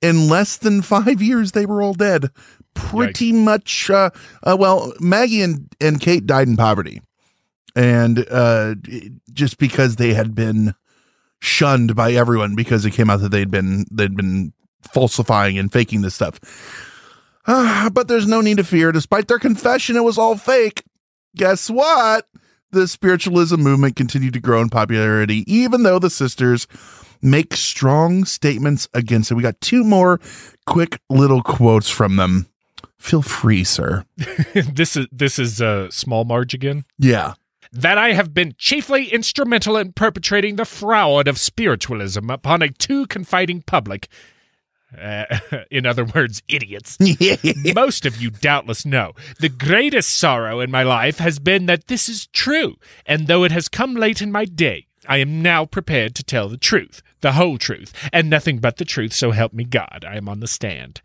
In 0.00 0.28
less 0.28 0.56
than 0.56 0.82
five 0.82 1.22
years, 1.22 1.52
they 1.52 1.64
were 1.64 1.80
all 1.80 1.94
dead. 1.94 2.30
Pretty 2.74 3.32
much. 3.32 3.90
Uh, 3.90 4.10
uh, 4.42 4.56
well, 4.58 4.92
Maggie 5.00 5.42
and 5.42 5.68
and 5.80 6.00
Kate 6.00 6.26
died 6.26 6.48
in 6.48 6.56
poverty, 6.56 7.02
and 7.74 8.24
uh, 8.30 8.74
just 9.32 9.58
because 9.58 9.96
they 9.96 10.14
had 10.14 10.34
been 10.34 10.74
shunned 11.40 11.96
by 11.96 12.12
everyone 12.12 12.54
because 12.54 12.84
it 12.84 12.92
came 12.92 13.10
out 13.10 13.20
that 13.20 13.30
they'd 13.30 13.50
been 13.50 13.84
they'd 13.90 14.16
been 14.16 14.52
falsifying 14.92 15.58
and 15.58 15.72
faking 15.72 16.02
this 16.02 16.14
stuff. 16.14 16.40
Ah, 17.46 17.90
but 17.92 18.08
there's 18.08 18.26
no 18.26 18.40
need 18.40 18.58
to 18.58 18.64
fear. 18.64 18.92
Despite 18.92 19.28
their 19.28 19.38
confession, 19.38 19.96
it 19.96 20.04
was 20.04 20.18
all 20.18 20.36
fake. 20.36 20.84
Guess 21.34 21.70
what? 21.70 22.28
The 22.70 22.86
spiritualism 22.86 23.56
movement 23.56 23.96
continued 23.96 24.34
to 24.34 24.40
grow 24.40 24.60
in 24.60 24.68
popularity, 24.68 25.44
even 25.52 25.82
though 25.82 25.98
the 25.98 26.10
sisters 26.10 26.66
make 27.20 27.54
strong 27.54 28.24
statements 28.24 28.88
against 28.94 29.30
it. 29.30 29.34
We 29.34 29.42
got 29.42 29.60
two 29.60 29.84
more 29.84 30.20
quick 30.66 31.00
little 31.10 31.42
quotes 31.42 31.88
from 31.88 32.16
them. 32.16 32.46
Feel 33.02 33.22
free, 33.22 33.64
sir. 33.64 34.04
this 34.54 34.96
is 34.96 35.08
this 35.10 35.38
is 35.38 35.60
uh, 35.60 35.90
small 35.90 36.24
Marge 36.24 36.54
again. 36.54 36.84
Yeah 36.98 37.34
that 37.74 37.96
I 37.96 38.12
have 38.12 38.34
been 38.34 38.54
chiefly 38.58 39.06
instrumental 39.06 39.78
in 39.78 39.94
perpetrating 39.94 40.56
the 40.56 40.66
fraud 40.66 41.26
of 41.26 41.38
spiritualism 41.38 42.28
upon 42.28 42.60
a 42.60 42.68
too 42.68 43.06
confiding 43.06 43.62
public. 43.62 44.08
Uh, 45.00 45.24
in 45.70 45.86
other 45.86 46.04
words, 46.04 46.42
idiots. 46.48 46.98
Most 47.74 48.04
of 48.04 48.20
you 48.20 48.30
doubtless 48.30 48.84
know. 48.84 49.14
The 49.40 49.48
greatest 49.48 50.18
sorrow 50.18 50.60
in 50.60 50.70
my 50.70 50.82
life 50.82 51.16
has 51.18 51.38
been 51.38 51.64
that 51.64 51.86
this 51.86 52.10
is 52.10 52.26
true, 52.26 52.76
and 53.06 53.26
though 53.26 53.42
it 53.42 53.52
has 53.52 53.68
come 53.68 53.94
late 53.94 54.20
in 54.20 54.30
my 54.30 54.44
day, 54.44 54.86
I 55.08 55.16
am 55.16 55.40
now 55.40 55.64
prepared 55.64 56.14
to 56.16 56.22
tell 56.22 56.50
the 56.50 56.58
truth, 56.58 57.02
the 57.22 57.32
whole 57.32 57.56
truth, 57.56 57.94
and 58.12 58.28
nothing 58.28 58.58
but 58.58 58.76
the 58.76 58.84
truth, 58.84 59.14
so 59.14 59.30
help 59.30 59.54
me 59.54 59.64
God. 59.64 60.04
I 60.06 60.16
am 60.16 60.28
on 60.28 60.40
the 60.40 60.46
stand. 60.46 61.00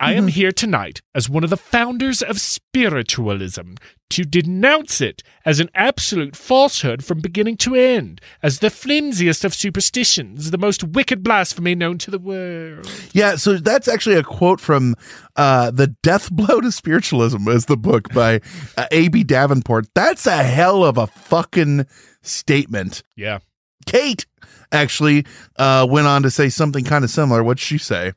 I 0.00 0.12
am 0.12 0.28
here 0.28 0.52
tonight 0.52 1.02
as 1.12 1.28
one 1.28 1.42
of 1.42 1.50
the 1.50 1.56
founders 1.56 2.22
of 2.22 2.40
spiritualism 2.40 3.74
to 4.10 4.24
denounce 4.24 5.00
it 5.00 5.24
as 5.44 5.58
an 5.58 5.70
absolute 5.74 6.36
falsehood 6.36 7.04
from 7.04 7.18
beginning 7.18 7.56
to 7.58 7.74
end, 7.74 8.20
as 8.40 8.60
the 8.60 8.70
flimsiest 8.70 9.44
of 9.44 9.52
superstitions, 9.52 10.52
the 10.52 10.58
most 10.58 10.84
wicked 10.84 11.24
blasphemy 11.24 11.74
known 11.74 11.98
to 11.98 12.12
the 12.12 12.18
world. 12.18 12.88
Yeah, 13.12 13.34
so 13.34 13.56
that's 13.56 13.88
actually 13.88 14.14
a 14.14 14.22
quote 14.22 14.60
from 14.60 14.94
uh, 15.34 15.72
The 15.72 15.88
Death 15.88 16.30
Blow 16.30 16.60
to 16.60 16.70
Spiritualism, 16.70 17.48
is 17.48 17.66
the 17.66 17.76
book 17.76 18.12
by 18.14 18.40
uh, 18.76 18.86
A.B. 18.92 19.24
Davenport. 19.24 19.88
That's 19.94 20.26
a 20.26 20.44
hell 20.44 20.84
of 20.84 20.96
a 20.96 21.08
fucking 21.08 21.86
statement. 22.22 23.02
Yeah. 23.16 23.40
Kate 23.84 24.26
actually 24.70 25.26
uh, 25.56 25.86
went 25.90 26.06
on 26.06 26.22
to 26.22 26.30
say 26.30 26.50
something 26.50 26.84
kind 26.84 27.02
of 27.02 27.10
similar. 27.10 27.42
What'd 27.42 27.58
she 27.58 27.78
say? 27.78 28.12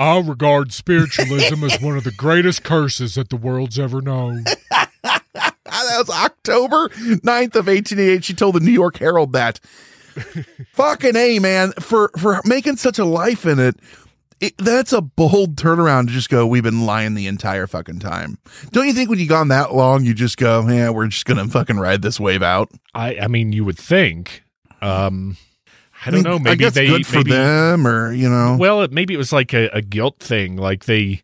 I 0.00 0.18
regard 0.18 0.72
spiritualism 0.72 1.62
as 1.62 1.78
one 1.78 1.94
of 1.98 2.04
the 2.04 2.10
greatest 2.10 2.64
curses 2.64 3.16
that 3.16 3.28
the 3.28 3.36
world's 3.36 3.78
ever 3.78 4.00
known. 4.00 4.44
that 5.02 5.52
was 5.74 6.08
October 6.08 6.88
9th 6.88 7.54
of 7.54 7.66
1888. 7.66 8.24
She 8.24 8.32
told 8.32 8.54
the 8.54 8.60
New 8.60 8.72
York 8.72 8.96
Herald 8.96 9.34
that. 9.34 9.60
Fucking 10.72 11.16
A, 11.16 11.38
man, 11.38 11.72
for, 11.72 12.10
for 12.16 12.40
making 12.46 12.76
such 12.76 12.98
a 12.98 13.04
life 13.04 13.44
in 13.44 13.58
it, 13.58 13.76
it, 14.40 14.56
that's 14.56 14.94
a 14.94 15.02
bold 15.02 15.56
turnaround 15.56 16.06
to 16.06 16.14
just 16.14 16.30
go, 16.30 16.46
we've 16.46 16.62
been 16.62 16.86
lying 16.86 17.12
the 17.12 17.26
entire 17.26 17.66
fucking 17.66 17.98
time. 17.98 18.38
Don't 18.70 18.86
you 18.86 18.94
think 18.94 19.10
when 19.10 19.18
you've 19.18 19.28
gone 19.28 19.48
that 19.48 19.74
long, 19.74 20.06
you 20.06 20.14
just 20.14 20.38
go, 20.38 20.66
yeah, 20.66 20.88
we're 20.88 21.08
just 21.08 21.26
going 21.26 21.44
to 21.44 21.52
fucking 21.52 21.78
ride 21.78 22.00
this 22.00 22.18
wave 22.18 22.42
out? 22.42 22.70
I, 22.94 23.18
I 23.18 23.26
mean, 23.28 23.52
you 23.52 23.66
would 23.66 23.78
think. 23.78 24.44
Um, 24.80 25.36
I 26.04 26.10
don't 26.10 26.26
I 26.26 26.30
mean, 26.30 26.32
know. 26.32 26.38
Maybe 26.38 26.68
they 26.68 26.86
good 26.86 27.06
for 27.06 27.16
maybe, 27.16 27.30
them, 27.32 27.86
or 27.86 28.12
you 28.12 28.28
know. 28.28 28.56
Well, 28.58 28.86
maybe 28.90 29.14
it 29.14 29.18
was 29.18 29.32
like 29.32 29.52
a, 29.52 29.68
a 29.68 29.82
guilt 29.82 30.18
thing. 30.18 30.56
Like 30.56 30.86
they 30.86 31.22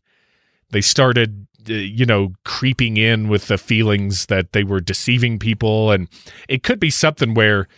they 0.71 0.81
started, 0.81 1.47
uh, 1.69 1.73
you 1.73 2.05
know, 2.05 2.33
creeping 2.45 2.97
in 2.97 3.29
with 3.29 3.49
the 3.49 3.59
feelings 3.59 4.27
that 4.27 4.53
they 4.53 4.65
were 4.65 4.81
deceiving 4.81 5.39
people, 5.39 5.91
and 5.91 6.09
it 6.49 6.63
could 6.63 6.79
be 6.79 6.91
something 6.91 7.35
where 7.35 7.69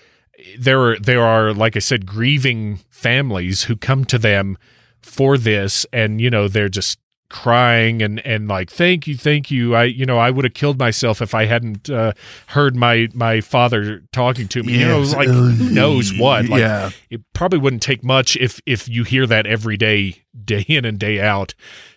there 0.59 0.81
are 0.81 0.99
there 0.99 1.23
are, 1.23 1.53
like 1.53 1.77
I 1.77 1.81
said, 1.81 2.07
grieving 2.07 2.81
families 2.91 3.65
who 3.65 3.77
come 3.77 4.05
to 4.07 4.19
them 4.19 4.57
for 5.01 5.39
this, 5.39 5.87
and 5.93 6.21
you 6.21 6.31
know, 6.31 6.49
they're 6.49 6.69
just 6.69 6.99
crying 7.31 8.01
and 8.01 8.25
and 8.25 8.49
like 8.49 8.71
thank 8.71 9.07
you 9.07 9.15
thank 9.15 9.51
you 9.51 9.75
i 9.75 9.85
you 9.85 10.07
know 10.07 10.17
i 10.17 10.31
would 10.31 10.47
have 10.47 10.55
killed 10.55 10.79
myself 10.79 11.21
if 11.21 11.35
i 11.35 11.45
hadn't 11.45 11.91
uh, 11.91 12.13
heard 12.47 12.75
my 12.75 13.07
my 13.13 13.41
father 13.41 14.03
talking 14.13 14.49
to 14.49 14.63
me 14.63 14.73
yes. 14.73 14.81
you 14.81 14.87
know 14.89 15.01
like 15.01 15.29
who 15.29 15.71
knows 15.71 16.17
what 16.19 16.49
like 16.49 16.61
yeah. 16.61 16.91
it 17.11 17.21
probably 17.35 17.59
wouldn't 17.59 17.83
take 17.83 18.03
much 18.03 18.35
if 18.37 18.61
if 18.65 18.89
you 18.89 19.05
hear 19.05 19.27
that 19.27 19.47
every 19.47 19.77
day 19.77 20.23
day 20.43 20.65
in 20.69 20.87
and 20.87 20.99
day 20.99 21.21
out 21.21 21.55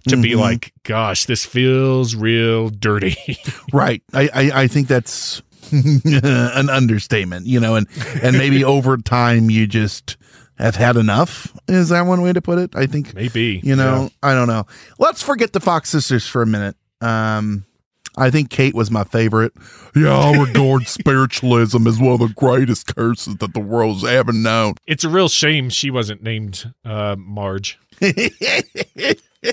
to 0.07 0.15
mm-hmm. 0.15 0.21
be 0.21 0.35
like 0.35 0.73
gosh 0.83 1.25
this 1.25 1.45
feels 1.45 2.13
real 2.13 2.69
dirty 2.69 3.15
right 3.73 4.03
I, 4.13 4.29
I 4.33 4.51
i 4.63 4.67
think 4.67 4.89
that's 4.89 5.41
an 5.71 6.69
understatement 6.69 7.47
you 7.47 7.59
know 7.61 7.75
and 7.75 7.87
and 8.21 8.37
maybe 8.37 8.65
over 8.65 8.97
time 8.97 9.49
you 9.49 9.65
just 9.65 10.17
have 10.61 10.75
had 10.75 10.97
enough. 10.97 11.51
Is 11.67 11.89
that 11.89 12.01
one 12.01 12.21
way 12.21 12.33
to 12.33 12.41
put 12.41 12.59
it? 12.59 12.75
I 12.75 12.85
think 12.85 13.13
maybe. 13.13 13.59
You 13.63 13.75
know, 13.75 14.03
yeah. 14.03 14.09
I 14.29 14.33
don't 14.33 14.47
know. 14.47 14.65
Let's 14.99 15.21
forget 15.21 15.53
the 15.53 15.59
Fox 15.59 15.89
sisters 15.89 16.27
for 16.27 16.41
a 16.41 16.45
minute. 16.45 16.75
Um, 17.01 17.65
I 18.21 18.29
think 18.29 18.49
Kate 18.49 18.75
was 18.75 18.91
my 18.91 19.03
favorite. 19.03 19.53
Yeah, 19.95 20.15
I 20.15 20.37
regard 20.37 20.87
spiritualism 20.87 21.87
as 21.87 21.99
one 21.99 22.13
of 22.13 22.19
the 22.19 22.33
greatest 22.35 22.95
curses 22.95 23.35
that 23.37 23.53
the 23.53 23.59
world's 23.59 24.03
ever 24.03 24.31
known. 24.31 24.75
It's 24.85 25.03
a 25.03 25.09
real 25.09 25.27
shame 25.27 25.69
she 25.69 25.89
wasn't 25.89 26.21
named 26.21 26.71
uh, 26.85 27.15
Marge. 27.17 27.79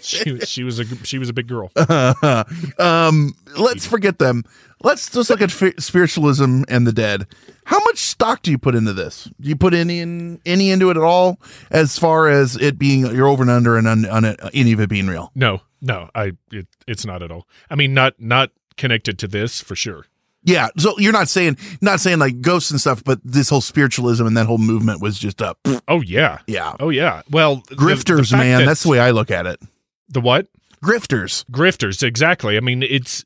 she, 0.03 0.39
she 0.41 0.65
was 0.65 0.79
a 0.79 1.05
she 1.05 1.19
was 1.19 1.29
a 1.29 1.33
big 1.33 1.47
girl. 1.47 1.71
Uh, 1.77 2.45
um, 2.79 3.35
let's 3.57 3.87
forget 3.87 4.19
them. 4.19 4.45
Let's 4.83 5.11
just 5.11 5.31
look 5.31 5.41
at 5.41 5.51
spiritualism 5.51 6.63
and 6.69 6.87
the 6.87 6.93
dead. 6.93 7.27
How 7.65 7.81
much 7.81 7.99
stock 7.99 8.43
do 8.43 8.51
you 8.51 8.59
put 8.59 8.75
into 8.75 8.93
this? 8.93 9.31
Do 9.41 9.49
you 9.49 9.57
put 9.57 9.75
any 9.75 10.01
in, 10.01 10.41
any 10.47 10.71
into 10.71 10.91
it 10.91 10.97
at 10.97 11.03
all, 11.03 11.41
as 11.71 11.99
far 11.99 12.29
as 12.29 12.57
it 12.57 12.79
being 12.79 13.01
you're 13.15 13.27
over 13.27 13.43
and 13.43 13.51
under 13.51 13.77
and 13.77 13.89
on, 13.89 14.07
on 14.07 14.25
it, 14.25 14.39
any 14.55 14.73
of 14.73 14.81
it 14.81 14.89
being 14.89 15.07
real? 15.09 15.33
No, 15.35 15.63
no, 15.81 16.11
I 16.15 16.33
it, 16.53 16.67
it's 16.87 17.05
not 17.05 17.23
at 17.23 17.31
all. 17.31 17.47
I 17.69 17.75
mean, 17.75 17.95
not 17.95 18.15
not 18.19 18.51
connected 18.79 19.19
to 19.19 19.29
this 19.29 19.61
for 19.61 19.77
sure. 19.77 20.07
Yeah, 20.45 20.69
so 20.79 20.95
you're 20.99 21.13
not 21.13 21.29
saying 21.29 21.59
not 21.81 22.01
saying 22.01 22.21
like 22.21 22.41
ghosts 22.41 22.71
and 22.71 22.81
stuff, 22.81 23.03
but 23.05 23.21
this 23.25 23.51
whole 23.51 23.61
spiritualism 23.61 24.25
and 24.25 24.37
that 24.37 24.47
whole 24.47 24.59
movement 24.59 25.03
was 25.03 25.19
just 25.19 25.43
up. 25.43 25.59
Oh 25.89 26.01
yeah, 26.01 26.39
yeah, 26.47 26.75
oh 26.81 26.91
yeah. 26.91 27.23
Well, 27.31 27.63
grifters, 27.63 28.31
the, 28.31 28.37
the 28.37 28.43
man. 28.43 28.59
That, 28.61 28.67
that's 28.67 28.85
the 28.85 28.89
way 28.89 29.01
I 29.01 29.11
look 29.11 29.31
at 29.31 29.47
it. 29.47 29.61
The 30.09 30.21
what? 30.21 30.47
Grifters. 30.83 31.45
Grifters, 31.51 32.03
exactly. 32.03 32.57
I 32.57 32.61
mean, 32.61 32.83
it's 32.83 33.25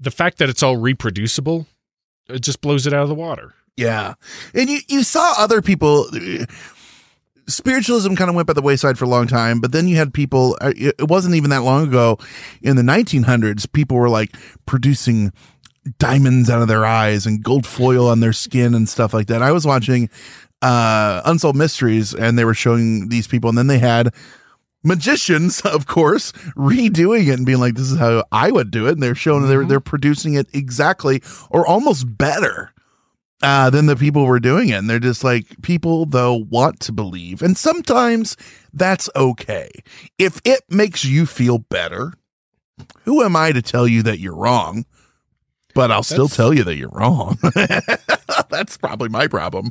the 0.00 0.10
fact 0.10 0.38
that 0.38 0.48
it's 0.48 0.62
all 0.62 0.76
reproducible. 0.76 1.66
It 2.28 2.40
just 2.40 2.60
blows 2.60 2.86
it 2.86 2.94
out 2.94 3.02
of 3.02 3.08
the 3.08 3.14
water. 3.14 3.54
Yeah, 3.76 4.14
and 4.54 4.68
you 4.68 4.80
you 4.88 5.02
saw 5.02 5.34
other 5.38 5.62
people. 5.62 6.06
Spiritualism 7.52 8.14
kind 8.14 8.30
of 8.30 8.36
went 8.36 8.46
by 8.46 8.54
the 8.54 8.62
wayside 8.62 8.98
for 8.98 9.04
a 9.04 9.08
long 9.08 9.26
time, 9.26 9.60
but 9.60 9.72
then 9.72 9.88
you 9.88 9.96
had 9.96 10.14
people. 10.14 10.56
Uh, 10.60 10.72
it 10.76 11.08
wasn't 11.08 11.34
even 11.34 11.50
that 11.50 11.62
long 11.62 11.86
ago, 11.86 12.18
in 12.62 12.76
the 12.76 12.82
1900s, 12.82 13.70
people 13.72 13.96
were 13.96 14.08
like 14.08 14.34
producing 14.66 15.32
diamonds 15.98 16.48
out 16.48 16.62
of 16.62 16.68
their 16.68 16.84
eyes 16.84 17.26
and 17.26 17.42
gold 17.42 17.66
foil 17.66 18.08
on 18.08 18.20
their 18.20 18.32
skin 18.32 18.74
and 18.74 18.88
stuff 18.88 19.12
like 19.12 19.26
that. 19.26 19.42
I 19.42 19.52
was 19.52 19.66
watching 19.66 20.08
uh 20.62 21.22
Unsolved 21.24 21.58
Mysteries, 21.58 22.14
and 22.14 22.38
they 22.38 22.44
were 22.44 22.54
showing 22.54 23.08
these 23.08 23.26
people, 23.26 23.48
and 23.48 23.58
then 23.58 23.66
they 23.66 23.78
had 23.78 24.14
magicians, 24.84 25.60
of 25.64 25.86
course, 25.86 26.32
redoing 26.56 27.28
it 27.28 27.34
and 27.34 27.46
being 27.46 27.60
like, 27.60 27.74
"This 27.74 27.90
is 27.90 27.98
how 27.98 28.24
I 28.32 28.50
would 28.50 28.70
do 28.70 28.86
it," 28.86 28.92
and 28.92 29.02
they're 29.02 29.14
showing 29.14 29.42
mm-hmm. 29.42 29.50
they're 29.50 29.64
they're 29.64 29.80
producing 29.80 30.34
it 30.34 30.48
exactly 30.52 31.22
or 31.50 31.66
almost 31.66 32.16
better 32.16 32.72
uh, 33.42 33.70
than 33.70 33.86
the 33.86 33.96
people 33.96 34.24
were 34.24 34.40
doing 34.40 34.68
it. 34.68 34.74
And 34.74 34.88
they're 34.88 34.98
just 34.98 35.24
like 35.24 35.60
people 35.62 36.06
though 36.06 36.34
want 36.34 36.80
to 36.80 36.92
believe, 36.92 37.42
and 37.42 37.56
sometimes 37.56 38.36
that's 38.72 39.10
okay 39.14 39.70
if 40.18 40.40
it 40.44 40.62
makes 40.68 41.04
you 41.04 41.26
feel 41.26 41.58
better. 41.58 42.14
Who 43.04 43.22
am 43.22 43.36
I 43.36 43.52
to 43.52 43.62
tell 43.62 43.86
you 43.86 44.02
that 44.04 44.18
you're 44.18 44.36
wrong? 44.36 44.86
But 45.74 45.90
I'll 45.90 46.02
still 46.02 46.26
that's, 46.26 46.36
tell 46.36 46.52
you 46.52 46.64
that 46.64 46.76
you're 46.76 46.90
wrong. 46.90 47.38
that's 48.50 48.76
probably 48.76 49.08
my 49.08 49.26
problem. 49.26 49.70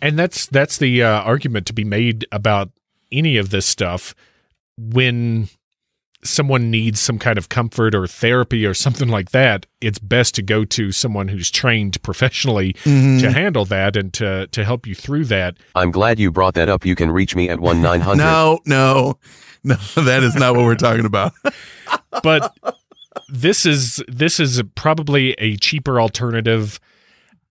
And 0.00 0.18
that's 0.18 0.46
that's 0.46 0.78
the 0.78 1.02
uh, 1.02 1.20
argument 1.22 1.66
to 1.66 1.72
be 1.72 1.84
made 1.84 2.26
about 2.32 2.70
any 3.10 3.36
of 3.36 3.50
this 3.50 3.66
stuff 3.66 4.14
when 4.78 5.48
someone 6.24 6.70
needs 6.70 7.00
some 7.00 7.18
kind 7.18 7.36
of 7.36 7.48
comfort 7.48 7.94
or 7.94 8.06
therapy 8.06 8.64
or 8.64 8.74
something 8.74 9.08
like 9.08 9.32
that, 9.32 9.66
it's 9.80 9.98
best 9.98 10.34
to 10.36 10.42
go 10.42 10.64
to 10.64 10.92
someone 10.92 11.28
who's 11.28 11.50
trained 11.50 12.00
professionally 12.02 12.74
Mhm. 12.84 13.20
to 13.20 13.32
handle 13.32 13.64
that 13.66 13.96
and 13.96 14.12
to 14.14 14.46
to 14.52 14.64
help 14.64 14.86
you 14.86 14.94
through 14.94 15.24
that. 15.26 15.56
I'm 15.74 15.90
glad 15.90 16.18
you 16.20 16.30
brought 16.30 16.54
that 16.54 16.68
up. 16.68 16.84
You 16.86 16.94
can 16.94 17.10
reach 17.10 17.34
me 17.34 17.48
at 17.48 17.58
1 17.60 17.82
900. 17.82 18.18
No, 18.22 18.60
no, 18.66 19.18
no, 19.64 19.74
that 19.96 20.22
is 20.22 20.34
not 20.36 20.54
what 20.54 20.64
we're 20.64 20.74
talking 20.76 21.04
about. 21.06 21.32
but 22.22 22.56
this 23.28 23.66
is 23.66 24.02
this 24.08 24.38
is 24.38 24.62
probably 24.74 25.32
a 25.34 25.56
cheaper 25.56 26.00
alternative 26.00 26.78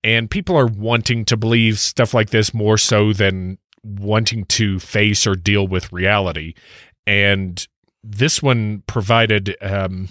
and 0.03 0.32
people 0.32 0.55
are 0.57 0.65
wanting 0.67 1.26
to 1.26 1.38
believe 1.38 1.78
stuff 1.78 2.13
like 2.13 2.30
this 2.32 2.53
more 2.53 2.78
so 2.78 3.13
than 3.13 3.57
wanting 3.84 4.45
to 4.45 4.80
face 4.80 5.28
or 5.28 5.36
deal 5.36 5.67
with 5.67 5.91
reality 5.91 6.53
and 7.05 7.67
this 8.04 8.41
one 8.41 8.84
provided 8.88 9.56
um, 9.62 10.10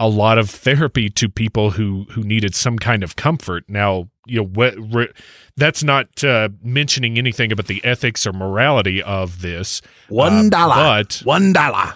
a 0.00 0.08
lot 0.08 0.38
of 0.38 0.48
therapy 0.50 1.08
to 1.10 1.28
people 1.28 1.72
who 1.72 2.06
who 2.10 2.22
needed 2.22 2.54
some 2.54 2.78
kind 2.78 3.02
of 3.02 3.16
comfort 3.16 3.64
now 3.68 4.08
you 4.26 4.40
know 4.40 4.46
what 4.46 4.74
re, 4.92 5.08
that's 5.56 5.82
not 5.82 6.22
uh, 6.24 6.48
mentioning 6.62 7.18
anything 7.18 7.52
about 7.52 7.66
the 7.66 7.84
ethics 7.84 8.26
or 8.26 8.32
morality 8.32 9.02
of 9.02 9.42
this 9.42 9.82
One 10.08 10.46
uh, 10.46 10.50
but 10.50 11.20
one 11.24 11.52
dollar. 11.52 11.94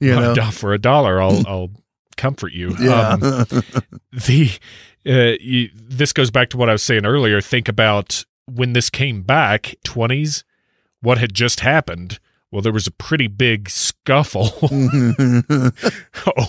You 0.00 0.10
Well, 0.10 0.20
know? 0.20 0.34
do- 0.34 0.50
for 0.52 0.72
a 0.74 0.78
dollar, 0.78 1.20
I'll 1.20 1.42
I'll 1.48 1.70
comfort 2.16 2.52
you. 2.52 2.74
Yeah. 2.78 3.10
Um, 3.10 3.20
the 4.12 4.50
uh, 5.06 5.36
you, 5.40 5.70
this 5.74 6.12
goes 6.12 6.30
back 6.30 6.50
to 6.50 6.56
what 6.56 6.68
I 6.68 6.72
was 6.72 6.82
saying 6.82 7.04
earlier. 7.06 7.40
Think 7.40 7.68
about 7.68 8.24
when 8.46 8.72
this 8.72 8.90
came 8.90 9.22
back, 9.22 9.74
twenties. 9.84 10.44
What 11.00 11.18
had 11.18 11.34
just 11.34 11.60
happened? 11.60 12.18
Well, 12.56 12.62
there 12.62 12.72
was 12.72 12.86
a 12.86 12.90
pretty 12.90 13.26
big 13.26 13.68
scuffle 13.68 14.48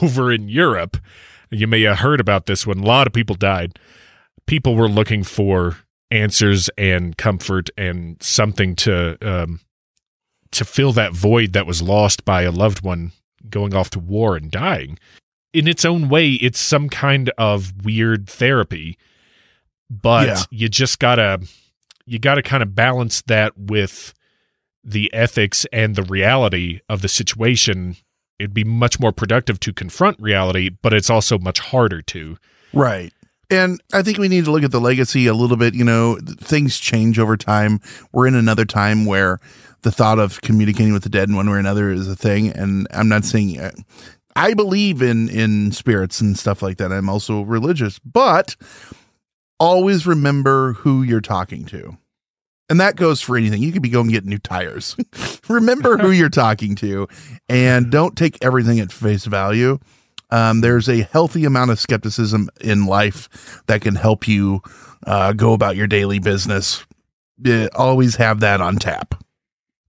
over 0.02 0.32
in 0.32 0.48
Europe. 0.48 0.96
You 1.52 1.68
may 1.68 1.82
have 1.82 2.00
heard 2.00 2.22
about 2.22 2.46
this 2.46 2.66
one. 2.66 2.80
A 2.80 2.86
lot 2.86 3.08
of 3.08 3.14
people 3.14 3.36
died. 3.36 3.78
People 4.46 4.76
were 4.76 4.88
looking 4.88 5.26
for 5.26 5.76
answers 6.10 6.70
and 6.78 7.18
comfort 7.18 7.70
and 7.78 8.16
something 8.24 8.74
to 8.78 9.18
um, 9.22 9.60
to 10.52 10.64
fill 10.64 10.94
that 10.94 11.12
void 11.12 11.52
that 11.52 11.66
was 11.68 11.82
lost 11.82 12.24
by 12.24 12.44
a 12.44 12.52
loved 12.52 12.86
one 12.86 13.12
going 13.50 13.76
off 13.76 13.90
to 13.90 14.00
war 14.00 14.38
and 14.38 14.50
dying. 14.50 14.98
In 15.54 15.68
its 15.68 15.84
own 15.84 16.08
way, 16.08 16.32
it's 16.36 16.58
some 16.62 16.88
kind 16.88 17.32
of 17.38 17.84
weird 17.84 18.30
therapy, 18.30 18.98
but 19.90 20.28
Yeah. 20.28 20.44
you 20.52 20.70
just 20.70 21.00
gotta 21.00 21.42
you 22.06 22.18
gotta 22.18 22.42
kind 22.42 22.64
of 22.64 22.76
balance 22.76 23.24
that 23.24 23.58
with 23.58 24.14
the 24.88 25.14
ethics 25.14 25.66
and 25.74 25.96
the 25.96 26.04
reality 26.04 26.80
of 26.88 27.02
the 27.02 27.10
situation. 27.10 27.98
It'd 28.40 28.54
be 28.54 28.64
much 28.64 29.00
more 29.00 29.12
productive 29.12 29.60
to 29.62 29.74
confront 29.74 30.20
reality, 30.20 30.70
but 30.70 30.94
it's 30.94 31.10
also 31.10 31.38
much 31.38 31.60
harder 31.60 32.02
to. 32.04 32.38
Right. 32.74 33.12
And 33.50 33.82
I 33.94 34.02
think 34.02 34.18
we 34.18 34.28
need 34.28 34.46
to 34.46 34.52
look 34.52 34.64
at 34.64 34.72
the 34.72 34.82
legacy 34.82 35.28
a 35.28 35.34
little 35.34 35.58
bit. 35.58 35.74
You 35.74 35.84
know, 35.84 36.18
things 36.22 36.78
change 36.78 37.20
over 37.20 37.38
time. 37.38 37.80
We're 38.12 38.28
in 38.28 38.36
another 38.36 38.66
time 38.66 39.06
where 39.06 39.40
the 39.82 39.92
thought 39.92 40.20
of 40.20 40.42
communicating 40.42 40.94
with 40.94 41.04
the 41.04 41.10
dead 41.10 41.30
in 41.30 41.36
one 41.36 41.50
way 41.50 41.56
or 41.56 41.60
another 41.60 41.90
is 41.90 42.08
a 42.08 42.16
thing. 42.16 42.50
And 42.50 42.88
I'm 42.92 43.10
not 43.10 43.26
saying 43.26 43.60
uh, 43.60 43.72
I 44.36 44.54
believe 44.54 45.02
in 45.02 45.30
in 45.30 45.72
spirits 45.72 46.22
and 46.22 46.38
stuff 46.38 46.62
like 46.62 46.78
that. 46.78 46.92
I'm 46.92 47.10
also 47.10 47.42
religious, 47.42 48.00
but 48.00 48.56
always 49.60 50.06
remember 50.06 50.74
who 50.74 51.02
you're 51.02 51.22
talking 51.22 51.66
to. 51.66 51.98
And 52.70 52.80
that 52.82 52.96
goes 52.98 53.22
for 53.22 53.38
anything. 53.38 53.62
You 53.62 53.72
could 53.72 53.82
be 53.82 53.90
going 53.90 54.08
to 54.08 54.12
get 54.12 54.26
new 54.26 54.40
tires. 54.40 54.96
remember 55.50 55.98
who 55.98 56.12
you're 56.12 56.30
talking 56.30 56.76
to 56.76 57.08
and 57.48 57.90
don't 57.92 58.18
take 58.18 58.44
everything 58.44 58.80
at 58.80 58.92
face 58.92 59.26
value. 59.26 59.80
Um, 60.30 60.60
there's 60.62 60.90
a 60.90 61.04
healthy 61.04 61.46
amount 61.46 61.72
of 61.72 61.80
skepticism 61.80 62.50
in 62.60 62.86
life 62.86 63.64
that 63.68 63.82
can 63.82 63.96
help 63.96 64.28
you 64.28 64.62
uh, 65.06 65.34
go 65.34 65.54
about 65.54 65.78
your 65.78 65.88
daily 65.88 66.20
business. 66.20 66.86
Uh, 67.46 67.70
always 67.76 68.18
have 68.18 68.42
that 68.42 68.60
on 68.60 68.76
tap. 68.76 69.24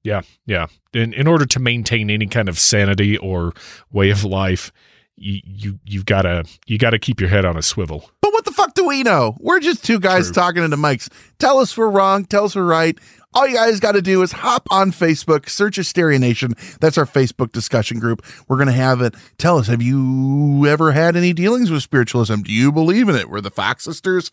Yeah, 0.04 0.22
yeah. 0.46 0.68
In 0.94 1.12
in 1.12 1.26
order 1.26 1.44
to 1.44 1.58
maintain 1.58 2.08
any 2.08 2.26
kind 2.26 2.48
of 2.48 2.58
sanity 2.58 3.18
or 3.18 3.52
way 3.90 4.10
of 4.10 4.24
life, 4.24 4.72
you 5.20 5.40
you 5.44 5.80
you've 5.84 6.06
gotta 6.06 6.44
you 6.66 6.78
gotta 6.78 6.98
keep 6.98 7.20
your 7.20 7.30
head 7.30 7.44
on 7.44 7.56
a 7.56 7.62
swivel. 7.62 8.10
But 8.20 8.32
what 8.32 8.44
the 8.44 8.52
fuck 8.52 8.74
do 8.74 8.86
we 8.86 9.02
know? 9.02 9.36
We're 9.40 9.60
just 9.60 9.84
two 9.84 10.00
guys 10.00 10.26
True. 10.26 10.34
talking 10.34 10.64
into 10.64 10.76
mics. 10.76 11.08
Tell 11.38 11.58
us 11.58 11.76
we're 11.76 11.90
wrong. 11.90 12.24
Tell 12.24 12.44
us 12.44 12.56
we're 12.56 12.64
right. 12.64 12.98
All 13.34 13.46
you 13.46 13.56
guys 13.56 13.78
got 13.78 13.92
to 13.92 14.00
do 14.02 14.22
is 14.22 14.32
hop 14.32 14.66
on 14.70 14.90
Facebook, 14.90 15.50
search 15.50 15.76
Hysteria 15.76 16.18
Nation. 16.18 16.54
That's 16.80 16.96
our 16.96 17.04
Facebook 17.04 17.52
discussion 17.52 17.98
group. 17.98 18.24
We're 18.48 18.56
going 18.56 18.68
to 18.68 18.72
have 18.72 19.02
it. 19.02 19.14
Tell 19.36 19.58
us, 19.58 19.66
have 19.66 19.82
you 19.82 20.66
ever 20.66 20.92
had 20.92 21.14
any 21.14 21.34
dealings 21.34 21.70
with 21.70 21.82
spiritualism? 21.82 22.36
Do 22.42 22.52
you 22.52 22.72
believe 22.72 23.06
in 23.08 23.16
it? 23.16 23.28
Were 23.28 23.42
the 23.42 23.50
Fox 23.50 23.84
sisters 23.84 24.30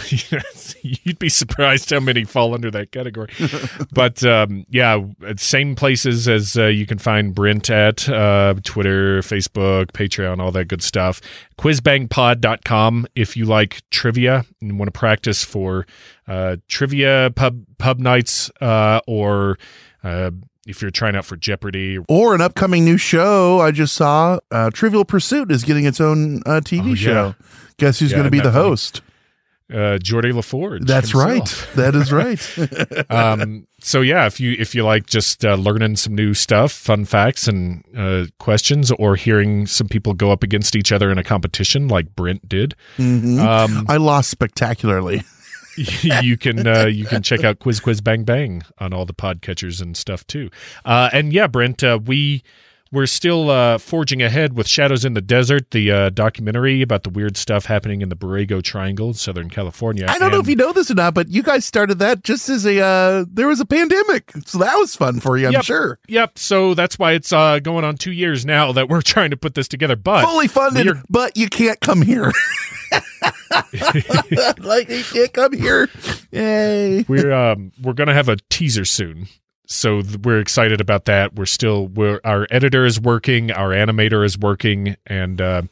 you'd 0.81 1.17
be 1.19 1.29
surprised 1.29 1.89
how 1.89 1.99
many 2.01 2.25
fall 2.25 2.53
under 2.53 2.69
that 2.69 2.91
category. 2.91 3.29
but 3.93 4.21
um, 4.25 4.65
yeah, 4.69 4.99
same 5.37 5.75
places 5.75 6.27
as 6.27 6.57
uh, 6.57 6.65
you 6.65 6.85
can 6.85 6.97
find 6.97 7.33
Brent 7.33 7.69
at 7.69 8.07
uh, 8.09 8.55
Twitter, 8.65 9.19
Facebook, 9.21 9.87
Patreon, 9.93 10.39
all 10.41 10.51
that 10.51 10.65
good 10.67 10.83
stuff. 10.83 11.21
Quizbangpod.com 11.57 13.07
if 13.15 13.37
you 13.37 13.45
like 13.45 13.81
trivia 13.89 14.45
and 14.61 14.77
want 14.77 14.93
to 14.93 14.97
practice 14.99 15.43
for 15.43 15.85
uh, 16.27 16.57
trivia 16.67 17.31
pub 17.35 17.63
pub 17.77 17.99
nights 17.99 18.51
uh, 18.61 18.99
or 19.07 19.57
uh, 20.03 20.31
if 20.67 20.81
you're 20.81 20.91
trying 20.91 21.15
out 21.15 21.25
for 21.25 21.35
Jeopardy. 21.37 21.97
Or 22.09 22.35
an 22.35 22.41
upcoming 22.41 22.83
new 22.85 22.97
show 22.97 23.59
I 23.61 23.71
just 23.71 23.93
saw. 23.95 24.39
Uh, 24.51 24.69
Trivial 24.71 25.05
Pursuit 25.05 25.51
is 25.51 25.63
getting 25.63 25.85
its 25.85 26.01
own 26.01 26.37
uh, 26.45 26.61
TV 26.63 26.81
Oh, 26.83 26.87
yeah. 26.89 26.95
show. 26.95 27.35
Guess 27.77 27.99
who's 27.99 28.11
Yeah, 28.11 28.17
going 28.17 28.25
to 28.25 28.31
be 28.31 28.39
the 28.39 28.51
funny? 28.51 28.65
host? 28.69 29.01
Uh, 29.73 29.97
Jordy 29.97 30.31
LaForge. 30.31 30.85
That's 30.85 31.11
himself. 31.11 31.75
right. 31.75 31.75
That 31.75 31.95
is 31.95 32.11
right. 32.11 33.09
um, 33.09 33.67
so 33.81 34.01
yeah, 34.01 34.25
if 34.27 34.39
you 34.39 34.55
if 34.59 34.75
you 34.75 34.83
like 34.83 35.07
just 35.07 35.43
uh, 35.43 35.55
learning 35.55 35.95
some 35.95 36.13
new 36.15 36.33
stuff, 36.33 36.71
fun 36.71 37.05
facts 37.05 37.47
and 37.47 37.83
uh, 37.97 38.25
questions, 38.39 38.91
or 38.91 39.15
hearing 39.15 39.65
some 39.65 39.87
people 39.87 40.13
go 40.13 40.31
up 40.31 40.43
against 40.43 40.75
each 40.75 40.91
other 40.91 41.11
in 41.11 41.17
a 41.17 41.23
competition 41.23 41.87
like 41.87 42.15
Brent 42.15 42.47
did, 42.47 42.75
Mhm. 42.97 43.39
um, 43.39 43.85
I 43.89 43.97
lost 43.97 44.29
spectacularly. 44.29 45.23
you 45.75 46.37
can 46.37 46.67
uh, 46.67 46.85
you 46.85 47.05
can 47.05 47.23
check 47.23 47.43
out 47.43 47.57
Quiz 47.59 47.79
Quiz 47.79 47.99
Bang 47.99 48.23
Bang 48.23 48.61
on 48.77 48.93
all 48.93 49.05
the 49.05 49.13
podcatchers 49.13 49.81
and 49.81 49.97
stuff 49.97 50.25
too. 50.27 50.51
Uh, 50.85 51.09
and 51.11 51.33
yeah, 51.33 51.47
Brent, 51.47 51.83
uh, 51.83 51.97
we 52.05 52.43
we're 52.93 53.07
still 53.07 53.49
uh, 53.49 53.79
forging 53.79 54.21
ahead 54.21 54.55
with 54.55 54.67
Shadows 54.67 55.03
in 55.03 55.15
the 55.15 55.21
Desert, 55.21 55.71
the 55.71 55.91
uh, 55.91 56.09
documentary 56.11 56.83
about 56.83 57.03
the 57.03 57.09
weird 57.09 57.35
stuff 57.35 57.65
happening 57.65 58.01
in 58.01 58.09
the 58.09 58.15
Borrego 58.15 58.61
Triangle 58.61 59.07
in 59.07 59.13
Southern 59.15 59.49
California. 59.49 60.05
I 60.07 60.19
don't 60.19 60.31
know 60.31 60.39
if 60.39 60.47
you 60.47 60.55
know 60.55 60.71
this 60.71 60.91
or 60.91 60.93
not, 60.93 61.15
but 61.15 61.27
you 61.27 61.41
guys 61.41 61.65
started 61.65 61.97
that 61.99 62.23
just 62.23 62.49
as 62.49 62.65
a 62.67 62.79
uh 62.79 63.25
there 63.31 63.47
was 63.47 63.59
a 63.59 63.65
pandemic. 63.65 64.31
So 64.45 64.59
that 64.59 64.75
was 64.77 64.95
fun 64.95 65.19
for 65.19 65.37
you, 65.37 65.47
I'm 65.47 65.53
Yep. 65.53 65.63
sure. 65.63 65.99
Yep. 66.07 66.37
So 66.37 66.73
that's 66.75 66.99
why 66.99 67.13
it's 67.13 67.33
uh, 67.33 67.57
going 67.59 67.83
on 67.83 67.97
two 67.97 68.11
years 68.11 68.45
now 68.45 68.71
that 68.73 68.87
we're 68.89 69.01
trying 69.13 69.31
to 69.31 69.37
put 69.37 69.55
this 69.55 69.67
together. 69.67 69.95
But 69.95 70.25
Fully 70.25 70.47
funded, 70.47 70.85
we're- 70.85 71.01
but 71.09 71.35
you 71.35 71.49
can't 71.49 71.79
come 71.79 72.03
here. 72.03 72.31
like 74.59 74.89
you 74.89 75.03
can't 75.03 75.33
come 75.33 75.53
here. 75.53 75.89
Yay. 76.31 77.03
we're 77.07 77.31
um 77.33 77.71
we're 77.81 77.93
gonna 77.93 78.13
have 78.13 78.29
a 78.29 78.37
teaser 78.49 78.85
soon 78.85 79.27
so 79.65 80.01
we're 80.23 80.39
excited 80.39 80.81
about 80.81 81.05
that. 81.05 81.35
We're 81.35 81.45
still 81.45 81.87
we're 81.87 82.19
our 82.23 82.47
editor 82.51 82.85
is 82.85 82.99
working 82.99 83.51
our 83.51 83.69
animator 83.69 84.25
is 84.25 84.37
working 84.37 84.97
and 85.07 85.39
uh 85.41 85.63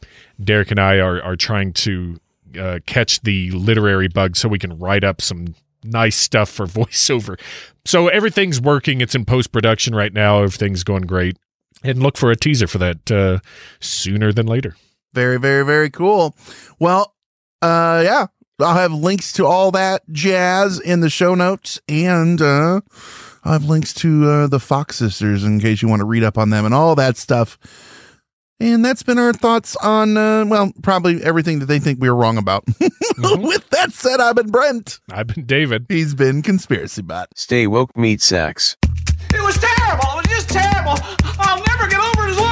derek 0.42 0.70
and 0.70 0.80
i 0.80 0.98
are 0.98 1.22
are 1.22 1.36
trying 1.36 1.72
to 1.72 2.18
uh, 2.58 2.78
catch 2.86 3.20
the 3.22 3.50
literary 3.52 4.08
bug 4.08 4.36
so 4.36 4.48
we 4.48 4.58
can 4.58 4.78
write 4.78 5.04
up 5.04 5.20
some 5.20 5.54
nice 5.84 6.16
stuff 6.16 6.50
for 6.50 6.66
voiceover. 6.66 7.38
So 7.84 8.08
everything's 8.08 8.60
working. 8.60 9.00
It's 9.00 9.14
in 9.14 9.24
post-production 9.24 9.94
right 9.94 10.12
now. 10.12 10.42
Everything's 10.42 10.84
going 10.84 11.02
great. 11.02 11.36
And 11.82 12.02
look 12.02 12.16
for 12.16 12.30
a 12.30 12.36
teaser 12.36 12.66
for 12.66 12.78
that 12.78 13.10
uh 13.10 13.38
sooner 13.80 14.32
than 14.32 14.46
later. 14.46 14.76
Very, 15.12 15.38
very, 15.38 15.64
very 15.64 15.90
cool. 15.90 16.36
Well, 16.78 17.14
uh 17.60 18.02
yeah. 18.04 18.26
I'll 18.60 18.74
have 18.74 18.92
links 18.92 19.32
to 19.32 19.46
all 19.46 19.72
that 19.72 20.02
jazz 20.12 20.78
in 20.78 21.00
the 21.00 21.10
show 21.10 21.34
notes 21.34 21.80
and 21.88 22.40
uh 22.40 22.82
I'll 23.44 23.52
have 23.54 23.64
links 23.64 23.92
to 23.94 24.28
uh 24.28 24.46
the 24.46 24.60
Fox 24.60 24.96
sisters 24.96 25.44
in 25.44 25.60
case 25.60 25.82
you 25.82 25.88
want 25.88 26.00
to 26.00 26.06
read 26.06 26.22
up 26.24 26.38
on 26.38 26.50
them 26.50 26.64
and 26.64 26.74
all 26.74 26.94
that 26.94 27.16
stuff. 27.16 27.58
And 28.60 28.84
that's 28.84 29.02
been 29.02 29.18
our 29.18 29.32
thoughts 29.32 29.74
on 29.76 30.16
uh 30.16 30.44
well, 30.46 30.72
probably 30.82 31.22
everything 31.22 31.58
that 31.58 31.66
they 31.66 31.78
think 31.78 32.00
we 32.00 32.08
were 32.08 32.16
wrong 32.16 32.38
about. 32.38 32.64
With 33.18 33.68
that 33.70 33.92
said, 33.92 34.20
I've 34.20 34.36
been 34.36 34.50
Brent. 34.50 35.00
i've 35.12 35.26
been 35.26 35.44
david 35.44 35.86
He's 35.88 36.14
been 36.14 36.42
Conspiracy 36.42 37.02
Bot. 37.02 37.28
Stay 37.36 37.66
woke, 37.66 37.96
meat 37.96 38.20
sacks. 38.22 38.76
It 39.34 39.40
was 39.42 39.56
terrible. 39.58 40.04
It 40.18 40.28
was 40.28 40.44
just 40.44 40.48
terrible. 40.50 40.94
I'll 41.38 41.62
never 41.68 41.88
get 41.88 42.00
over 42.00 42.28
it 42.28 42.32
as 42.32 42.38
long 42.38 42.48
as 42.48 42.50
I 42.50 42.50
live. 42.50 42.51